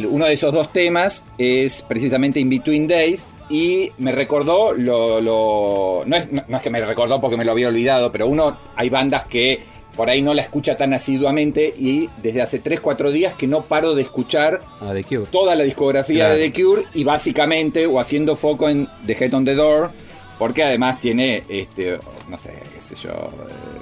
uno 0.09 0.25
de 0.25 0.33
esos 0.33 0.53
dos 0.53 0.71
temas 0.73 1.25
es 1.37 1.83
precisamente 1.83 2.39
In 2.39 2.49
Between 2.49 2.87
Days. 2.87 3.29
Y 3.49 3.91
me 3.97 4.11
recordó 4.11 4.73
lo. 4.73 6.03
no, 6.05 6.15
es, 6.17 6.29
no 6.31 6.57
es 6.57 6.61
que 6.61 6.69
me 6.69 6.83
recordó 6.83 7.21
porque 7.21 7.37
me 7.37 7.45
lo 7.45 7.53
había 7.53 7.69
olvidado, 7.69 8.11
pero 8.11 8.27
uno. 8.27 8.59
Hay 8.75 8.89
bandas 8.89 9.25
que 9.25 9.61
por 9.97 10.09
ahí 10.09 10.21
no 10.21 10.33
la 10.33 10.43
escucha 10.43 10.77
tan 10.77 10.93
asiduamente. 10.93 11.73
Y 11.77 12.09
desde 12.23 12.41
hace 12.41 12.63
3-4 12.63 13.11
días 13.11 13.33
que 13.35 13.47
no 13.47 13.65
paro 13.65 13.95
de 13.95 14.03
escuchar 14.03 14.61
Ah, 14.79 14.91
The 14.93 15.03
Cure. 15.03 15.25
toda 15.31 15.55
la 15.55 15.63
discografía 15.65 16.25
Claro. 16.27 16.35
de 16.35 16.49
The 16.51 16.61
Cure. 16.61 16.83
Y 16.93 17.03
básicamente, 17.03 17.85
o 17.87 17.99
haciendo 17.99 18.35
foco 18.37 18.69
en 18.69 18.87
The 19.05 19.13
Head 19.19 19.33
on 19.33 19.43
the 19.43 19.55
Door. 19.55 19.91
Porque 20.39 20.61
además 20.63 20.99
tiene, 20.99 21.43
este, 21.49 21.97
no 22.29 22.37
sé, 22.37 22.53
qué 22.75 22.79
sé 22.79 22.93
yo, 22.95 23.09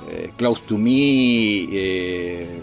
eh, 0.09 0.29
Close 0.37 0.63
to 0.65 0.77
Me, 0.77 0.89
eh, 1.69 2.61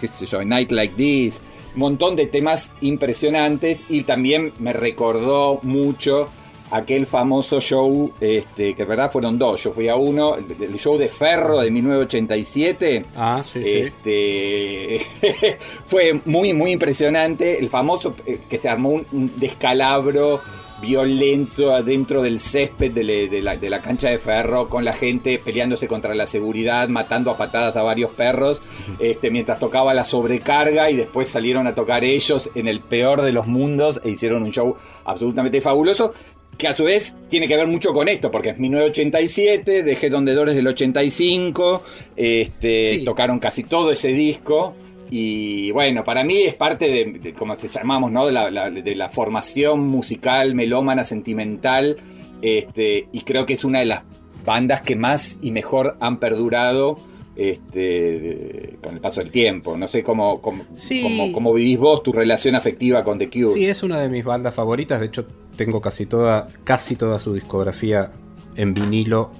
qué 0.00 0.08
sé 0.08 0.26
yo, 0.26 0.44
Night 0.44 0.72
Like 0.72 0.94
This, 0.96 1.40
un 1.74 1.78
montón 1.80 2.16
de 2.16 2.26
temas 2.26 2.72
impresionantes 2.80 3.84
y 3.88 4.02
también 4.02 4.52
me 4.58 4.72
recordó 4.72 5.60
mucho 5.62 6.30
aquel 6.70 7.06
famoso 7.06 7.60
show, 7.60 8.12
este, 8.20 8.74
que 8.74 8.84
verdad 8.84 9.10
fueron 9.10 9.38
dos, 9.38 9.62
yo 9.64 9.72
fui 9.72 9.88
a 9.88 9.96
uno, 9.96 10.36
el, 10.36 10.62
el 10.62 10.74
show 10.78 10.96
de 10.98 11.08
Ferro 11.08 11.60
de 11.60 11.70
1987. 11.70 13.06
Ah, 13.16 13.42
sí, 13.44 13.62
sí. 13.62 13.70
Este 13.70 15.00
fue 15.84 16.20
muy 16.24 16.52
muy 16.54 16.72
impresionante. 16.72 17.58
El 17.58 17.68
famoso 17.68 18.14
eh, 18.26 18.38
que 18.48 18.58
se 18.58 18.68
armó 18.68 18.90
un, 18.90 19.06
un 19.12 19.32
descalabro 19.40 20.40
violento 20.80 21.74
adentro 21.74 22.22
del 22.22 22.38
césped 22.38 22.92
de, 22.92 23.02
le- 23.02 23.28
de 23.28 23.42
la, 23.42 23.56
de 23.56 23.68
la 23.68 23.82
cancha 23.82 24.10
de 24.10 24.18
ferro 24.20 24.68
con 24.68 24.84
la 24.84 24.92
gente 24.92 25.40
peleándose 25.44 25.88
contra 25.88 26.14
la 26.14 26.24
seguridad, 26.26 26.88
matando 26.88 27.32
a 27.32 27.36
patadas 27.36 27.76
a 27.76 27.82
varios 27.82 28.10
perros, 28.12 28.62
este, 29.00 29.32
mientras 29.32 29.58
tocaba 29.58 29.92
la 29.92 30.04
sobrecarga 30.04 30.88
y 30.88 30.94
después 30.96 31.28
salieron 31.28 31.66
a 31.66 31.74
tocar 31.74 32.04
ellos 32.04 32.50
en 32.54 32.68
el 32.68 32.78
peor 32.80 33.22
de 33.22 33.32
los 33.32 33.48
mundos 33.48 34.00
e 34.04 34.10
hicieron 34.10 34.44
un 34.44 34.52
show 34.52 34.76
absolutamente 35.04 35.60
fabuloso. 35.60 36.12
Que 36.58 36.66
a 36.68 36.72
su 36.74 36.84
vez 36.84 37.14
tiene 37.28 37.46
que 37.48 37.56
ver 37.56 37.68
mucho 37.68 37.92
con 37.94 38.08
esto, 38.08 38.30
porque 38.32 38.50
es 38.50 38.58
1987, 38.58 39.82
dejé 39.84 40.10
donde 40.10 40.34
Dores 40.34 40.56
del 40.56 40.66
85, 40.66 41.82
este, 42.16 42.94
Sí. 42.94 43.04
tocaron 43.04 43.38
casi 43.38 43.62
todo 43.64 43.92
ese 43.92 44.08
disco. 44.08 44.74
Y 45.10 45.70
bueno, 45.70 46.04
para 46.04 46.24
mí 46.24 46.36
es 46.42 46.54
parte 46.54 46.90
de, 46.90 47.18
de 47.18 47.32
como 47.32 47.54
se 47.54 47.68
llamamos, 47.68 48.12
¿no? 48.12 48.26
De 48.26 48.32
la, 48.32 48.50
la- 48.50 48.70
de 48.70 48.94
la 48.96 49.08
formación 49.08 49.86
musical, 49.88 50.54
melómana, 50.54 51.04
sentimental. 51.04 51.96
Este, 52.42 53.08
y 53.12 53.20
creo 53.22 53.46
que 53.46 53.54
es 53.54 53.64
una 53.64 53.78
de 53.78 53.86
las 53.86 54.02
bandas 54.44 54.82
que 54.82 54.96
más 54.96 55.38
y 55.40 55.50
mejor 55.52 55.96
han 56.00 56.18
perdurado 56.20 56.98
este, 57.38 57.78
de- 57.78 58.78
con 58.82 58.94
el 58.94 59.00
paso 59.00 59.20
del 59.20 59.30
tiempo. 59.30 59.76
No 59.78 59.86
sé 59.86 60.02
cómo, 60.02 60.40
cómo, 60.42 60.64
Sí. 60.74 61.02
cómo- 61.02 61.32
cómo 61.32 61.54
vivís 61.54 61.78
vos 61.78 62.02
tu 62.02 62.12
relación 62.12 62.54
afectiva 62.56 63.04
con 63.04 63.18
The 63.18 63.30
Cure. 63.30 63.54
Sí, 63.54 63.64
es 63.66 63.82
una 63.82 64.00
de 64.00 64.08
mis 64.08 64.24
bandas 64.24 64.54
favoritas. 64.54 64.98
De 65.00 65.06
hecho, 65.06 65.26
tengo 65.56 65.80
casi 65.80 66.04
toda, 66.06 66.48
casi 66.64 66.96
toda 66.96 67.18
su 67.20 67.32
discografía 67.34 68.10
en 68.56 68.74
vinilo 68.74 69.30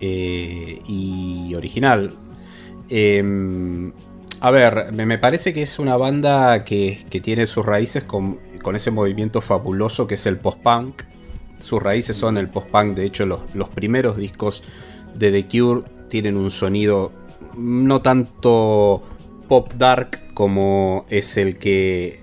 eh, 0.00 0.80
y 0.86 1.54
original. 1.54 2.14
Eh, 2.88 3.92
a 4.40 4.50
ver, 4.50 4.92
me, 4.92 5.04
me 5.04 5.18
parece 5.18 5.52
que 5.52 5.62
es 5.62 5.78
una 5.78 5.96
banda 5.96 6.64
que, 6.64 7.04
que 7.10 7.20
tiene 7.20 7.46
sus 7.46 7.66
raíces 7.66 8.04
con, 8.04 8.38
con 8.62 8.76
ese 8.76 8.90
movimiento 8.90 9.40
fabuloso 9.40 10.06
que 10.06 10.14
es 10.14 10.24
el 10.26 10.38
post-punk. 10.38 11.02
Sus 11.58 11.82
raíces 11.82 12.16
son 12.16 12.38
el 12.38 12.48
post-punk. 12.48 12.94
De 12.94 13.04
hecho, 13.04 13.26
los, 13.26 13.40
los 13.54 13.68
primeros 13.68 14.16
discos 14.16 14.62
de 15.16 15.32
The 15.32 15.46
Cure 15.48 15.82
tienen 16.08 16.36
un 16.36 16.50
sonido 16.50 17.12
no 17.56 18.02
tanto 18.02 19.02
pop 19.48 19.72
dark 19.74 20.34
como 20.34 21.06
es 21.08 21.36
el 21.36 21.56
que 21.56 22.20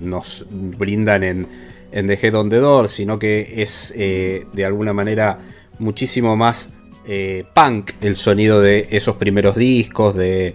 nos 0.00 0.46
brindan 0.50 1.24
en, 1.24 1.46
en 1.92 2.06
The 2.06 2.14
Head 2.14 2.34
on 2.34 2.48
the 2.48 2.56
Door, 2.56 2.88
sino 2.88 3.18
que 3.18 3.62
es 3.62 3.92
eh, 3.96 4.46
de 4.52 4.64
alguna 4.64 4.92
manera 4.92 5.38
muchísimo 5.78 6.36
más 6.36 6.72
eh, 7.06 7.44
punk 7.54 7.92
el 8.00 8.16
sonido 8.16 8.60
de 8.60 8.88
esos 8.90 9.16
primeros 9.16 9.56
discos, 9.56 10.14
de 10.14 10.54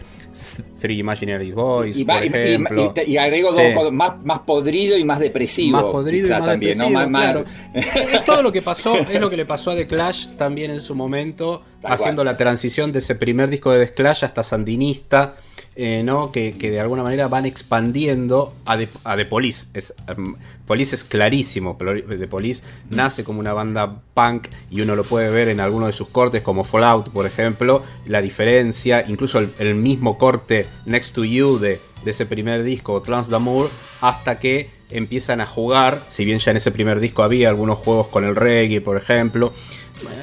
Three 0.79 0.97
Imaginary 0.99 1.51
Boys, 1.51 1.97
y, 1.97 2.05
por 2.05 2.23
y- 2.23 2.27
y- 2.27 2.29
ejemplo. 2.29 2.85
y 2.85 2.93
te- 2.93 3.09
y 3.09 3.17
agrego 3.17 3.53
Sí. 3.53 3.63
dos 3.63 3.73
cosas, 3.73 3.91
más, 3.91 4.23
más 4.23 4.39
podrido 4.39 4.97
y 4.97 5.03
más 5.03 5.19
depresivo. 5.19 5.77
Más 5.81 5.85
podrido 5.85 6.27
y 6.27 6.29
más 6.31 6.45
también, 6.45 6.77
¿no? 6.77 6.85
depresivo, 6.89 7.09
claro. 7.11 7.45
Es 7.73 8.25
todo 8.25 8.41
lo 8.43 8.51
que 8.51 8.61
pasó, 8.61 8.95
es 8.95 9.19
lo 9.19 9.29
que 9.29 9.37
le 9.37 9.45
pasó 9.45 9.71
a 9.71 9.75
The 9.75 9.87
Clash 9.87 10.29
también 10.37 10.71
en 10.71 10.81
su 10.81 10.95
momento, 10.95 11.63
Tal 11.81 11.93
haciendo 11.93 12.21
cual. 12.23 12.33
la 12.33 12.37
transición 12.37 12.91
de 12.91 12.99
ese 12.99 13.15
primer 13.15 13.49
disco 13.49 13.71
de 13.71 13.85
The 13.87 13.93
Clash 13.93 14.23
hasta 14.25 14.43
Sandinista, 14.43 15.35
eh, 15.75 16.01
¿no? 16.03 16.31
Que, 16.31 16.53
que, 16.57 16.69
de 16.71 16.79
alguna 16.79 17.03
manera 17.03 17.27
van 17.27 17.45
expandiendo 17.45 18.53
a 18.65 18.77
The, 18.77 18.89
a 19.03 19.17
Police. 19.29 19.67
Es, 19.73 19.93
um, 20.17 20.35
Police 20.71 20.95
es 20.95 21.03
clarísimo. 21.03 21.75
The 21.77 22.27
Police 22.29 22.63
nace 22.89 23.25
como 23.25 23.41
una 23.41 23.51
banda 23.51 24.03
punk 24.13 24.47
y 24.69 24.79
uno 24.79 24.95
lo 24.95 25.03
puede 25.03 25.29
ver 25.29 25.49
en 25.49 25.59
alguno 25.59 25.87
de 25.87 25.91
sus 25.91 26.07
cortes, 26.07 26.43
como 26.43 26.63
Fallout, 26.63 27.09
por 27.09 27.25
ejemplo. 27.25 27.83
La 28.05 28.21
diferencia, 28.21 29.03
incluso 29.05 29.39
el, 29.39 29.75
mismo 29.75 30.17
corte 30.17 30.67
Next 30.85 31.13
to 31.13 31.25
You 31.25 31.59
de, 31.59 31.81
ese 32.05 32.25
primer 32.25 32.63
disco, 32.63 33.01
Trans 33.01 33.27
d'Amour, 33.27 33.69
hasta 33.99 34.39
que 34.39 34.69
empiezan 34.89 35.41
a 35.41 35.45
jugar, 35.45 36.05
si 36.07 36.23
bien 36.23 36.39
ya 36.39 36.51
en 36.51 36.57
ese 36.57 36.71
primer 36.71 37.01
disco 37.01 37.23
había 37.23 37.49
algunos 37.49 37.77
juegos 37.77 38.07
con 38.07 38.23
el 38.23 38.37
reggae, 38.37 38.79
por 38.79 38.95
ejemplo. 38.95 39.51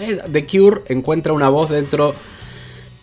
Eh, 0.01 0.19
The 0.33 0.47
Cure 0.47 0.81
encuentra 0.89 1.35
una 1.35 1.51
voz 1.51 1.69
dentro 1.69 2.15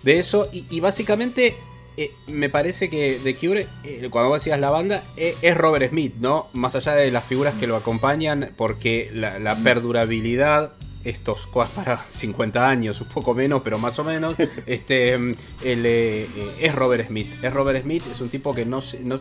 de 0.02 0.18
eso 0.18 0.50
y 0.52 0.80
básicamente 0.80 1.56
eh, 1.98 2.14
me 2.28 2.50
parece 2.50 2.89
que 2.89 3.20
The 3.24 3.36
Cure, 3.36 3.68
eh, 3.84 4.08
cuando 4.10 4.30
vos 4.30 4.41
decías 4.41 4.60
la 4.60 4.70
banda, 4.70 5.02
eh, 5.18 5.36
es 5.41 5.56
Robert 5.56 5.89
Smith, 5.89 6.16
¿no? 6.20 6.48
Más 6.54 6.76
allá 6.76 6.93
de 6.93 7.12
las 7.12 7.26
figuras 7.26 7.56
que 7.56 7.68
lo 7.68 7.76
acompañan, 7.76 8.52
porque 8.58 9.10
la, 9.14 9.39
la 9.39 9.56
perdurabilidad, 9.56 10.74
estos 11.06 11.46
cosas 11.48 11.72
para 11.72 12.06
50 12.10 12.68
años, 12.68 13.00
un 13.00 13.08
poco 13.08 13.34
menos, 13.34 13.62
pero 13.64 13.78
más 13.78 13.98
o 14.00 14.04
menos, 14.04 14.36
este, 14.66 15.14
el, 15.14 15.36
eh, 15.64 16.28
es 16.60 16.76
Robert 16.76 17.08
Smith. 17.08 17.32
Es 17.41 17.54
Robert 17.54 17.82
Smith, 17.84 18.04
es 18.12 18.20
un 18.20 18.30
tipo 18.30 18.54
que 18.54 18.66
no, 18.66 18.80
no, 19.04 19.16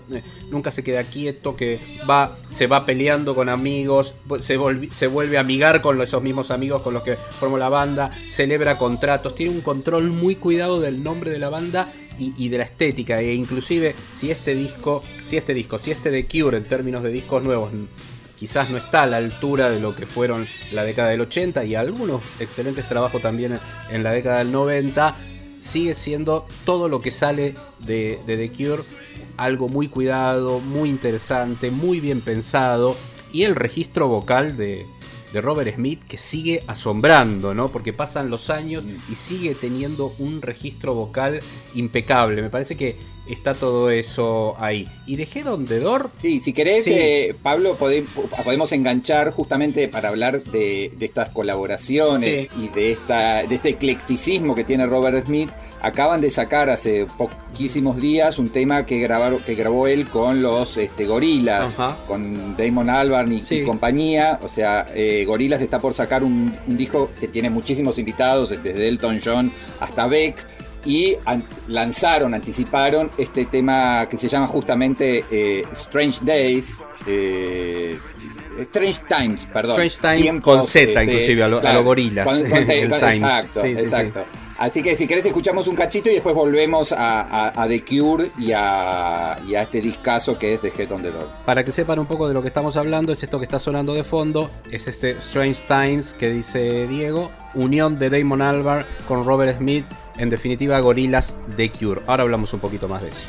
nunca 0.51 0.70
se 0.70 0.83
queda 0.83 1.05
quieto, 1.05 1.55
que 1.55 1.81
va, 2.09 2.37
se 2.49 2.66
va 2.66 2.85
peleando 2.85 3.35
con 3.35 3.49
amigos, 3.49 4.14
se, 4.41 4.57
volvi, 4.57 4.91
se 4.93 5.07
vuelve 5.07 5.37
a 5.37 5.41
amigar 5.41 5.83
con 5.83 6.01
esos 6.01 6.22
mismos 6.22 6.51
amigos 6.51 6.83
con 6.83 6.95
los 6.95 7.03
que 7.03 7.16
formó 7.39 7.59
la 7.59 7.68
banda, 7.68 8.11
celebra 8.29 8.79
contratos, 8.79 9.35
tiene 9.35 9.53
un 9.53 9.61
control 9.61 10.09
muy 10.11 10.37
cuidado 10.37 10.81
del 10.81 11.03
nombre 11.03 11.31
de 11.31 11.39
la 11.39 11.51
banda 11.51 11.93
y, 12.19 12.49
de 12.49 12.59
la 12.59 12.65
estética. 12.65 13.21
E 13.21 13.35
inclusive 13.35 13.95
si 14.11 14.31
este 14.31 14.55
disco, 14.55 15.03
si 15.25 15.37
este 15.37 15.55
disco, 15.55 15.79
si 15.79 15.91
este 15.91 16.11
The 16.11 16.27
Cure 16.27 16.57
en 16.57 16.65
términos 16.65 17.03
de 17.03 17.11
discos 17.11 17.43
nuevos 17.43 17.71
quizás 18.39 18.69
no 18.69 18.77
está 18.77 19.05
a 19.05 19.07
la 19.07 19.19
altura 19.19 19.71
de 19.71 19.81
lo 19.81 19.95
que 19.95 20.07
fueron 20.07 20.47
la 20.73 20.85
década 20.85 21.11
del 21.11 21.21
80 21.21 21.65
y 21.65 21.77
algunos 21.77 22.21
excelentes 22.41 22.87
trabajos 22.89 23.23
también 23.23 23.59
en 23.91 24.03
la 24.03 24.11
década 24.11 24.39
del 24.39 24.53
90, 24.53 25.17
sigue 25.61 25.95
siendo 25.95 26.45
todo 26.65 26.89
lo 26.89 27.01
que 27.01 27.11
sale 27.11 27.55
de, 27.87 28.19
de 28.27 28.37
The 28.37 28.51
Cure 28.53 28.83
algo 29.37 29.69
muy 29.69 29.89
cuidado, 29.89 30.61
muy 30.61 30.89
interesante, 30.91 31.71
muy 31.71 32.01
bien 32.01 32.21
pensado 32.21 32.97
y 33.33 33.43
el 33.43 33.57
registro 33.57 34.07
vocal 34.09 34.57
de, 34.57 34.87
de 35.35 35.41
Robert 35.41 35.74
Smith 35.74 36.01
que 36.07 36.16
sigue 36.16 36.62
asombrando, 36.68 37.55
¿no? 37.55 37.68
Porque 37.68 37.93
pasan 37.93 38.30
los 38.30 38.51
años 38.51 38.87
y 39.11 39.16
sigue 39.16 39.57
teniendo 39.57 40.14
un 40.18 40.41
registro 40.41 40.95
vocal 40.95 41.41
impecable. 41.74 42.41
Me 42.41 42.51
parece 42.51 42.76
que 42.76 42.97
está 43.27 43.55
todo 43.55 43.91
eso 43.91 44.55
ahí. 44.59 44.89
¿Y 45.07 45.16
de 45.16 45.29
Head 45.33 45.47
on 45.47 45.66
the 45.66 45.79
Door? 45.81 46.11
Sí, 46.16 46.41
si 46.41 46.53
querés, 46.53 46.85
sí. 46.85 46.93
Eh, 46.95 47.35
Pablo, 47.43 47.77
podemos, 47.77 48.11
podemos 48.45 48.72
enganchar 48.72 49.31
justamente 49.31 49.89
para 49.89 50.11
hablar 50.11 50.43
de, 50.43 50.93
de 50.97 51.07
estas 51.07 51.31
colaboraciones 51.31 52.41
sí. 52.41 52.49
y 52.57 52.68
de, 52.68 52.93
esta, 52.93 53.43
de 53.45 53.55
este 53.55 53.70
eclecticismo 53.70 54.55
que 54.55 54.64
tiene 54.64 54.87
Robert 54.87 55.25
Smith. 55.25 55.51
Acaban 55.81 56.20
de 56.20 56.31
sacar 56.31 56.70
hace 56.70 57.07
poquísimos 57.18 57.97
días 57.97 58.39
un 58.39 58.49
tema 58.51 58.87
que, 58.87 59.01
grabaron, 59.01 59.43
que 59.43 59.55
grabó 59.55 59.87
él 59.87 60.09
con 60.09 60.43
los 60.43 60.77
este, 60.77 61.07
gorilas, 61.07 61.79
Ajá. 61.79 61.99
con 62.07 62.57
Damon 62.57 62.89
Albarn 62.89 63.33
y, 63.33 63.43
sí. 63.43 63.57
y, 63.57 63.64
compañía. 63.64 64.39
O 64.43 64.49
sea, 64.49 64.87
eh, 64.95 65.25
Gorilas 65.27 65.61
está 65.61 65.81
por 65.81 65.95
sacar 65.95 66.25
un, 66.25 66.57
un 66.66 66.77
disco 66.77 67.11
que 67.20 67.29
tiene 67.29 67.51
muchísimos 67.51 67.99
invitados, 67.99 68.51
desde 68.51 68.89
Elton 68.89 69.20
John 69.22 69.53
hasta 69.81 70.07
Beck 70.07 70.47
y 70.85 71.16
an 71.24 71.45
lanzaron, 71.68 72.35
anticiparon 72.35 73.11
este 73.18 73.47
tema 73.47 74.07
que 74.09 74.18
se 74.18 74.28
llama 74.28 74.47
justamente 74.47 75.24
eh, 75.30 75.64
Strange 75.72 76.24
Days. 76.24 76.82
Eh, 77.07 77.99
Strange 78.59 79.03
Times, 79.09 79.47
perdón. 79.47 79.82
Strange 79.82 79.99
Times 80.01 80.22
Tiempos, 80.22 80.57
con 80.57 80.66
Z, 80.66 80.85
este, 80.85 81.05
inclusive, 81.05 81.43
a, 81.43 81.49
lo, 81.49 81.61
claro, 81.61 81.72
a 81.72 81.76
los 81.78 81.85
gorilas. 81.85 82.26
Con, 82.26 82.41
con, 82.51 82.70
exacto, 82.70 83.62
sí, 83.62 83.68
exacto. 83.68 84.24
Sí, 84.30 84.39
Así 84.57 84.82
que 84.82 84.95
si 84.95 85.09
querés 85.09 85.26
escuchamos 85.26 85.66
un 85.66 85.74
cachito 85.74 86.09
y 86.11 86.14
después 86.14 86.35
volvemos 86.35 86.93
a, 86.93 87.22
a, 87.22 87.62
a 87.62 87.68
The 87.68 87.85
Cure 87.85 88.30
y 88.39 88.53
a, 88.53 89.39
y 89.47 89.57
a, 89.57 89.62
este 89.62 89.80
discazo 89.80 90.39
que 90.39 90.55
es 90.55 90.62
de 90.62 90.68
Head 90.68 90.93
on 90.93 91.03
the 91.03 91.11
Door. 91.11 91.28
Para 91.45 91.64
que 91.64 91.72
sepan 91.72 91.99
un 91.99 92.07
poco 92.07 92.28
de 92.28 92.35
lo 92.35 92.43
que 92.43 92.49
estamos 92.49 92.76
hablando, 92.76 93.12
es 93.12 93.22
esto 93.22 93.39
que 93.39 93.45
está 93.45 93.59
sonando 93.59 93.95
de 93.95 94.05
fondo, 94.05 94.51
es 94.70 94.87
este 94.87 95.12
Strange 95.18 95.62
Times 95.66 96.14
que 96.14 96.30
dice 96.30 96.87
Diego, 96.87 97.32
unión 97.55 97.99
de 97.99 98.11
Damon 98.11 98.43
Albarn 98.43 98.87
con 99.09 99.24
Robert 99.24 99.59
Smith, 99.59 99.87
en 100.17 100.31
definitiva 100.31 100.79
Gorilas 100.81 101.37
The 101.57 101.71
Cure. 101.71 102.03
Ahora 102.07 102.23
hablamos 102.23 102.53
un 102.53 102.61
poquito 102.61 102.89
más 102.89 103.03
de 103.03 103.11
eso. 103.11 103.27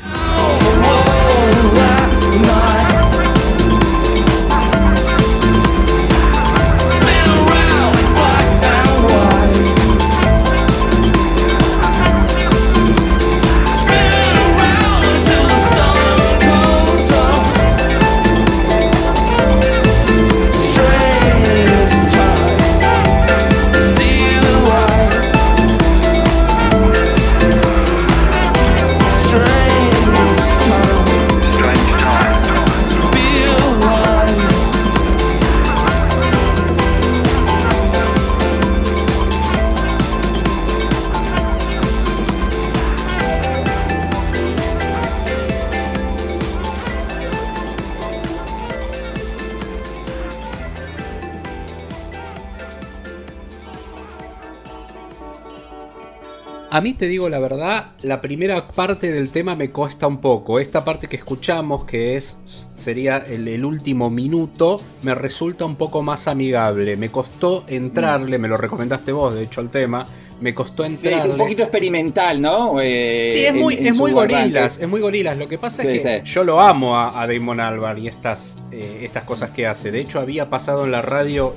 A 56.76 56.82
mí 56.82 56.92
te 56.92 57.06
digo 57.06 57.30
la 57.30 57.38
verdad, 57.38 57.92
la 58.02 58.20
primera 58.20 58.68
parte 58.68 59.10
del 59.10 59.30
tema 59.30 59.56
me 59.56 59.70
cuesta 59.70 60.06
un 60.06 60.20
poco. 60.20 60.60
Esta 60.60 60.84
parte 60.84 61.08
que 61.08 61.16
escuchamos, 61.16 61.86
que 61.86 62.16
es 62.16 62.36
sería 62.74 63.16
el, 63.16 63.48
el 63.48 63.64
último 63.64 64.10
minuto, 64.10 64.82
me 65.00 65.14
resulta 65.14 65.64
un 65.64 65.76
poco 65.76 66.02
más 66.02 66.28
amigable. 66.28 66.98
Me 66.98 67.10
costó 67.10 67.64
entrarle, 67.66 68.36
me 68.36 68.46
lo 68.46 68.58
recomendaste 68.58 69.10
vos, 69.10 69.32
de 69.32 69.44
hecho, 69.44 69.62
al 69.62 69.70
tema. 69.70 70.06
Me 70.38 70.54
costó 70.54 70.84
entrarle. 70.84 71.18
Sí, 71.18 71.24
es 71.24 71.30
un 71.30 71.38
poquito 71.38 71.62
experimental, 71.62 72.40
¿no? 72.42 72.78
Eh, 72.80 73.32
sí, 73.34 73.44
es 73.46 73.54
muy, 73.54 73.74
en, 73.74 73.80
en 73.80 73.86
es 73.86 73.96
muy 73.96 74.12
gorilas, 74.12 74.78
es 74.78 74.86
muy 74.88 75.00
gorilas. 75.00 75.38
Lo 75.38 75.48
que 75.48 75.56
pasa 75.56 75.82
sí, 75.82 75.88
es 75.88 76.02
que 76.02 76.18
sí. 76.18 76.32
yo 76.32 76.44
lo 76.44 76.60
amo 76.60 76.96
a, 76.96 77.22
a 77.22 77.26
Damon 77.26 77.58
Albarn 77.58 77.98
y 78.02 78.08
estas, 78.08 78.58
eh, 78.70 79.00
estas 79.02 79.24
cosas 79.24 79.50
que 79.50 79.66
hace. 79.66 79.90
De 79.90 80.00
hecho, 80.00 80.20
había 80.20 80.50
pasado 80.50 80.84
en 80.84 80.92
la 80.92 81.00
radio 81.00 81.54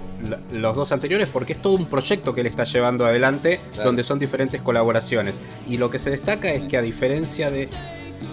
los 0.54 0.76
dos 0.76 0.92
anteriores 0.94 1.28
porque 1.28 1.54
es 1.54 1.62
todo 1.62 1.74
un 1.74 1.88
proyecto 1.88 2.34
que 2.34 2.42
él 2.42 2.48
está 2.48 2.64
llevando 2.64 3.06
adelante 3.06 3.60
claro. 3.74 3.88
donde 3.88 4.04
son 4.04 4.18
diferentes 4.18 4.62
colaboraciones. 4.62 5.40
Y 5.68 5.78
lo 5.78 5.90
que 5.90 6.00
se 6.00 6.10
destaca 6.12 6.50
es 6.54 6.64
que 6.64 6.78
a 6.78 6.82
diferencia 6.82 7.52
de 7.52 7.68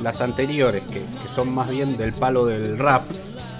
las 0.02 0.20
anteriores, 0.20 0.84
que, 0.84 1.00
que 1.00 1.28
son 1.28 1.52
más 1.52 1.68
bien 1.68 1.96
del 1.96 2.12
palo 2.12 2.46
del 2.46 2.78
rap, 2.78 3.04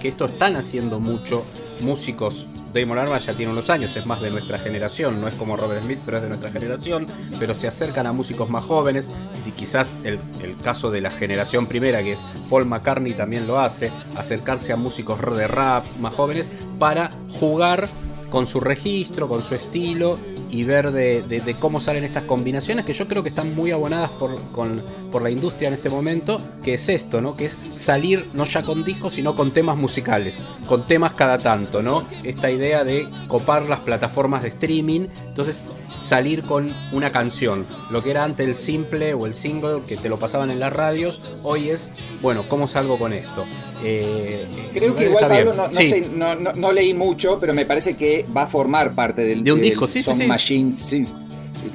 esto 0.09 0.27
están 0.27 0.57
haciendo 0.57 1.01
mucho 1.01 1.45
músicos. 1.81 2.47
Damon 2.73 2.99
Albarn 2.99 3.25
ya 3.25 3.33
tiene 3.33 3.53
unos 3.53 3.71
años, 3.71 3.97
es 3.97 4.05
más 4.05 4.21
de 4.21 4.31
nuestra 4.31 4.59
generación, 4.59 5.21
no 5.21 5.29
es 5.29 5.35
como 5.35 5.57
Robert 5.57 5.83
Smith, 5.83 6.01
pero 6.05 6.19
es 6.19 6.23
de 6.23 6.29
nuestra 6.29 6.51
generación, 6.51 7.07
pero 7.39 7.55
se 7.55 7.69
acercan 7.69 8.07
a 8.07 8.13
músicos 8.13 8.51
más 8.51 8.65
jóvenes 8.65 9.11
y 9.47 9.53
quizás 9.53 9.97
el, 10.05 10.21
el, 10.43 10.57
caso 10.59 10.91
de 10.91 11.01
la 11.01 11.11
generación 11.11 11.67
primera, 11.67 12.03
que 12.03 12.13
es 12.13 12.21
Paul 12.51 12.67
McCartney, 12.67 13.15
también 13.15 13.47
lo 13.47 13.61
hace, 13.61 13.91
acercarse 14.15 14.75
a 14.75 14.77
músicos 14.77 15.19
de 15.37 15.47
rap 15.47 15.85
más 16.01 16.13
jóvenes 16.13 16.51
para 16.79 17.13
jugar 17.41 17.89
con 18.31 18.47
su 18.47 18.61
registro, 18.61 19.29
con 19.29 19.43
su 19.43 19.55
estilo 19.55 20.19
y 20.51 20.65
ver 20.65 20.93
de, 20.93 21.23
de, 21.23 21.41
de, 21.41 21.55
cómo 21.55 21.81
salen 21.81 22.05
estas 22.05 22.25
combinaciones 22.25 22.85
que 22.85 22.93
yo 22.93 23.09
creo 23.09 23.23
que 23.23 23.29
están 23.29 23.55
muy 23.55 23.71
abonadas 23.71 24.11
por, 24.11 24.41
con, 24.53 24.83
por 25.11 25.23
la 25.23 25.31
industria 25.31 25.69
en 25.69 25.75
este 25.75 25.91
momento, 25.91 26.41
que 26.63 26.75
es 26.75 26.89
esto, 26.89 27.21
¿no? 27.21 27.37
Que 27.37 27.47
es 27.47 27.59
salir 27.75 28.27
no 28.35 28.45
ya 28.45 28.63
con 28.63 28.85
discos, 28.85 29.15
sino 29.15 29.35
con 29.35 29.53
temas 29.53 29.77
musicales, 29.77 30.43
con 30.69 30.87
temas 30.87 31.13
cada 31.13 31.39
tanto, 31.39 31.83
¿no? 31.83 32.07
Esta 32.23 32.51
idea 32.51 32.85
de 32.85 33.07
copar 33.29 33.67
las 33.67 33.81
plataformas 33.81 34.43
de 34.43 34.49
streaming, 34.49 35.09
entonces 35.29 35.65
salir 36.01 36.43
con 36.43 36.73
una 36.93 37.13
canción. 37.13 37.65
Lo 37.91 38.03
que 38.03 38.11
era 38.11 38.25
antes 38.25 38.49
el 38.49 38.57
simple 38.57 39.15
o 39.15 39.27
el 39.27 39.35
single 39.35 39.83
que 39.87 39.97
te 39.97 40.09
lo 40.09 40.19
pasaban 40.19 40.51
en 40.51 40.61
las 40.61 40.73
radios, 40.73 41.21
hoy 41.43 41.71
es, 41.71 41.91
bueno, 42.23 42.45
¿cómo 42.49 42.67
salgo 42.67 42.99
con 42.99 43.13
esto? 43.13 43.45
Eh, 43.83 44.47
Creo 44.73 44.95
que 44.95 45.05
igual, 45.05 45.29
Pablo, 45.29 45.55
no, 45.55 45.69
no, 45.69 45.73
sí. 45.73 45.91
sé, 45.91 46.01
no, 46.13 46.35
no, 46.35 46.73
leí 46.73 46.95
mucho, 46.95 47.39
pero 47.39 47.55
me 47.55 47.67
parece 47.67 47.95
que 47.95 48.27
va 48.35 48.43
a 48.43 48.47
formar 48.47 48.95
parte 48.95 49.23
del, 49.23 49.45
de 49.45 49.53
un 49.53 49.61
disco, 49.61 49.87
sí, 49.87 50.03
sí, 50.03 50.27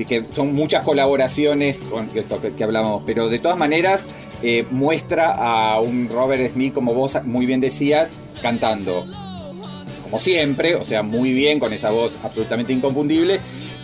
Que 0.08 0.26
son 0.34 0.54
muchas 0.54 0.84
colaboraciones 0.84 1.82
con 1.82 2.10
esto 2.16 2.40
que, 2.40 2.54
que 2.54 2.64
hablábamos, 2.64 3.04
pero 3.06 3.30
de 3.30 3.40
todas 3.40 3.58
maneras 3.58 4.08
eh, 4.44 4.66
muestra 4.72 5.32
a 5.32 5.80
un 5.80 6.10
Robert 6.10 6.52
Smith, 6.52 6.74
como 6.74 6.94
vos 6.94 7.18
muy 7.26 7.46
bien 7.46 7.62
decías, 7.62 8.18
cantando. 8.42 9.06
Como 10.04 10.20
siempre, 10.20 10.76
o 10.76 10.84
sea, 10.84 11.04
muy 11.04 11.34
bien, 11.34 11.60
con 11.60 11.74
esa 11.74 11.92
voz 11.92 12.20
absolutamente 12.24 12.74
inconfundible, 12.74 13.40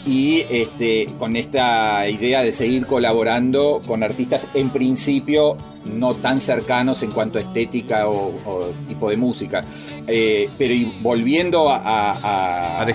y 0.07 0.45
este, 0.49 1.07
con 1.19 1.35
esta 1.35 2.07
idea 2.09 2.41
de 2.41 2.51
seguir 2.53 2.85
colaborando 2.87 3.81
con 3.85 4.03
artistas 4.03 4.47
en 4.53 4.71
principio 4.71 5.57
no 5.85 6.15
tan 6.15 6.39
cercanos 6.39 7.03
en 7.03 7.11
cuanto 7.11 7.37
a 7.37 7.41
estética 7.41 8.07
o, 8.07 8.73
tipo 8.87 9.09
de 9.09 9.17
música. 9.17 9.63
Eh, 10.07 10.49
pero 10.57 10.73
y 10.73 10.85
volviendo 11.01 11.69
a, 11.69 11.77
a, 11.77 12.79
A 12.79 12.79
al. 12.79 12.87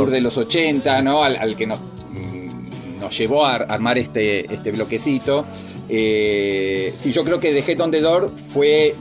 Cure 0.00 0.12
de 0.12 0.20
los 0.20 0.36
80, 0.36 1.02
¿no? 1.02 1.22
al, 1.24 1.36
al 1.36 1.56
que 1.56 1.66
nos, 1.66 1.80
mm, 1.80 2.98
nos 3.00 3.16
llevó 3.16 3.46
a 3.46 3.54
ar- 3.54 3.66
armar 3.70 3.96
este, 3.98 4.52
este 4.52 4.72
bloquecito. 4.72 5.44
Eh, 5.88 6.92
sí, 6.98 7.12
yo 7.12 7.24
creo 7.24 7.38
que 7.40 7.52
The 7.52 7.72
Head 7.72 7.80
on 7.80 7.90
the 7.90 8.00
Door 8.00 8.32
fue 8.36 8.94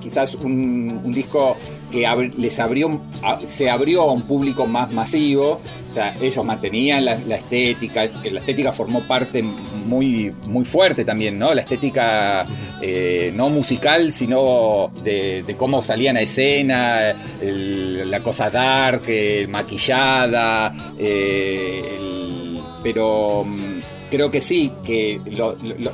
quizás 0.00 0.34
un, 0.34 1.00
un 1.04 1.12
disco 1.12 1.56
que 1.90 2.06
les 2.36 2.58
abrió, 2.60 3.00
se 3.46 3.70
abrió 3.70 4.02
a 4.02 4.12
un 4.12 4.22
público 4.22 4.66
más 4.66 4.92
masivo, 4.92 5.58
o 5.88 5.92
sea, 5.92 6.14
ellos 6.20 6.44
mantenían 6.44 7.04
la, 7.04 7.14
estética, 7.36 8.08
que 8.22 8.30
la 8.30 8.40
estética 8.40 8.72
formó 8.72 9.06
parte 9.06 9.42
muy, 9.42 10.32
muy 10.46 10.64
fuerte 10.64 11.04
también, 11.04 11.38
¿no? 11.38 11.52
La 11.54 11.62
estética 11.62 12.46
eh, 12.80 13.32
no 13.34 13.50
musical, 13.50 14.12
sino 14.12 14.92
de, 15.02 15.44
cómo 15.58 15.82
salían 15.82 16.16
a 16.16 16.20
escena, 16.20 17.14
el- 17.40 18.10
la 18.10 18.22
cosa 18.22 18.50
dark, 18.50 19.02
eh, 19.08 19.46
maquillada, 19.48 20.72
eh, 20.98 21.82
el- 21.96 22.60
pero... 22.82 23.44
mm, 23.44 23.80
Creo 24.10 24.28
que 24.28 24.40
sí, 24.40 24.72
que 24.84 25.20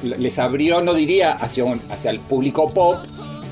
les 0.03 0.39
abrió, 0.39 0.81
no 0.81 0.95
diría 0.95 1.33
hacia, 1.33 1.65
hacia 1.91 2.11
el 2.11 2.19
público 2.21 2.73
pop, 2.73 2.97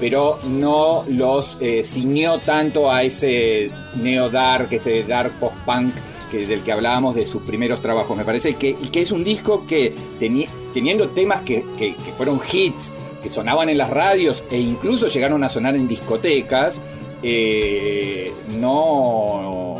pero 0.00 0.38
no 0.44 1.04
los 1.08 1.56
eh, 1.60 1.82
ciñó 1.84 2.38
tanto 2.40 2.90
a 2.90 3.02
ese 3.02 3.70
neo-dark, 3.96 4.68
ese 4.72 5.04
dark 5.04 5.38
post-punk 5.38 5.94
que, 6.30 6.46
del 6.46 6.62
que 6.62 6.72
hablábamos 6.72 7.14
de 7.14 7.24
sus 7.26 7.42
primeros 7.42 7.80
trabajos. 7.80 8.16
Me 8.16 8.24
parece 8.24 8.54
que, 8.56 8.70
y 8.70 8.88
que 8.88 9.00
es 9.02 9.12
un 9.12 9.22
disco 9.24 9.66
que 9.66 9.94
teni- 10.20 10.48
teniendo 10.72 11.08
temas 11.10 11.42
que, 11.42 11.64
que- 11.78 11.94
fueron 12.16 12.40
hits, 12.52 12.92
que 13.22 13.28
sonaban 13.30 13.68
en 13.68 13.78
las 13.78 13.90
radios 13.90 14.44
e 14.50 14.58
incluso 14.58 15.08
llegaron 15.08 15.42
a 15.44 15.48
sonar 15.48 15.76
en 15.76 15.88
discotecas, 15.88 16.82
eh, 17.22 18.32
no, 18.48 19.76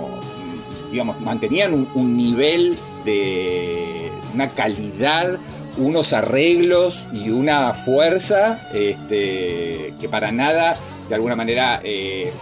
digamos, 0.91 1.21
mantenían 1.21 1.87
un 1.95 2.17
nivel 2.17 2.79
de 3.05 4.11
una 4.33 4.49
calidad 4.51 5.39
unos 5.77 6.13
arreglos 6.13 7.05
y 7.13 7.31
una 7.31 7.73
fuerza 7.73 8.61
este, 8.73 9.95
que 10.01 10.09
para 10.09 10.33
nada, 10.33 10.77
de 11.09 11.15
alguna 11.15 11.37
manera, 11.37 11.81
eh, 11.85 12.33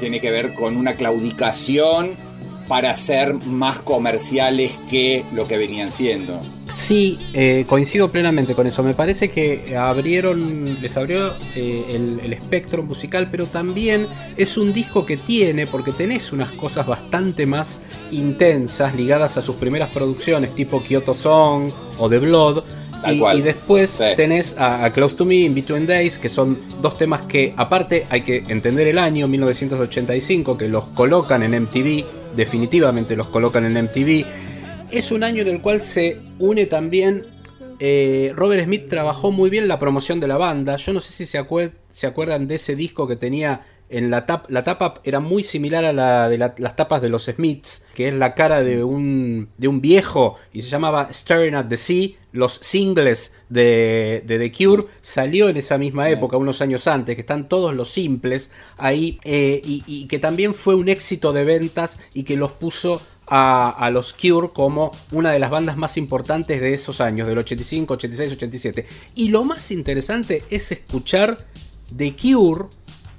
tiene 0.00 0.20
que 0.20 0.30
ver 0.30 0.54
con 0.54 0.76
una 0.76 0.94
claudicación 0.94 2.10
para 2.68 2.94
ser 2.94 3.34
más 3.34 3.82
comerciales 3.82 4.72
que 4.88 5.24
lo 5.34 5.46
que 5.46 5.58
venían 5.58 5.92
siendo. 5.92 6.40
Sí, 6.74 7.18
eh, 7.34 7.66
coincido 7.68 8.08
plenamente 8.10 8.54
con 8.54 8.66
eso. 8.66 8.82
Me 8.82 8.94
parece 8.94 9.30
que 9.30 9.76
abrieron, 9.76 10.80
les 10.80 10.96
abrió 10.96 11.34
eh, 11.54 11.84
el, 11.90 12.20
el 12.20 12.32
espectro 12.32 12.82
musical, 12.82 13.28
pero 13.30 13.46
también 13.46 14.06
es 14.38 14.56
un 14.56 14.72
disco 14.72 15.04
que 15.04 15.18
tiene, 15.18 15.66
porque 15.66 15.92
tenés 15.92 16.32
unas 16.32 16.50
cosas 16.52 16.86
bastante 16.86 17.44
más 17.44 17.82
intensas 18.10 18.94
ligadas 18.94 19.36
a 19.36 19.42
sus 19.42 19.56
primeras 19.56 19.90
producciones, 19.90 20.54
tipo 20.54 20.82
Kyoto 20.82 21.12
Song 21.12 21.72
o 21.98 22.08
The 22.08 22.18
Blood. 22.18 22.64
Tal 23.02 23.16
Y, 23.16 23.18
cual. 23.18 23.38
y 23.38 23.42
después 23.42 23.90
Sí. 23.90 24.04
tenés 24.16 24.56
a, 24.58 24.84
a 24.84 24.92
Close 24.92 25.16
to 25.16 25.24
Me, 25.24 25.34
In 25.36 25.54
Between 25.54 25.86
Days, 25.86 26.18
que 26.18 26.28
son 26.28 26.58
dos 26.80 26.96
temas 26.96 27.22
que, 27.22 27.52
aparte, 27.56 28.06
hay 28.10 28.22
que 28.22 28.44
entender 28.48 28.86
el 28.86 28.98
año 28.98 29.26
1985, 29.28 30.56
que 30.56 30.68
los 30.68 30.84
colocan 30.86 31.42
en 31.42 31.54
MTV, 31.64 32.04
definitivamente 32.36 33.16
los 33.16 33.26
colocan 33.28 33.64
en 33.66 33.76
MTV. 33.84 34.24
Es 34.90 35.10
un 35.10 35.24
año 35.24 35.42
en 35.42 35.48
el 35.48 35.60
cual 35.60 35.82
se 35.82 36.18
une 36.38 36.66
también. 36.66 37.24
eh, 37.84 38.32
Robert 38.36 38.62
Smith 38.64 38.86
trabajó 38.88 39.32
muy 39.32 39.50
bien 39.50 39.66
la 39.66 39.76
promoción 39.80 40.20
de 40.20 40.28
la 40.28 40.36
banda. 40.36 40.76
Yo 40.76 40.92
no 40.92 41.00
sé 41.00 41.12
si 41.12 41.26
se, 41.26 41.40
acuer- 41.40 41.72
se 41.90 42.06
acuerdan 42.06 42.46
de 42.46 42.54
ese 42.54 42.76
disco 42.76 43.08
que 43.08 43.16
tenía 43.16 43.62
en 43.92 44.10
la 44.10 44.26
tapa. 44.26 44.46
La 44.50 44.64
tapa 44.64 44.94
era 45.04 45.20
muy 45.20 45.44
similar 45.44 45.84
a 45.84 45.92
la 45.92 46.28
de 46.28 46.38
la- 46.38 46.54
las 46.58 46.74
tapas 46.76 47.00
de 47.00 47.08
los 47.08 47.24
Smiths, 47.26 47.84
que 47.94 48.08
es 48.08 48.14
la 48.14 48.34
cara 48.34 48.62
de 48.64 48.82
un, 48.82 49.48
de 49.58 49.68
un 49.68 49.80
viejo 49.80 50.36
y 50.52 50.60
se 50.62 50.68
llamaba 50.68 51.08
Staring 51.10 51.54
at 51.54 51.66
the 51.68 51.76
Sea. 51.76 52.08
Los 52.32 52.54
singles 52.62 53.34
de, 53.50 54.22
de 54.26 54.38
The 54.38 54.50
Cure 54.52 54.84
salió 55.02 55.48
en 55.50 55.58
esa 55.58 55.76
misma 55.78 56.08
época, 56.08 56.38
unos 56.38 56.62
años 56.62 56.86
antes, 56.88 57.14
que 57.14 57.20
están 57.20 57.46
todos 57.48 57.74
los 57.74 57.90
simples 57.90 58.50
ahí 58.78 59.20
eh, 59.24 59.60
y, 59.64 59.82
y 59.86 60.06
que 60.06 60.18
también 60.18 60.54
fue 60.54 60.74
un 60.74 60.88
éxito 60.88 61.32
de 61.34 61.44
ventas 61.44 61.98
y 62.14 62.22
que 62.22 62.36
los 62.36 62.52
puso 62.52 63.02
a, 63.26 63.68
a 63.68 63.90
los 63.90 64.14
Cure 64.14 64.48
como 64.54 64.92
una 65.12 65.30
de 65.30 65.38
las 65.38 65.50
bandas 65.50 65.76
más 65.76 65.96
importantes 65.98 66.60
de 66.60 66.72
esos 66.74 67.00
años, 67.02 67.28
del 67.28 67.36
85, 67.38 67.94
86, 67.94 68.32
87. 68.32 68.86
Y 69.14 69.28
lo 69.28 69.44
más 69.44 69.70
interesante 69.70 70.42
es 70.50 70.72
escuchar 70.72 71.36
The 71.94 72.16
Cure, 72.16 72.64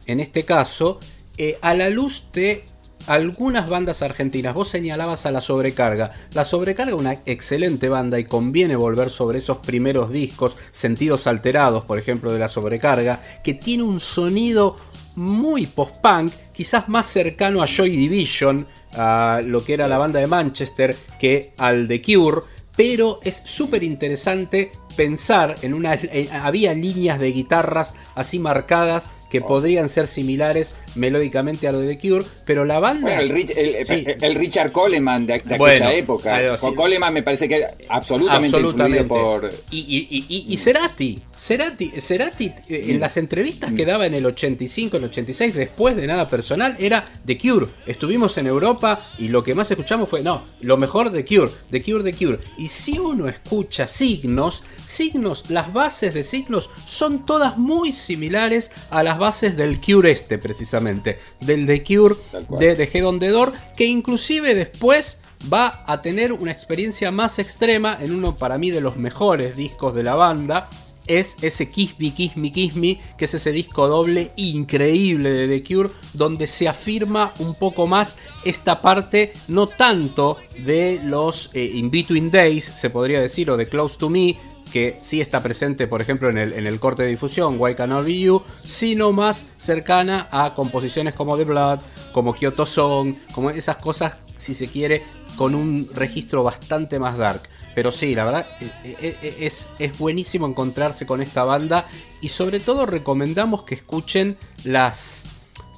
en 0.06 0.20
este 0.20 0.46
caso, 0.46 1.00
eh, 1.38 1.58
a 1.62 1.74
la 1.74 1.90
luz 1.90 2.28
de 2.34 2.66
algunas 3.08 3.70
bandas 3.70 4.02
argentinas. 4.02 4.54
Vos 4.54 4.70
señalabas 4.70 5.26
a 5.26 5.32
La 5.32 5.42
Sobrecarga. 5.42 6.12
La 6.34 6.46
Sobrecarga, 6.46 6.96
una 6.96 7.22
excelente 7.26 7.90
banda 7.90 8.20
y 8.20 8.26
conviene 8.26 8.76
volver 8.76 9.10
sobre 9.10 9.40
esos 9.40 9.58
primeros 9.58 10.12
discos, 10.12 10.58
Sentidos 10.72 11.28
Alterados, 11.28 11.84
por 11.86 12.00
ejemplo, 12.00 12.32
de 12.32 12.40
La 12.40 12.48
Sobrecarga, 12.48 13.22
que 13.44 13.54
tiene 13.54 13.84
un 13.84 14.00
sonido 14.00 14.78
muy 15.16 15.68
post-punk, 15.68 16.34
quizás 16.54 16.90
más 16.90 17.08
cercano 17.08 17.62
a 17.62 17.68
Joy 17.68 17.90
Division, 17.96 18.68
a 18.94 19.42
lo 19.44 19.64
que 19.64 19.74
era 19.74 19.88
la 19.88 19.98
banda 19.98 20.20
de 20.20 20.28
Manchester, 20.28 20.96
que 21.20 21.54
al 21.58 21.88
The 21.88 22.02
Cure. 22.02 22.42
Pero 22.76 23.20
es 23.24 23.36
súper 23.46 23.84
interesante 23.84 24.72
pensar 24.96 25.58
en 25.62 25.76
una. 25.76 26.00
había 26.42 26.74
líneas 26.74 27.20
de 27.20 27.32
guitarras 27.32 27.94
así 28.16 28.40
marcadas 28.40 29.10
que 29.34 29.42
podrían 29.42 29.90
ser 29.90 30.06
similares 30.06 30.76
melódicamente 30.94 31.68
a 31.68 31.72
lo 31.72 31.80
de 31.80 31.96
The 31.96 32.08
Cure, 32.08 32.26
pero 32.46 32.66
la 32.66 32.78
banda. 32.78 33.02
Bueno, 33.08 33.20
el, 33.22 33.32
Rich- 33.32 33.54
el- 33.58 33.84
Sí. 33.86 34.06
el 34.22 34.36
Richard 34.36 34.72
Coleman 34.72 35.26
de, 35.26 35.40
de 35.40 35.58
Bueno, 35.58 35.86
aquella 35.86 35.98
época. 35.98 36.54
así. 36.54 36.76
Coleman 36.76 37.12
me 37.14 37.24
parece 37.24 37.50
que 37.50 37.64
absolutamente, 37.90 38.60
influido 38.60 39.08
por. 39.08 39.52
Y, 39.72 39.80
y, 39.80 40.08
y, 40.18 40.26
y- 40.30 40.54
y 40.54 40.58
Cerati, 40.58 41.20
Cerati, 41.36 41.90
Cerati 42.00 42.46
eh, 42.70 42.86
en 42.90 43.00
las 43.00 43.18
entrevistas 43.18 43.74
que 43.74 43.86
daba 43.88 44.06
en 44.06 44.14
el 44.14 44.26
85, 44.28 44.98
el 44.98 45.06
86, 45.06 45.56
después 45.56 45.96
de 45.96 46.06
nada 46.06 46.28
personal, 46.28 46.76
era 46.80 47.12
The 47.26 47.38
Cure. 47.40 47.68
Estuvimos 47.88 48.38
en 48.38 48.46
Europa 48.46 49.10
y 49.18 49.30
lo 49.30 49.42
que 49.42 49.56
más 49.56 49.72
escuchamos 49.72 50.08
fue, 50.10 50.22
no, 50.22 50.44
lo 50.62 50.78
mejor 50.78 51.12
The 51.12 51.26
Cure, 51.26 51.50
The 51.72 51.82
Cure, 51.82 52.04
The 52.04 52.14
Cure. 52.14 52.38
Y 52.60 52.68
si 52.68 53.00
uno 53.00 53.28
escucha 53.28 53.88
signos, 53.88 54.64
signos, 54.86 55.46
las 55.50 55.74
bases 55.74 56.14
de 56.14 56.24
signos 56.24 56.70
son 56.86 57.26
todas 57.26 57.58
muy 57.58 57.92
similares 57.94 58.70
a 58.92 59.02
las 59.02 59.18
bases 59.24 59.56
del 59.56 59.80
Cure 59.80 60.12
este, 60.12 60.38
precisamente. 60.38 61.18
Del 61.40 61.66
The 61.66 61.82
Cure 61.82 62.16
de, 62.60 62.76
de 62.76 62.90
Head 62.92 63.08
on 63.08 63.20
the 63.20 63.30
Door, 63.30 63.54
que 63.78 63.86
inclusive 63.86 64.54
después 64.54 65.20
va 65.52 65.86
a 65.88 66.02
tener 66.02 66.34
una 66.34 66.52
experiencia 66.52 67.10
más 67.10 67.40
extrema 67.40 67.98
en 68.02 68.14
uno 68.14 68.38
para 68.38 68.58
mí 68.58 68.70
de 68.70 68.82
los 68.82 68.98
mejores 68.98 69.56
discos 69.56 69.96
de 69.96 70.04
la 70.04 70.16
banda. 70.16 70.70
Es 71.08 71.38
ese 71.42 71.70
Kiss 71.70 71.96
Me, 72.00 72.14
Kiss 72.14 72.36
Me, 72.36 72.52
Kiss 72.52 72.76
Me, 72.76 73.00
que 73.18 73.26
es 73.26 73.34
ese 73.34 73.54
disco 73.54 73.88
doble 73.88 74.34
increíble 74.36 75.32
de 75.32 75.48
The 75.48 75.64
Cure, 75.64 75.90
donde 76.14 76.48
se 76.48 76.68
afirma 76.68 77.34
un 77.40 77.56
poco 77.56 77.88
más 77.88 78.18
esta 78.44 78.82
parte, 78.82 79.32
no 79.48 79.68
tanto 79.68 80.38
de 80.66 81.00
los 81.02 81.50
eh, 81.54 81.72
In 81.76 81.90
Between 81.90 82.30
Days, 82.30 82.74
se 82.76 82.90
podría 82.90 83.22
decir, 83.22 83.50
o 83.50 83.56
de 83.56 83.68
Close 83.68 83.98
to 83.98 84.10
Me, 84.10 84.36
que 84.74 84.98
sí 85.02 85.22
está 85.22 85.44
presente, 85.44 85.86
por 85.86 86.02
ejemplo, 86.02 86.32
en 86.32 86.38
el, 86.40 86.54
en 86.54 86.66
el 86.66 86.80
corte 86.80 87.04
de 87.04 87.10
difusión, 87.10 87.58
Why 87.60 87.76
Can't 87.76 88.04
Be 88.04 88.22
You, 88.22 88.42
sino 88.50 89.12
más 89.12 89.46
cercana 89.56 90.28
a 90.32 90.56
composiciones 90.56 91.14
como 91.14 91.38
The 91.38 91.44
Blood, 91.44 91.80
como 92.12 92.34
Kyoto 92.34 92.66
Song, 92.66 93.14
como 93.36 93.52
esas 93.52 93.78
cosas, 93.78 94.18
si 94.36 94.56
se 94.56 94.68
quiere, 94.70 95.04
con 95.36 95.54
un 95.54 95.88
registro 95.94 96.42
bastante 96.42 96.98
más 96.98 97.18
dark. 97.18 97.44
Pero 97.76 97.92
sí, 97.92 98.16
la 98.16 98.26
verdad, 98.26 98.48
eh, 98.62 98.96
eh, 99.00 99.18
eh, 99.22 99.38
es, 99.42 99.70
es 99.78 99.96
buenísimo 99.96 100.48
encontrarse 100.48 101.06
con 101.06 101.22
esta 101.22 101.44
banda 101.44 101.88
y 102.24 102.30
sobre 102.30 102.60
todo 102.60 102.88
recomendamos 102.88 103.66
que 103.66 103.76
escuchen 103.76 104.38
las, 104.64 105.28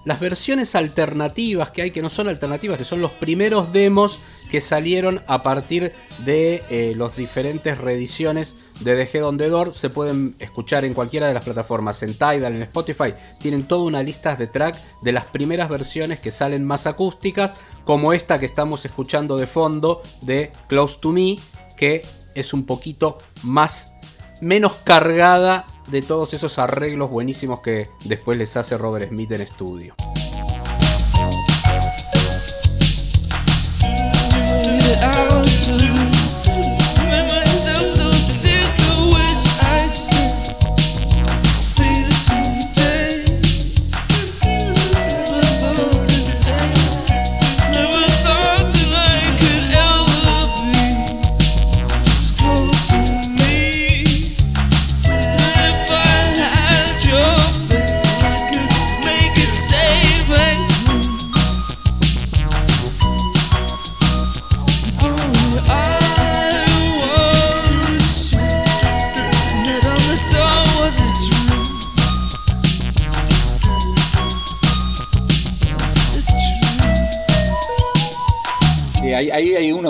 las 0.06 0.22
versiones 0.22 0.74
alternativas 0.74 1.72
que 1.72 1.82
hay, 1.82 1.92
que 1.92 2.02
no 2.02 2.10
son 2.10 2.30
alternativas, 2.30 2.78
que 2.78 2.86
son 2.86 3.02
los 3.02 3.12
primeros 3.12 3.74
demos 3.74 4.45
que 4.56 4.62
salieron 4.62 5.22
a 5.28 5.44
partir 5.44 5.92
de 6.20 6.64
eh, 6.70 6.94
las 6.96 7.18
diferentes 7.18 7.78
reediciones 7.78 8.56
de 8.80 8.96
The 8.96 9.18
Head 9.18 9.26
on 9.26 9.38
the 9.38 9.50
Door. 9.50 9.74
Se 9.74 9.90
pueden 9.90 10.38
escuchar 10.40 10.86
en 10.86 10.94
cualquiera 10.94 11.28
de 11.28 11.34
las 11.34 11.44
plataformas, 11.44 12.02
en 12.04 12.14
Tidal, 12.14 12.56
en 12.56 12.62
Spotify. 12.62 13.14
Tienen 13.38 13.68
toda 13.68 13.84
una 13.84 14.02
lista 14.02 14.38
de 14.38 14.48
track 14.48 14.78
de 15.02 15.12
las 15.12 15.26
primeras 15.26 15.68
versiones 15.68 16.22
que 16.22 16.32
salen 16.32 16.64
más 16.64 16.88
acústicas, 16.88 17.52
como 17.84 18.14
esta 18.14 18.40
que 18.40 18.46
estamos 18.46 18.86
escuchando 18.86 19.36
de 19.36 19.46
fondo 19.46 20.02
de 20.22 20.54
Close 20.70 21.00
to 21.02 21.12
Me. 21.12 21.36
que 21.76 22.04
es 22.34 22.54
un 22.54 22.66
poquito 22.66 23.18
más 23.44 23.92
menos 24.40 24.76
cargada 24.86 25.68
de 25.88 26.02
todos 26.02 26.34
esos 26.34 26.60
arreglos 26.60 27.10
buenísimos 27.10 27.60
que 27.60 27.90
después 28.06 28.38
les 28.38 28.56
hace 28.56 28.78
Robert 28.78 29.10
Smith 29.10 29.34
en 29.34 29.42
estudio. 29.42 29.96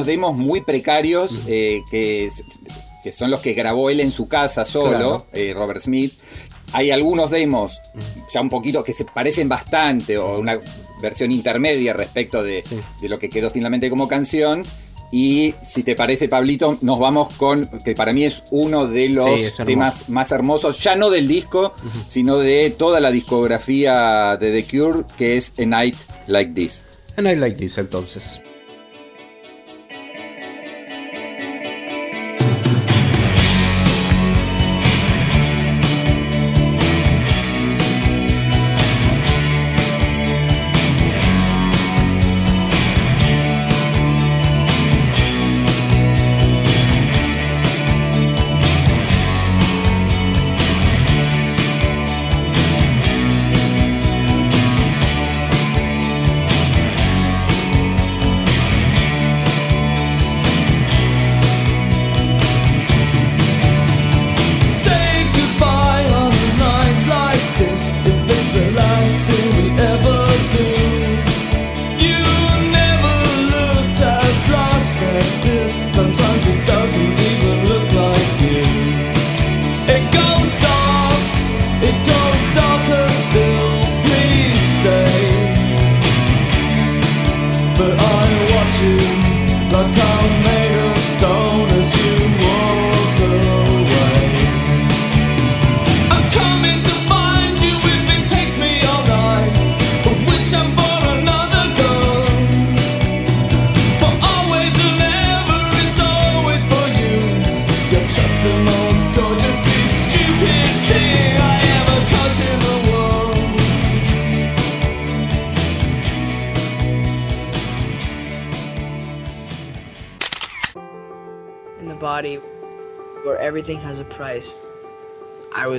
Unos 0.05 0.07
demos 0.07 0.37
muy 0.37 0.61
precarios 0.61 1.41
eh, 1.47 1.81
que, 1.89 2.29
que, 3.03 3.11
son 3.11 3.31
los 3.31 3.41
que 3.41 3.53
grabó 3.53 3.89
él 3.89 3.99
en 3.99 4.11
su 4.11 4.27
casa 4.27 4.65
solo, 4.65 5.25
eh, 5.33 5.53
Robert 5.55 5.81
Smith. 5.81 6.13
Hay 6.73 6.91
algunos 6.91 7.31
demos 7.31 7.81
ya 8.33 8.41
un 8.41 8.49
poquito 8.49 8.83
que 8.83 8.93
se 8.93 9.05
parecen 9.05 9.49
bastante 9.49 10.17
o 10.17 10.39
una 10.39 10.59
versión 11.01 11.31
intermedia 11.31 11.93
respecto 11.93 12.43
de, 12.43 12.63
lo 13.01 13.17
que 13.17 13.29
quedó 13.29 13.49
finalmente 13.49 13.89
como 13.89 14.07
canción. 14.07 14.63
Y 15.11 15.55
si 15.63 15.83
te 15.83 15.95
parece, 15.95 16.27
Pablito, 16.27 16.77
nos 16.81 16.99
vamos 16.99 17.31
con, 17.35 17.67
que 17.83 17.95
para 17.95 18.11
mí 18.11 18.25
es 18.25 18.43
uno 18.51 18.87
de 18.87 19.09
los 19.09 19.55
temas 19.57 20.09
más 20.09 20.31
hermosos, 20.31 20.79
ya 20.79 20.95
no 20.95 21.09
del 21.09 21.27
disco, 21.27 21.73
sino 22.07 22.37
de 22.37 22.71
toda 22.71 22.99
la 22.99 23.11
discografía 23.11 24.35
de 24.37 24.51
The 24.51 24.67
Cure, 24.67 25.03
que 25.17 25.37
es 25.37 25.53
A 25.57 25.65
Night 25.65 25.97
Like 26.27 26.53
This. 26.53 26.87
A 27.15 27.21
Night 27.21 27.39
Like 27.39 27.55
This, 27.55 27.77
entonces. 27.77 28.41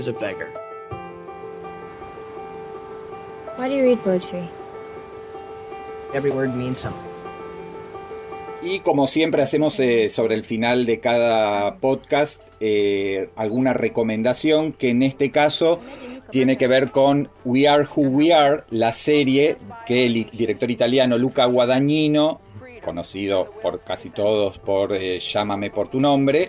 Was 0.07 0.15
a 0.15 0.19
beggar. 0.19 0.49
Why 3.57 3.69
do 3.69 3.75
you 3.75 3.85
read 3.85 3.99
poetry? 4.01 4.49
Every 6.15 6.31
word 6.31 6.55
means 6.55 6.81
something. 6.81 7.03
Y 8.63 8.81
como 8.81 9.07
siempre 9.07 9.43
hacemos 9.43 9.79
eh, 9.79 10.09
sobre 10.09 10.35
el 10.35 10.43
final 10.43 10.87
de 10.87 10.99
cada 10.99 11.77
podcast 11.77 12.43
eh, 12.59 13.29
alguna 13.37 13.75
recomendación 13.75 14.73
que 14.73 14.89
en 14.91 15.03
este 15.03 15.31
caso 15.31 15.79
tiene 16.31 16.57
que 16.57 16.67
ver 16.67 16.91
con 16.91 17.29
We 17.45 17.69
Are 17.69 17.85
Who 17.85 18.09
We 18.09 18.33
Are, 18.33 18.65
la 18.71 18.93
serie 18.93 19.59
que 19.87 20.07
el 20.07 20.27
director 20.33 20.71
italiano 20.71 21.17
Luca 21.17 21.45
Guadagnino 21.45 22.41
conocido 22.87 23.53
por 23.61 23.80
casi 23.80 24.11
todos 24.11 24.59
por 24.61 24.95
eh, 24.95 25.18
Llámame 25.18 25.70
por 25.70 25.89
tu 25.89 26.01
nombre, 26.01 26.49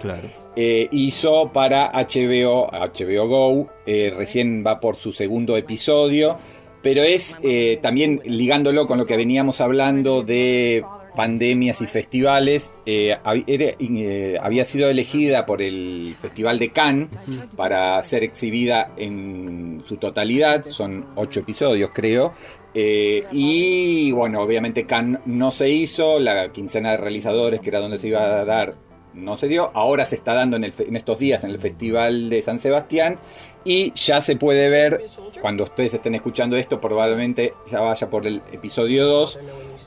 eh, 0.55 0.87
hizo 0.91 1.51
para 1.51 1.91
HBO, 1.91 2.69
HBO 2.71 3.27
Go, 3.27 3.69
eh, 3.85 4.13
recién 4.15 4.63
va 4.65 4.79
por 4.79 4.95
su 4.95 5.11
segundo 5.11 5.57
episodio, 5.57 6.37
pero 6.81 7.01
es 7.01 7.39
también 7.81 8.21
ligándolo 8.23 8.87
con 8.87 8.99
lo 8.99 9.05
que 9.05 9.17
veníamos 9.17 9.59
hablando 9.59 10.21
de 10.21 10.85
pandemias 11.17 11.81
y 11.81 11.87
festivales, 11.87 12.73
eh, 12.85 13.17
eh, 13.47 14.37
había 14.39 14.65
sido 14.65 14.87
elegida 14.87 15.47
por 15.47 15.63
el 15.63 16.15
Festival 16.15 16.59
de 16.59 16.69
Cannes 16.69 17.09
para 17.55 18.01
ser 18.03 18.23
exhibida 18.23 18.91
en 18.97 19.81
su 19.83 19.97
totalidad, 19.97 20.63
son 20.65 21.07
ocho 21.15 21.39
episodios 21.39 21.89
creo, 21.91 22.35
eh, 22.75 23.25
y 23.31 24.11
bueno, 24.11 24.41
obviamente 24.41 24.85
Cannes 24.85 25.21
no 25.25 25.49
se 25.49 25.71
hizo, 25.71 26.19
la 26.19 26.51
quincena 26.51 26.91
de 26.91 26.97
realizadores, 26.97 27.61
que 27.61 27.69
era 27.69 27.79
donde 27.79 27.97
se 27.97 28.09
iba 28.09 28.21
a 28.21 28.45
dar 28.45 28.75
no 29.17 29.35
se 29.35 29.47
dio, 29.47 29.71
ahora 29.73 30.05
se 30.05 30.15
está 30.15 30.33
dando 30.33 30.57
en, 30.57 30.63
estos 30.63 31.19
días 31.19 31.43
en 31.43 31.51
el 31.51 31.59
Festival 31.59 32.29
de 32.29 32.41
San 32.41 32.59
Sebastián 32.59 33.19
y 33.65 33.91
ya 33.93 34.21
se 34.21 34.35
puede 34.35 34.69
ver, 34.69 35.03
cuando 35.41 35.63
ustedes 35.63 35.95
estén 35.95 36.15
escuchando 36.15 36.55
esto, 36.55 36.79
probablemente 36.79 37.53
ya 37.69 37.81
vaya 37.81 38.09
por 38.09 38.25
el 38.25 38.41
episodio 38.51 39.05
2, 39.07 39.39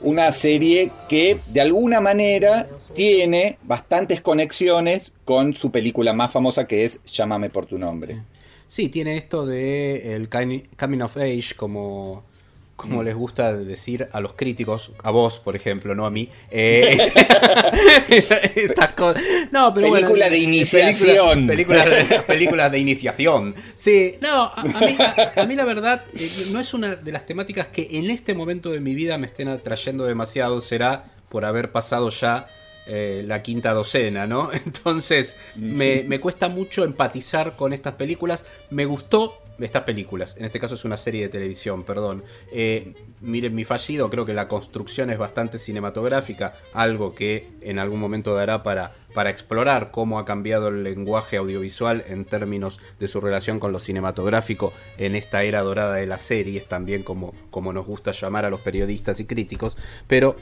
una 0.03 0.31
serie 0.31 0.91
que 1.09 1.39
de 1.47 1.61
alguna 1.61 2.01
manera 2.01 2.67
tiene 2.93 3.57
bastantes 3.63 4.21
conexiones 4.21 5.13
con 5.25 5.53
su 5.53 5.71
película 5.71 6.13
más 6.13 6.31
famosa 6.31 6.67
que 6.67 6.85
es 6.85 6.99
Llámame 7.05 7.49
por 7.49 7.65
tu 7.65 7.77
nombre. 7.77 8.23
Sí, 8.67 8.89
tiene 8.89 9.17
esto 9.17 9.45
de 9.45 10.13
el 10.13 10.29
Coming 10.29 11.01
of 11.01 11.17
Age 11.17 11.55
como 11.57 12.23
como 12.81 13.01
mm. 13.01 13.05
les 13.05 13.15
gusta 13.15 13.55
decir 13.55 14.09
a 14.11 14.19
los 14.19 14.33
críticos, 14.33 14.91
a 15.03 15.11
vos, 15.11 15.39
por 15.39 15.55
ejemplo, 15.55 15.95
no 15.95 16.05
a 16.05 16.11
mí. 16.11 16.29
Eh, 16.53 16.97
estas 18.55 18.93
cosas. 18.93 19.21
No, 19.51 19.73
pero 19.73 19.91
Película 19.91 20.29
de 20.29 20.37
iniciación. 20.37 21.47
Películas, 22.27 22.71
de 22.71 22.79
iniciación. 22.79 23.55
Sí, 23.75 24.15
no, 24.21 24.51
a, 24.53 25.45
mí, 25.45 25.55
la 25.55 25.65
verdad 25.65 26.03
eh, 26.13 26.29
no 26.51 26.59
es 26.59 26.73
una 26.73 26.95
de 26.95 27.11
las 27.11 27.25
temáticas 27.25 27.67
que 27.67 27.87
en 27.91 28.09
este 28.09 28.33
momento 28.33 28.69
de 28.71 28.79
mi 28.79 28.95
vida 28.95 29.17
me 29.17 29.27
estén 29.27 29.47
atrayendo 29.47 30.05
demasiado. 30.05 30.61
Será 30.61 31.05
por 31.29 31.45
haber 31.45 31.71
pasado 31.71 32.09
ya 32.09 32.47
eh, 32.87 33.23
la 33.25 33.43
quinta 33.43 33.73
docena, 33.73 34.27
¿no? 34.27 34.51
Entonces 34.65 35.37
me, 35.55 36.03
me 36.07 36.19
cuesta 36.19 36.49
mucho 36.49 36.83
empatizar 36.83 37.55
con 37.55 37.73
estas 37.73 37.93
películas. 37.93 38.43
Me 38.69 38.85
gustó 38.85 39.41
estas 39.65 39.83
películas, 39.83 40.35
en 40.37 40.45
este 40.45 40.59
caso 40.59 40.75
es 40.75 40.85
una 40.85 40.97
serie 40.97 41.23
de 41.23 41.29
televisión, 41.29 41.83
perdón. 41.83 42.23
Eh, 42.51 42.93
miren 43.21 43.55
mi 43.55 43.63
fallido, 43.63 44.09
creo 44.09 44.25
que 44.25 44.33
la 44.33 44.47
construcción 44.47 45.09
es 45.09 45.17
bastante 45.17 45.59
cinematográfica, 45.59 46.53
algo 46.73 47.13
que 47.13 47.47
en 47.61 47.79
algún 47.79 47.99
momento 47.99 48.33
dará 48.33 48.63
para, 48.63 48.93
para 49.13 49.29
explorar 49.29 49.91
cómo 49.91 50.19
ha 50.19 50.25
cambiado 50.25 50.69
el 50.69 50.83
lenguaje 50.83 51.37
audiovisual 51.37 52.03
en 52.07 52.25
términos 52.25 52.79
de 52.99 53.07
su 53.07 53.21
relación 53.21 53.59
con 53.59 53.71
lo 53.71 53.79
cinematográfico 53.79 54.73
en 54.97 55.15
esta 55.15 55.43
era 55.43 55.61
dorada 55.61 55.95
de 55.95 56.07
las 56.07 56.21
series, 56.21 56.67
también 56.67 57.03
como, 57.03 57.33
como 57.49 57.73
nos 57.73 57.85
gusta 57.85 58.11
llamar 58.11 58.45
a 58.45 58.49
los 58.49 58.61
periodistas 58.61 59.19
y 59.19 59.25
críticos. 59.25 59.77
Pero 60.07 60.35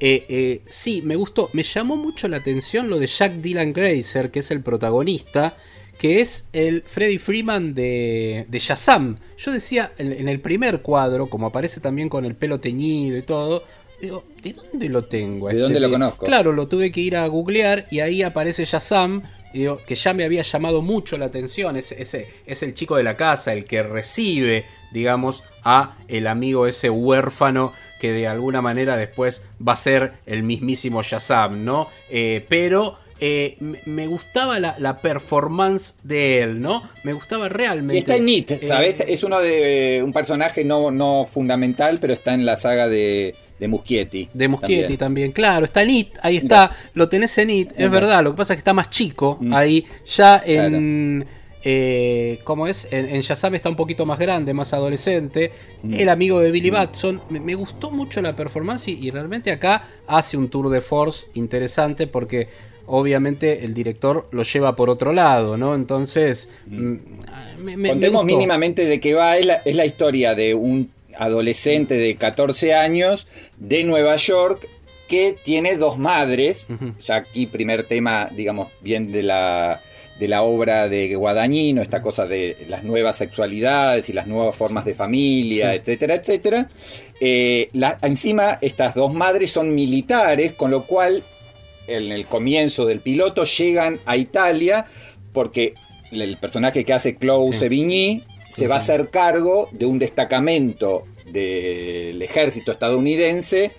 eh, 0.00 0.26
eh, 0.28 0.62
sí, 0.68 1.02
me 1.02 1.16
gustó, 1.16 1.50
me 1.52 1.62
llamó 1.62 1.96
mucho 1.96 2.28
la 2.28 2.38
atención 2.38 2.88
lo 2.88 2.98
de 2.98 3.06
Jack 3.06 3.34
Dylan 3.34 3.72
Grazer, 3.72 4.30
que 4.30 4.40
es 4.40 4.50
el 4.50 4.60
protagonista 4.60 5.56
que 5.98 6.20
es 6.20 6.46
el 6.52 6.82
Freddy 6.82 7.18
Freeman 7.18 7.74
de, 7.74 8.46
de 8.48 8.58
Shazam. 8.58 9.16
Yo 9.38 9.52
decía 9.52 9.92
en, 9.98 10.28
el 10.28 10.40
primer 10.40 10.82
cuadro, 10.82 11.26
como 11.28 11.46
aparece 11.46 11.80
también 11.80 12.08
con 12.08 12.24
el 12.24 12.34
pelo 12.34 12.60
teñido 12.60 13.16
y 13.16 13.22
todo, 13.22 13.62
digo, 14.00 14.24
¿de 14.42 14.52
dónde 14.52 14.88
lo 14.88 15.04
tengo? 15.04 15.48
¿De 15.48 15.54
este 15.54 15.62
dónde 15.62 15.80
lo 15.80 15.90
conozco? 15.90 16.26
Claro, 16.26 16.52
lo 16.52 16.68
tuve 16.68 16.92
que 16.92 17.00
ir 17.00 17.16
a 17.16 17.26
googlear 17.26 17.86
y 17.90 18.00
ahí 18.00 18.22
aparece 18.22 18.64
Shazam. 18.64 19.22
Digo, 19.56 19.78
que 19.78 19.94
ya 19.94 20.12
me 20.12 20.24
había 20.24 20.42
llamado 20.42 20.82
mucho 20.82 21.16
la 21.16 21.26
atención. 21.26 21.78
Es, 21.78 21.90
ese, 21.92 22.28
es 22.44 22.62
el 22.62 22.74
chico 22.74 22.96
de 22.96 23.02
la 23.02 23.16
casa, 23.16 23.54
el 23.54 23.64
que 23.64 23.82
recibe, 23.82 24.66
digamos, 24.92 25.44
a 25.64 25.96
el 26.08 26.26
amigo 26.26 26.66
ese 26.66 26.90
huérfano 26.90 27.72
que 27.98 28.12
de 28.12 28.26
alguna 28.26 28.60
manera 28.60 28.98
después 28.98 29.40
va 29.66 29.72
a 29.72 29.76
ser 29.76 30.12
el 30.26 30.42
mismísimo 30.42 31.02
Shazam, 31.02 31.64
¿no? 31.64 31.88
Eh, 32.10 32.44
pero 32.50 32.98
eh, 33.18 33.56
me 33.86 34.06
gustaba 34.06 34.60
la, 34.60 34.98
performance 34.98 35.94
de 36.02 36.42
él, 36.42 36.60
¿no? 36.60 36.86
Me 37.02 37.14
gustaba 37.14 37.48
realmente. 37.48 37.98
Está 37.98 38.16
en 38.16 38.28
It, 38.28 38.50
¿sabes? 38.62 39.00
Eh, 39.00 39.06
es 39.08 39.24
uno 39.24 39.40
de 39.40 40.02
un 40.04 40.12
personaje 40.12 40.64
no, 40.64 40.90
no 40.90 41.24
fundamental, 41.24 41.96
pero 41.98 42.12
está 42.12 42.34
en 42.34 42.44
la 42.44 42.58
saga 42.58 42.88
de, 42.88 43.34
de 43.58 43.68
Muschietti. 43.68 44.28
De 44.32 44.48
Muschietti 44.48 44.96
también. 44.96 45.32
claro, 45.32 45.64
está 45.64 45.82
en 45.82 45.90
It, 45.90 46.08
ahí 46.22 46.36
está, 46.36 46.76
lo 46.94 47.08
tenés 47.08 47.36
en 47.38 47.50
It, 47.50 47.72
es 47.76 47.90
verdad, 47.90 48.22
lo 48.22 48.32
que 48.32 48.36
pasa 48.36 48.52
es 48.52 48.56
que 48.56 48.60
está 48.60 48.74
más 48.74 48.90
chico 48.90 49.38
mm. 49.40 49.54
ahí, 49.54 49.86
ya 50.04 50.42
en... 50.44 51.26
Eh, 51.68 52.38
¿Cómo 52.44 52.68
es? 52.68 52.86
En, 52.92 53.08
en, 53.08 53.22
Shazam 53.22 53.56
está 53.56 53.68
un 53.68 53.74
poquito 53.74 54.06
más 54.06 54.20
grande, 54.20 54.54
más 54.54 54.72
adolescente. 54.72 55.50
Mm. 55.82 55.94
El 55.94 56.08
amigo 56.10 56.38
de 56.38 56.52
Billy 56.52 56.70
mm. 56.70 56.74
Batson. 56.74 57.20
Me, 57.28 57.56
gustó 57.56 57.90
mucho 57.90 58.22
la 58.22 58.36
performance 58.36 58.86
y, 58.86 59.10
realmente 59.10 59.50
acá 59.50 59.88
hace 60.06 60.36
un 60.36 60.48
tour 60.48 60.68
de 60.68 60.80
force 60.80 61.26
interesante 61.34 62.06
porque 62.06 62.48
obviamente 62.86 63.64
el 63.64 63.74
director 63.74 64.28
lo 64.30 64.44
lleva 64.44 64.76
por 64.76 64.90
otro 64.90 65.12
lado, 65.12 65.56
¿no? 65.56 65.74
Entonces, 65.74 66.48
mm. 66.68 66.94
me, 67.58 67.88
contemos 67.88 68.24
mínimamente 68.24 68.84
de 68.84 69.00
qué 69.00 69.14
va. 69.14 69.36
Es 69.36 69.74
la, 69.74 69.84
historia 69.84 70.36
de 70.36 70.54
un 70.54 70.92
adolescente 71.18 71.96
de 71.96 72.16
14 72.16 72.74
años 72.74 73.26
de 73.58 73.84
Nueva 73.84 74.16
York 74.16 74.68
que 75.08 75.36
tiene 75.44 75.76
dos 75.76 75.98
madres. 75.98 76.68
Ya 77.00 77.16
aquí 77.16 77.46
primer 77.46 77.84
tema, 77.84 78.28
digamos, 78.32 78.68
bien 78.80 79.12
de 79.12 79.22
la 79.22 79.80
de 80.18 80.28
la 80.28 80.42
obra 80.42 80.88
de 80.88 81.14
Guadagnino, 81.14 81.82
esta 81.82 82.00
cosa 82.00 82.26
de 82.26 82.56
las 82.68 82.84
nuevas 82.84 83.18
sexualidades 83.18 84.08
y 84.08 84.14
las 84.14 84.26
nuevas 84.26 84.56
formas 84.56 84.86
de 84.86 84.94
familia, 84.94 85.74
etcétera, 85.74 86.14
etcétera. 86.14 86.68
Eh, 87.20 87.68
encima, 88.02 88.58
estas 88.62 88.94
dos 88.94 89.12
madres 89.12 89.50
son 89.50 89.74
militares, 89.74 90.54
con 90.54 90.70
lo 90.70 90.84
cual 90.84 91.22
en 91.86 92.12
el 92.12 92.24
comienzo 92.24 92.86
del 92.86 93.00
piloto 93.00 93.44
llegan 93.44 94.00
a 94.06 94.16
Italia 94.16 94.86
porque 95.32 95.74
el 96.10 96.36
personaje 96.38 96.84
que 96.84 96.92
hace 96.92 97.16
Claude 97.16 97.56
Sevigny 97.56 98.22
se 98.48 98.68
va 98.68 98.76
a 98.76 98.78
hacer 98.78 99.10
cargo 99.10 99.68
de 99.72 99.86
un 99.86 99.98
destacamento 99.98 101.04
del 101.26 102.22
ejército 102.22 102.72
estadounidense 102.72 103.72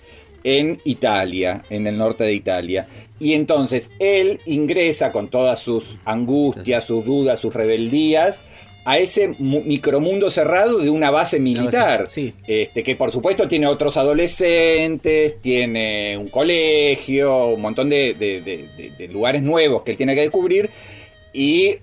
en 0.44 0.80
Italia, 0.84 1.62
en 1.70 1.86
el 1.86 1.98
norte 1.98 2.24
de 2.24 2.34
Italia. 2.34 2.88
Y 3.18 3.34
entonces 3.34 3.90
él 3.98 4.40
ingresa 4.46 5.12
con 5.12 5.28
todas 5.28 5.58
sus 5.58 5.98
angustias, 6.04 6.84
sus 6.84 7.04
dudas, 7.04 7.40
sus 7.40 7.54
rebeldías 7.54 8.42
a 8.84 8.96
ese 8.96 9.34
micromundo 9.38 10.30
cerrado 10.30 10.78
de 10.78 10.88
una 10.88 11.10
base 11.10 11.40
militar. 11.40 12.08
Este, 12.46 12.82
que 12.82 12.96
por 12.96 13.12
supuesto 13.12 13.46
tiene 13.46 13.66
otros 13.66 13.98
adolescentes, 13.98 15.42
tiene 15.42 16.16
un 16.16 16.28
colegio, 16.28 17.48
un 17.48 17.60
montón 17.60 17.90
de, 17.90 19.08
lugares 19.10 19.42
nuevos 19.42 19.82
que 19.82 19.90
él 19.90 19.96
tiene 19.98 20.14
que 20.14 20.22
descubrir. 20.22 20.70
Y 21.34 21.76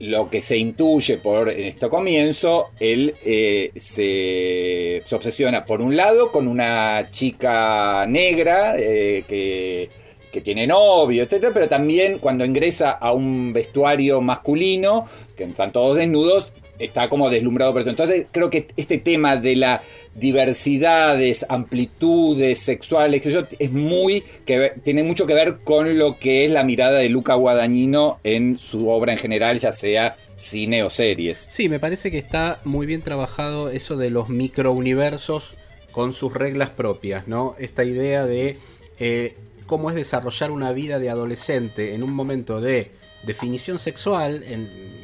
lo 0.00 0.30
que 0.30 0.42
se 0.42 0.56
intuye 0.56 1.18
por 1.18 1.50
en 1.50 1.64
este 1.64 1.88
comienzo, 1.88 2.70
él 2.78 3.14
eh, 3.24 3.72
se, 3.76 5.02
obsesiona 5.14 5.64
por 5.64 5.82
un 5.82 5.96
lado 5.96 6.30
con 6.30 6.46
una 6.48 7.10
chica 7.10 8.06
negra 8.06 8.74
eh, 8.78 9.24
que 9.28 9.90
que 10.30 10.40
tiene 10.40 10.66
novio, 10.66 11.22
etcétera, 11.22 11.52
pero 11.54 11.68
también 11.68 12.18
cuando 12.18 12.44
ingresa 12.44 12.90
a 12.90 13.12
un 13.12 13.52
vestuario 13.52 14.20
masculino, 14.20 15.08
que 15.36 15.44
están 15.44 15.72
todos 15.72 15.96
desnudos, 15.96 16.52
está 16.78 17.08
como 17.08 17.30
deslumbrado 17.30 17.72
por 17.72 17.82
eso. 17.82 17.90
Entonces 17.90 18.26
creo 18.30 18.50
que 18.50 18.68
este 18.76 18.98
tema 18.98 19.36
de 19.36 19.56
las 19.56 19.80
diversidades, 20.14 21.46
amplitudes 21.48 22.58
sexuales, 22.58 23.22
es 23.58 23.72
muy 23.72 24.22
que 24.44 24.72
tiene 24.82 25.02
mucho 25.04 25.26
que 25.26 25.34
ver 25.34 25.58
con 25.64 25.98
lo 25.98 26.18
que 26.18 26.44
es 26.44 26.50
la 26.50 26.64
mirada 26.64 26.98
de 26.98 27.08
Luca 27.08 27.34
Guadagnino 27.34 28.18
en 28.24 28.58
su 28.58 28.88
obra 28.88 29.12
en 29.12 29.18
general, 29.18 29.58
ya 29.58 29.72
sea 29.72 30.16
cine 30.36 30.82
o 30.82 30.90
series. 30.90 31.48
Sí, 31.50 31.68
me 31.68 31.80
parece 31.80 32.10
que 32.10 32.18
está 32.18 32.60
muy 32.64 32.86
bien 32.86 33.02
trabajado 33.02 33.70
eso 33.70 33.96
de 33.96 34.10
los 34.10 34.28
microuniversos 34.28 35.56
con 35.92 36.12
sus 36.12 36.32
reglas 36.32 36.70
propias, 36.70 37.26
¿no? 37.26 37.56
Esta 37.58 37.84
idea 37.84 38.24
de 38.26 38.58
eh, 38.98 39.34
cómo 39.66 39.90
es 39.90 39.96
desarrollar 39.96 40.50
una 40.50 40.72
vida 40.72 40.98
de 40.98 41.10
adolescente 41.10 41.94
en 41.94 42.02
un 42.02 42.12
momento 42.12 42.60
de 42.60 42.90
definición 43.28 43.78
sexual, 43.78 44.42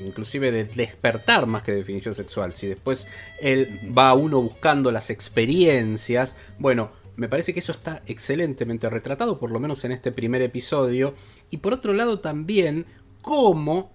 inclusive 0.04 0.50
de 0.50 0.64
despertar 0.64 1.46
más 1.46 1.62
que 1.62 1.72
definición 1.72 2.14
sexual. 2.14 2.52
Si 2.54 2.66
después 2.66 3.06
él 3.40 3.68
va 3.96 4.14
uno 4.14 4.40
buscando 4.42 4.90
las 4.90 5.10
experiencias, 5.10 6.36
bueno, 6.58 6.90
me 7.16 7.28
parece 7.28 7.52
que 7.52 7.60
eso 7.60 7.72
está 7.72 8.02
excelentemente 8.06 8.90
retratado, 8.90 9.38
por 9.38 9.52
lo 9.52 9.60
menos 9.60 9.84
en 9.84 9.92
este 9.92 10.10
primer 10.10 10.42
episodio. 10.42 11.14
Y 11.50 11.58
por 11.58 11.74
otro 11.74 11.92
lado 11.92 12.18
también 12.18 12.86
cómo 13.22 13.92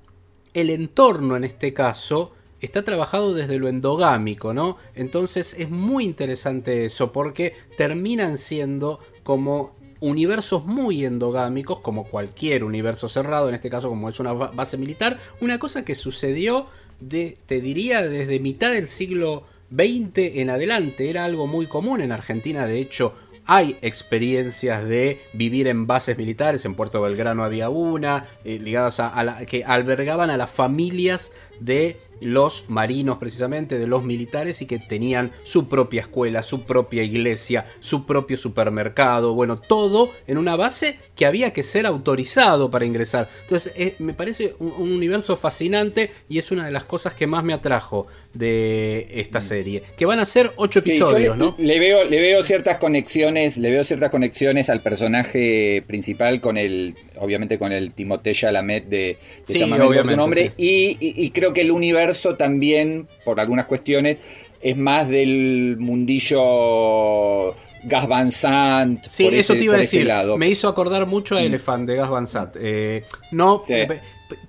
el 0.53 0.69
entorno 0.69 1.35
en 1.35 1.43
este 1.43 1.73
caso 1.73 2.31
está 2.61 2.83
trabajado 2.83 3.33
desde 3.33 3.57
lo 3.57 3.67
endogámico, 3.67 4.53
¿no? 4.53 4.77
Entonces 4.93 5.55
es 5.57 5.69
muy 5.69 6.05
interesante 6.05 6.85
eso 6.85 7.11
porque 7.11 7.53
terminan 7.77 8.37
siendo 8.37 8.99
como 9.23 9.78
universos 9.99 10.65
muy 10.65 11.05
endogámicos, 11.05 11.79
como 11.79 12.05
cualquier 12.05 12.63
universo 12.63 13.07
cerrado, 13.07 13.49
en 13.49 13.55
este 13.55 13.69
caso 13.69 13.89
como 13.89 14.09
es 14.09 14.19
una 14.19 14.33
base 14.33 14.77
militar, 14.77 15.19
una 15.41 15.59
cosa 15.59 15.83
que 15.83 15.95
sucedió, 15.95 16.67
de, 16.99 17.37
te 17.47 17.61
diría, 17.61 18.01
desde 18.01 18.39
mitad 18.39 18.71
del 18.71 18.87
siglo 18.87 19.43
XX 19.71 20.35
en 20.35 20.49
adelante, 20.49 21.09
era 21.09 21.25
algo 21.25 21.47
muy 21.47 21.65
común 21.65 22.01
en 22.01 22.11
Argentina, 22.11 22.65
de 22.65 22.79
hecho 22.79 23.13
hay 23.51 23.77
experiencias 23.81 24.85
de 24.85 25.19
vivir 25.33 25.67
en 25.67 25.87
bases 25.87 26.17
militares, 26.19 26.65
en 26.65 26.75
Puerto 26.75 27.01
Belgrano 27.01 27.43
había 27.43 27.69
una, 27.69 28.27
eh, 28.45 28.59
ligadas 28.59 28.99
a, 28.99 29.23
la, 29.23 29.43
que 29.47 29.63
albergaban 29.63 30.29
a 30.29 30.37
las 30.37 30.51
familias 30.51 31.31
de 31.59 31.97
los 32.21 32.69
marinos 32.69 33.17
precisamente, 33.17 33.79
de 33.79 33.87
los 33.87 34.03
militares 34.03 34.61
y 34.61 34.65
que 34.65 34.79
tenían 34.79 35.31
su 35.43 35.67
propia 35.67 36.01
escuela, 36.01 36.43
su 36.43 36.63
propia 36.63 37.03
iglesia, 37.03 37.65
su 37.79 38.05
propio 38.05 38.37
supermercado, 38.37 39.33
bueno, 39.33 39.59
todo 39.59 40.11
en 40.27 40.37
una 40.37 40.55
base 40.55 40.99
que 41.15 41.25
había 41.25 41.53
que 41.53 41.63
ser 41.63 41.85
autorizado 41.85 42.69
para 42.69 42.85
ingresar. 42.85 43.29
Entonces 43.43 43.73
eh, 43.75 43.95
me 43.99 44.13
parece 44.13 44.55
un, 44.59 44.89
universo 44.89 45.37
fascinante 45.37 46.11
y 46.27 46.39
es 46.39 46.51
una 46.51 46.65
de 46.65 46.71
las 46.71 46.83
cosas 46.83 47.13
que 47.13 47.27
más 47.27 47.43
me 47.43 47.53
atrajo 47.53 48.07
de 48.33 49.07
esta 49.11 49.39
mm. 49.39 49.41
serie, 49.41 49.83
que 49.97 50.05
van 50.05 50.19
a 50.19 50.25
ser 50.25 50.51
ocho 50.55 50.79
episodios, 50.79 51.37
le, 51.37 51.43
¿no? 51.43 51.55
Le 51.57 51.79
veo, 51.79 52.05
le 52.05 52.19
veo 52.19 52.43
ciertas 52.43 52.77
conexiones, 52.77 53.57
le 53.57 53.71
veo 53.71 53.83
ciertas 53.83 54.09
conexiones 54.09 54.69
al 54.69 54.81
personaje 54.81 55.83
principal 55.87 56.41
con 56.41 56.57
el, 56.57 56.95
obviamente 57.17 57.57
con 57.57 57.71
el 57.71 57.91
Timothée 57.93 58.33
Chalamet 58.33 58.85
de, 58.85 59.17
de 59.47 59.53
sí, 59.53 59.65
nombre 59.65 60.53
y 60.57 61.31
creo 61.31 61.48
que 61.53 61.61
el 61.61 61.71
universo 61.71 62.35
también, 62.35 63.07
por 63.23 63.39
algunas 63.39 63.65
cuestiones, 63.65 64.17
es 64.61 64.77
más 64.77 65.09
del 65.09 65.77
mundillo 65.79 67.55
Gas 67.83 68.07
Van 68.07 68.31
Sant. 68.31 69.05
Sí, 69.07 69.27
eso 69.31 69.53
te 69.53 69.63
iba 69.63 69.75
a 69.75 69.77
decir. 69.77 70.09
Me 70.37 70.49
hizo 70.49 70.67
acordar 70.67 71.05
mucho 71.07 71.35
a 71.35 71.41
mm. 71.41 71.45
Elephant 71.45 71.87
de 71.87 71.95
Gas 71.95 72.09
Van 72.09 72.27
Sant. 72.27 72.55
Eh, 72.59 73.03
no, 73.31 73.61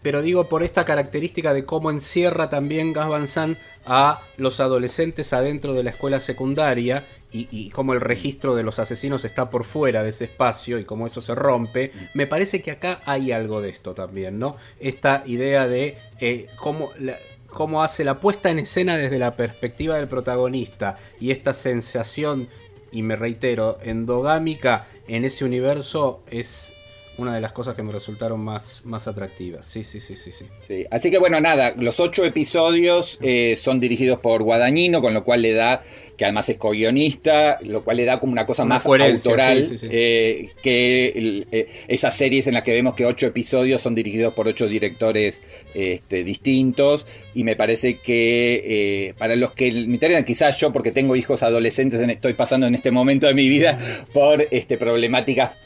pero 0.02 0.22
digo 0.22 0.44
por 0.48 0.62
esta 0.62 0.84
característica 0.84 1.54
de 1.54 1.64
cómo 1.64 1.90
encierra 1.90 2.50
también 2.50 2.92
Gas 2.92 3.08
Van 3.08 3.26
Sant 3.26 3.58
a 3.86 4.20
los 4.36 4.60
adolescentes 4.60 5.32
adentro 5.32 5.74
de 5.74 5.84
la 5.84 5.90
escuela 5.90 6.20
secundaria 6.20 7.04
y, 7.32 7.48
y 7.50 7.70
cómo 7.70 7.92
el 7.92 8.00
registro 8.00 8.54
de 8.54 8.62
los 8.62 8.78
asesinos 8.78 9.24
está 9.24 9.50
por 9.50 9.64
fuera 9.64 10.02
de 10.02 10.10
ese 10.10 10.24
espacio 10.24 10.78
y 10.78 10.84
cómo 10.84 11.06
eso 11.06 11.20
se 11.20 11.34
rompe, 11.34 11.92
me 12.14 12.26
parece 12.26 12.60
que 12.62 12.70
acá 12.72 13.00
hay 13.06 13.32
algo 13.32 13.60
de 13.60 13.70
esto 13.70 13.94
también, 13.94 14.38
¿no? 14.38 14.56
Esta 14.80 15.22
idea 15.26 15.68
de 15.68 15.96
eh, 16.20 16.46
cómo, 16.56 16.90
la- 16.98 17.16
cómo 17.48 17.82
hace 17.82 18.04
la 18.04 18.18
puesta 18.20 18.50
en 18.50 18.58
escena 18.60 18.96
desde 18.96 19.18
la 19.18 19.32
perspectiva 19.36 19.96
del 19.96 20.08
protagonista 20.08 20.96
y 21.20 21.30
esta 21.30 21.52
sensación, 21.52 22.48
y 22.92 23.02
me 23.02 23.16
reitero, 23.16 23.78
endogámica 23.82 24.86
en 25.06 25.24
ese 25.24 25.44
universo 25.44 26.22
es 26.30 26.72
una 27.20 27.34
de 27.34 27.40
las 27.40 27.52
cosas 27.52 27.74
que 27.74 27.82
me 27.82 27.92
resultaron 27.92 28.40
más, 28.40 28.82
más 28.84 29.06
atractivas. 29.06 29.66
Sí, 29.66 29.84
sí, 29.84 30.00
sí, 30.00 30.16
sí, 30.16 30.32
sí. 30.32 30.46
Sí, 30.60 30.86
Así 30.90 31.10
que 31.10 31.18
bueno, 31.18 31.40
nada, 31.40 31.74
los 31.78 32.00
ocho 32.00 32.24
episodios 32.24 33.18
eh, 33.22 33.54
son 33.56 33.78
dirigidos 33.80 34.18
por 34.20 34.42
Guadagnino, 34.42 35.00
con 35.00 35.14
lo 35.14 35.22
cual 35.24 35.42
le 35.42 35.52
da, 35.52 35.82
que 36.16 36.24
además 36.24 36.48
es 36.48 36.56
co-guionista, 36.56 37.58
lo 37.62 37.84
cual 37.84 37.98
le 37.98 38.04
da 38.04 38.18
como 38.20 38.32
una 38.32 38.46
cosa 38.46 38.62
Una 38.64 38.76
más 38.76 38.86
autoral 38.86 39.62
sí, 39.64 39.68
sí, 39.70 39.78
sí. 39.78 39.86
eh, 39.90 40.48
que 40.62 41.12
el- 41.14 41.46
eh, 41.52 41.68
esas 41.88 42.16
series 42.16 42.46
en 42.46 42.54
las 42.54 42.62
que 42.62 42.72
vemos 42.72 42.94
que 42.94 43.06
ocho 43.06 43.26
episodios 43.26 43.80
son 43.80 43.94
dirigidos 43.94 44.34
por 44.34 44.48
ocho 44.48 44.66
directores 44.66 45.42
este, 45.74 46.24
distintos. 46.24 47.06
Y 47.34 47.44
me 47.44 47.56
parece 47.56 47.94
que 47.98 49.14
para 49.18 49.36
los 49.36 49.52
que 49.52 49.70
me 49.72 49.94
interesan, 49.94 50.24
quizás 50.24 50.58
yo, 50.60 50.72
porque 50.72 50.92
tengo 50.92 51.16
hijos 51.16 51.42
adolescentes, 51.42 52.00
en- 52.00 52.10
estoy 52.10 52.32
pasando 52.34 52.66
en 52.66 52.74
este 52.74 52.90
momento 52.90 53.26
de 53.26 53.34
mi 53.34 53.48
vida 53.48 53.78
por 54.12 54.46
este, 54.50 54.76
problemáticas 54.78 55.56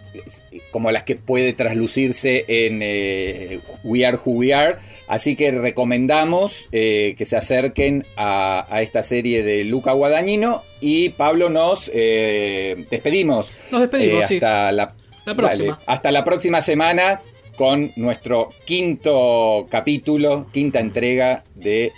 como 0.70 0.92
las 0.92 1.02
que 1.02 1.16
puede 1.16 1.43
traslucirse 1.52 2.44
en 2.48 2.80
eh, 2.82 3.60
We 3.82 4.06
Are 4.06 4.16
Who 4.24 4.32
We 4.32 4.54
Are. 4.54 4.76
Así 5.06 5.36
que 5.36 5.50
recomendamos 5.50 6.66
eh, 6.72 7.14
que 7.18 7.26
se 7.26 7.36
acerquen 7.36 8.04
a, 8.16 8.66
a 8.74 8.80
esta 8.82 9.02
serie 9.02 9.42
de 9.42 9.64
Luca 9.64 9.92
Guadagnino. 9.92 10.62
Y 10.80 11.10
Pablo, 11.10 11.50
nos 11.50 11.90
eh, 11.92 12.86
despedimos. 12.90 13.52
Nos 13.70 13.82
despedimos, 13.82 14.24
Eh, 14.24 14.26
sí. 14.28 14.34
hasta 14.36 14.72
la, 14.72 14.94
La 15.26 15.34
próxima. 15.34 15.78
hasta 15.86 16.10
la 16.12 16.24
próxima 16.24 16.62
semana 16.62 17.20
con 17.56 17.92
nuestro 17.96 18.48
quinto 18.64 19.66
capítulo, 19.70 20.46
quinta 20.52 20.80
entrega 20.80 21.44
de 21.54 21.92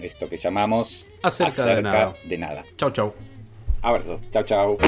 esto 0.00 0.28
que 0.28 0.36
llamamos 0.38 1.06
Acerca 1.22 1.76
de 1.76 1.82
nada. 1.82 2.14
de 2.24 2.38
nada. 2.38 2.64
Chau, 2.76 2.90
chau. 2.90 3.14
Abrazos. 3.82 4.22
Chau, 4.32 4.42
chau. 4.44 4.78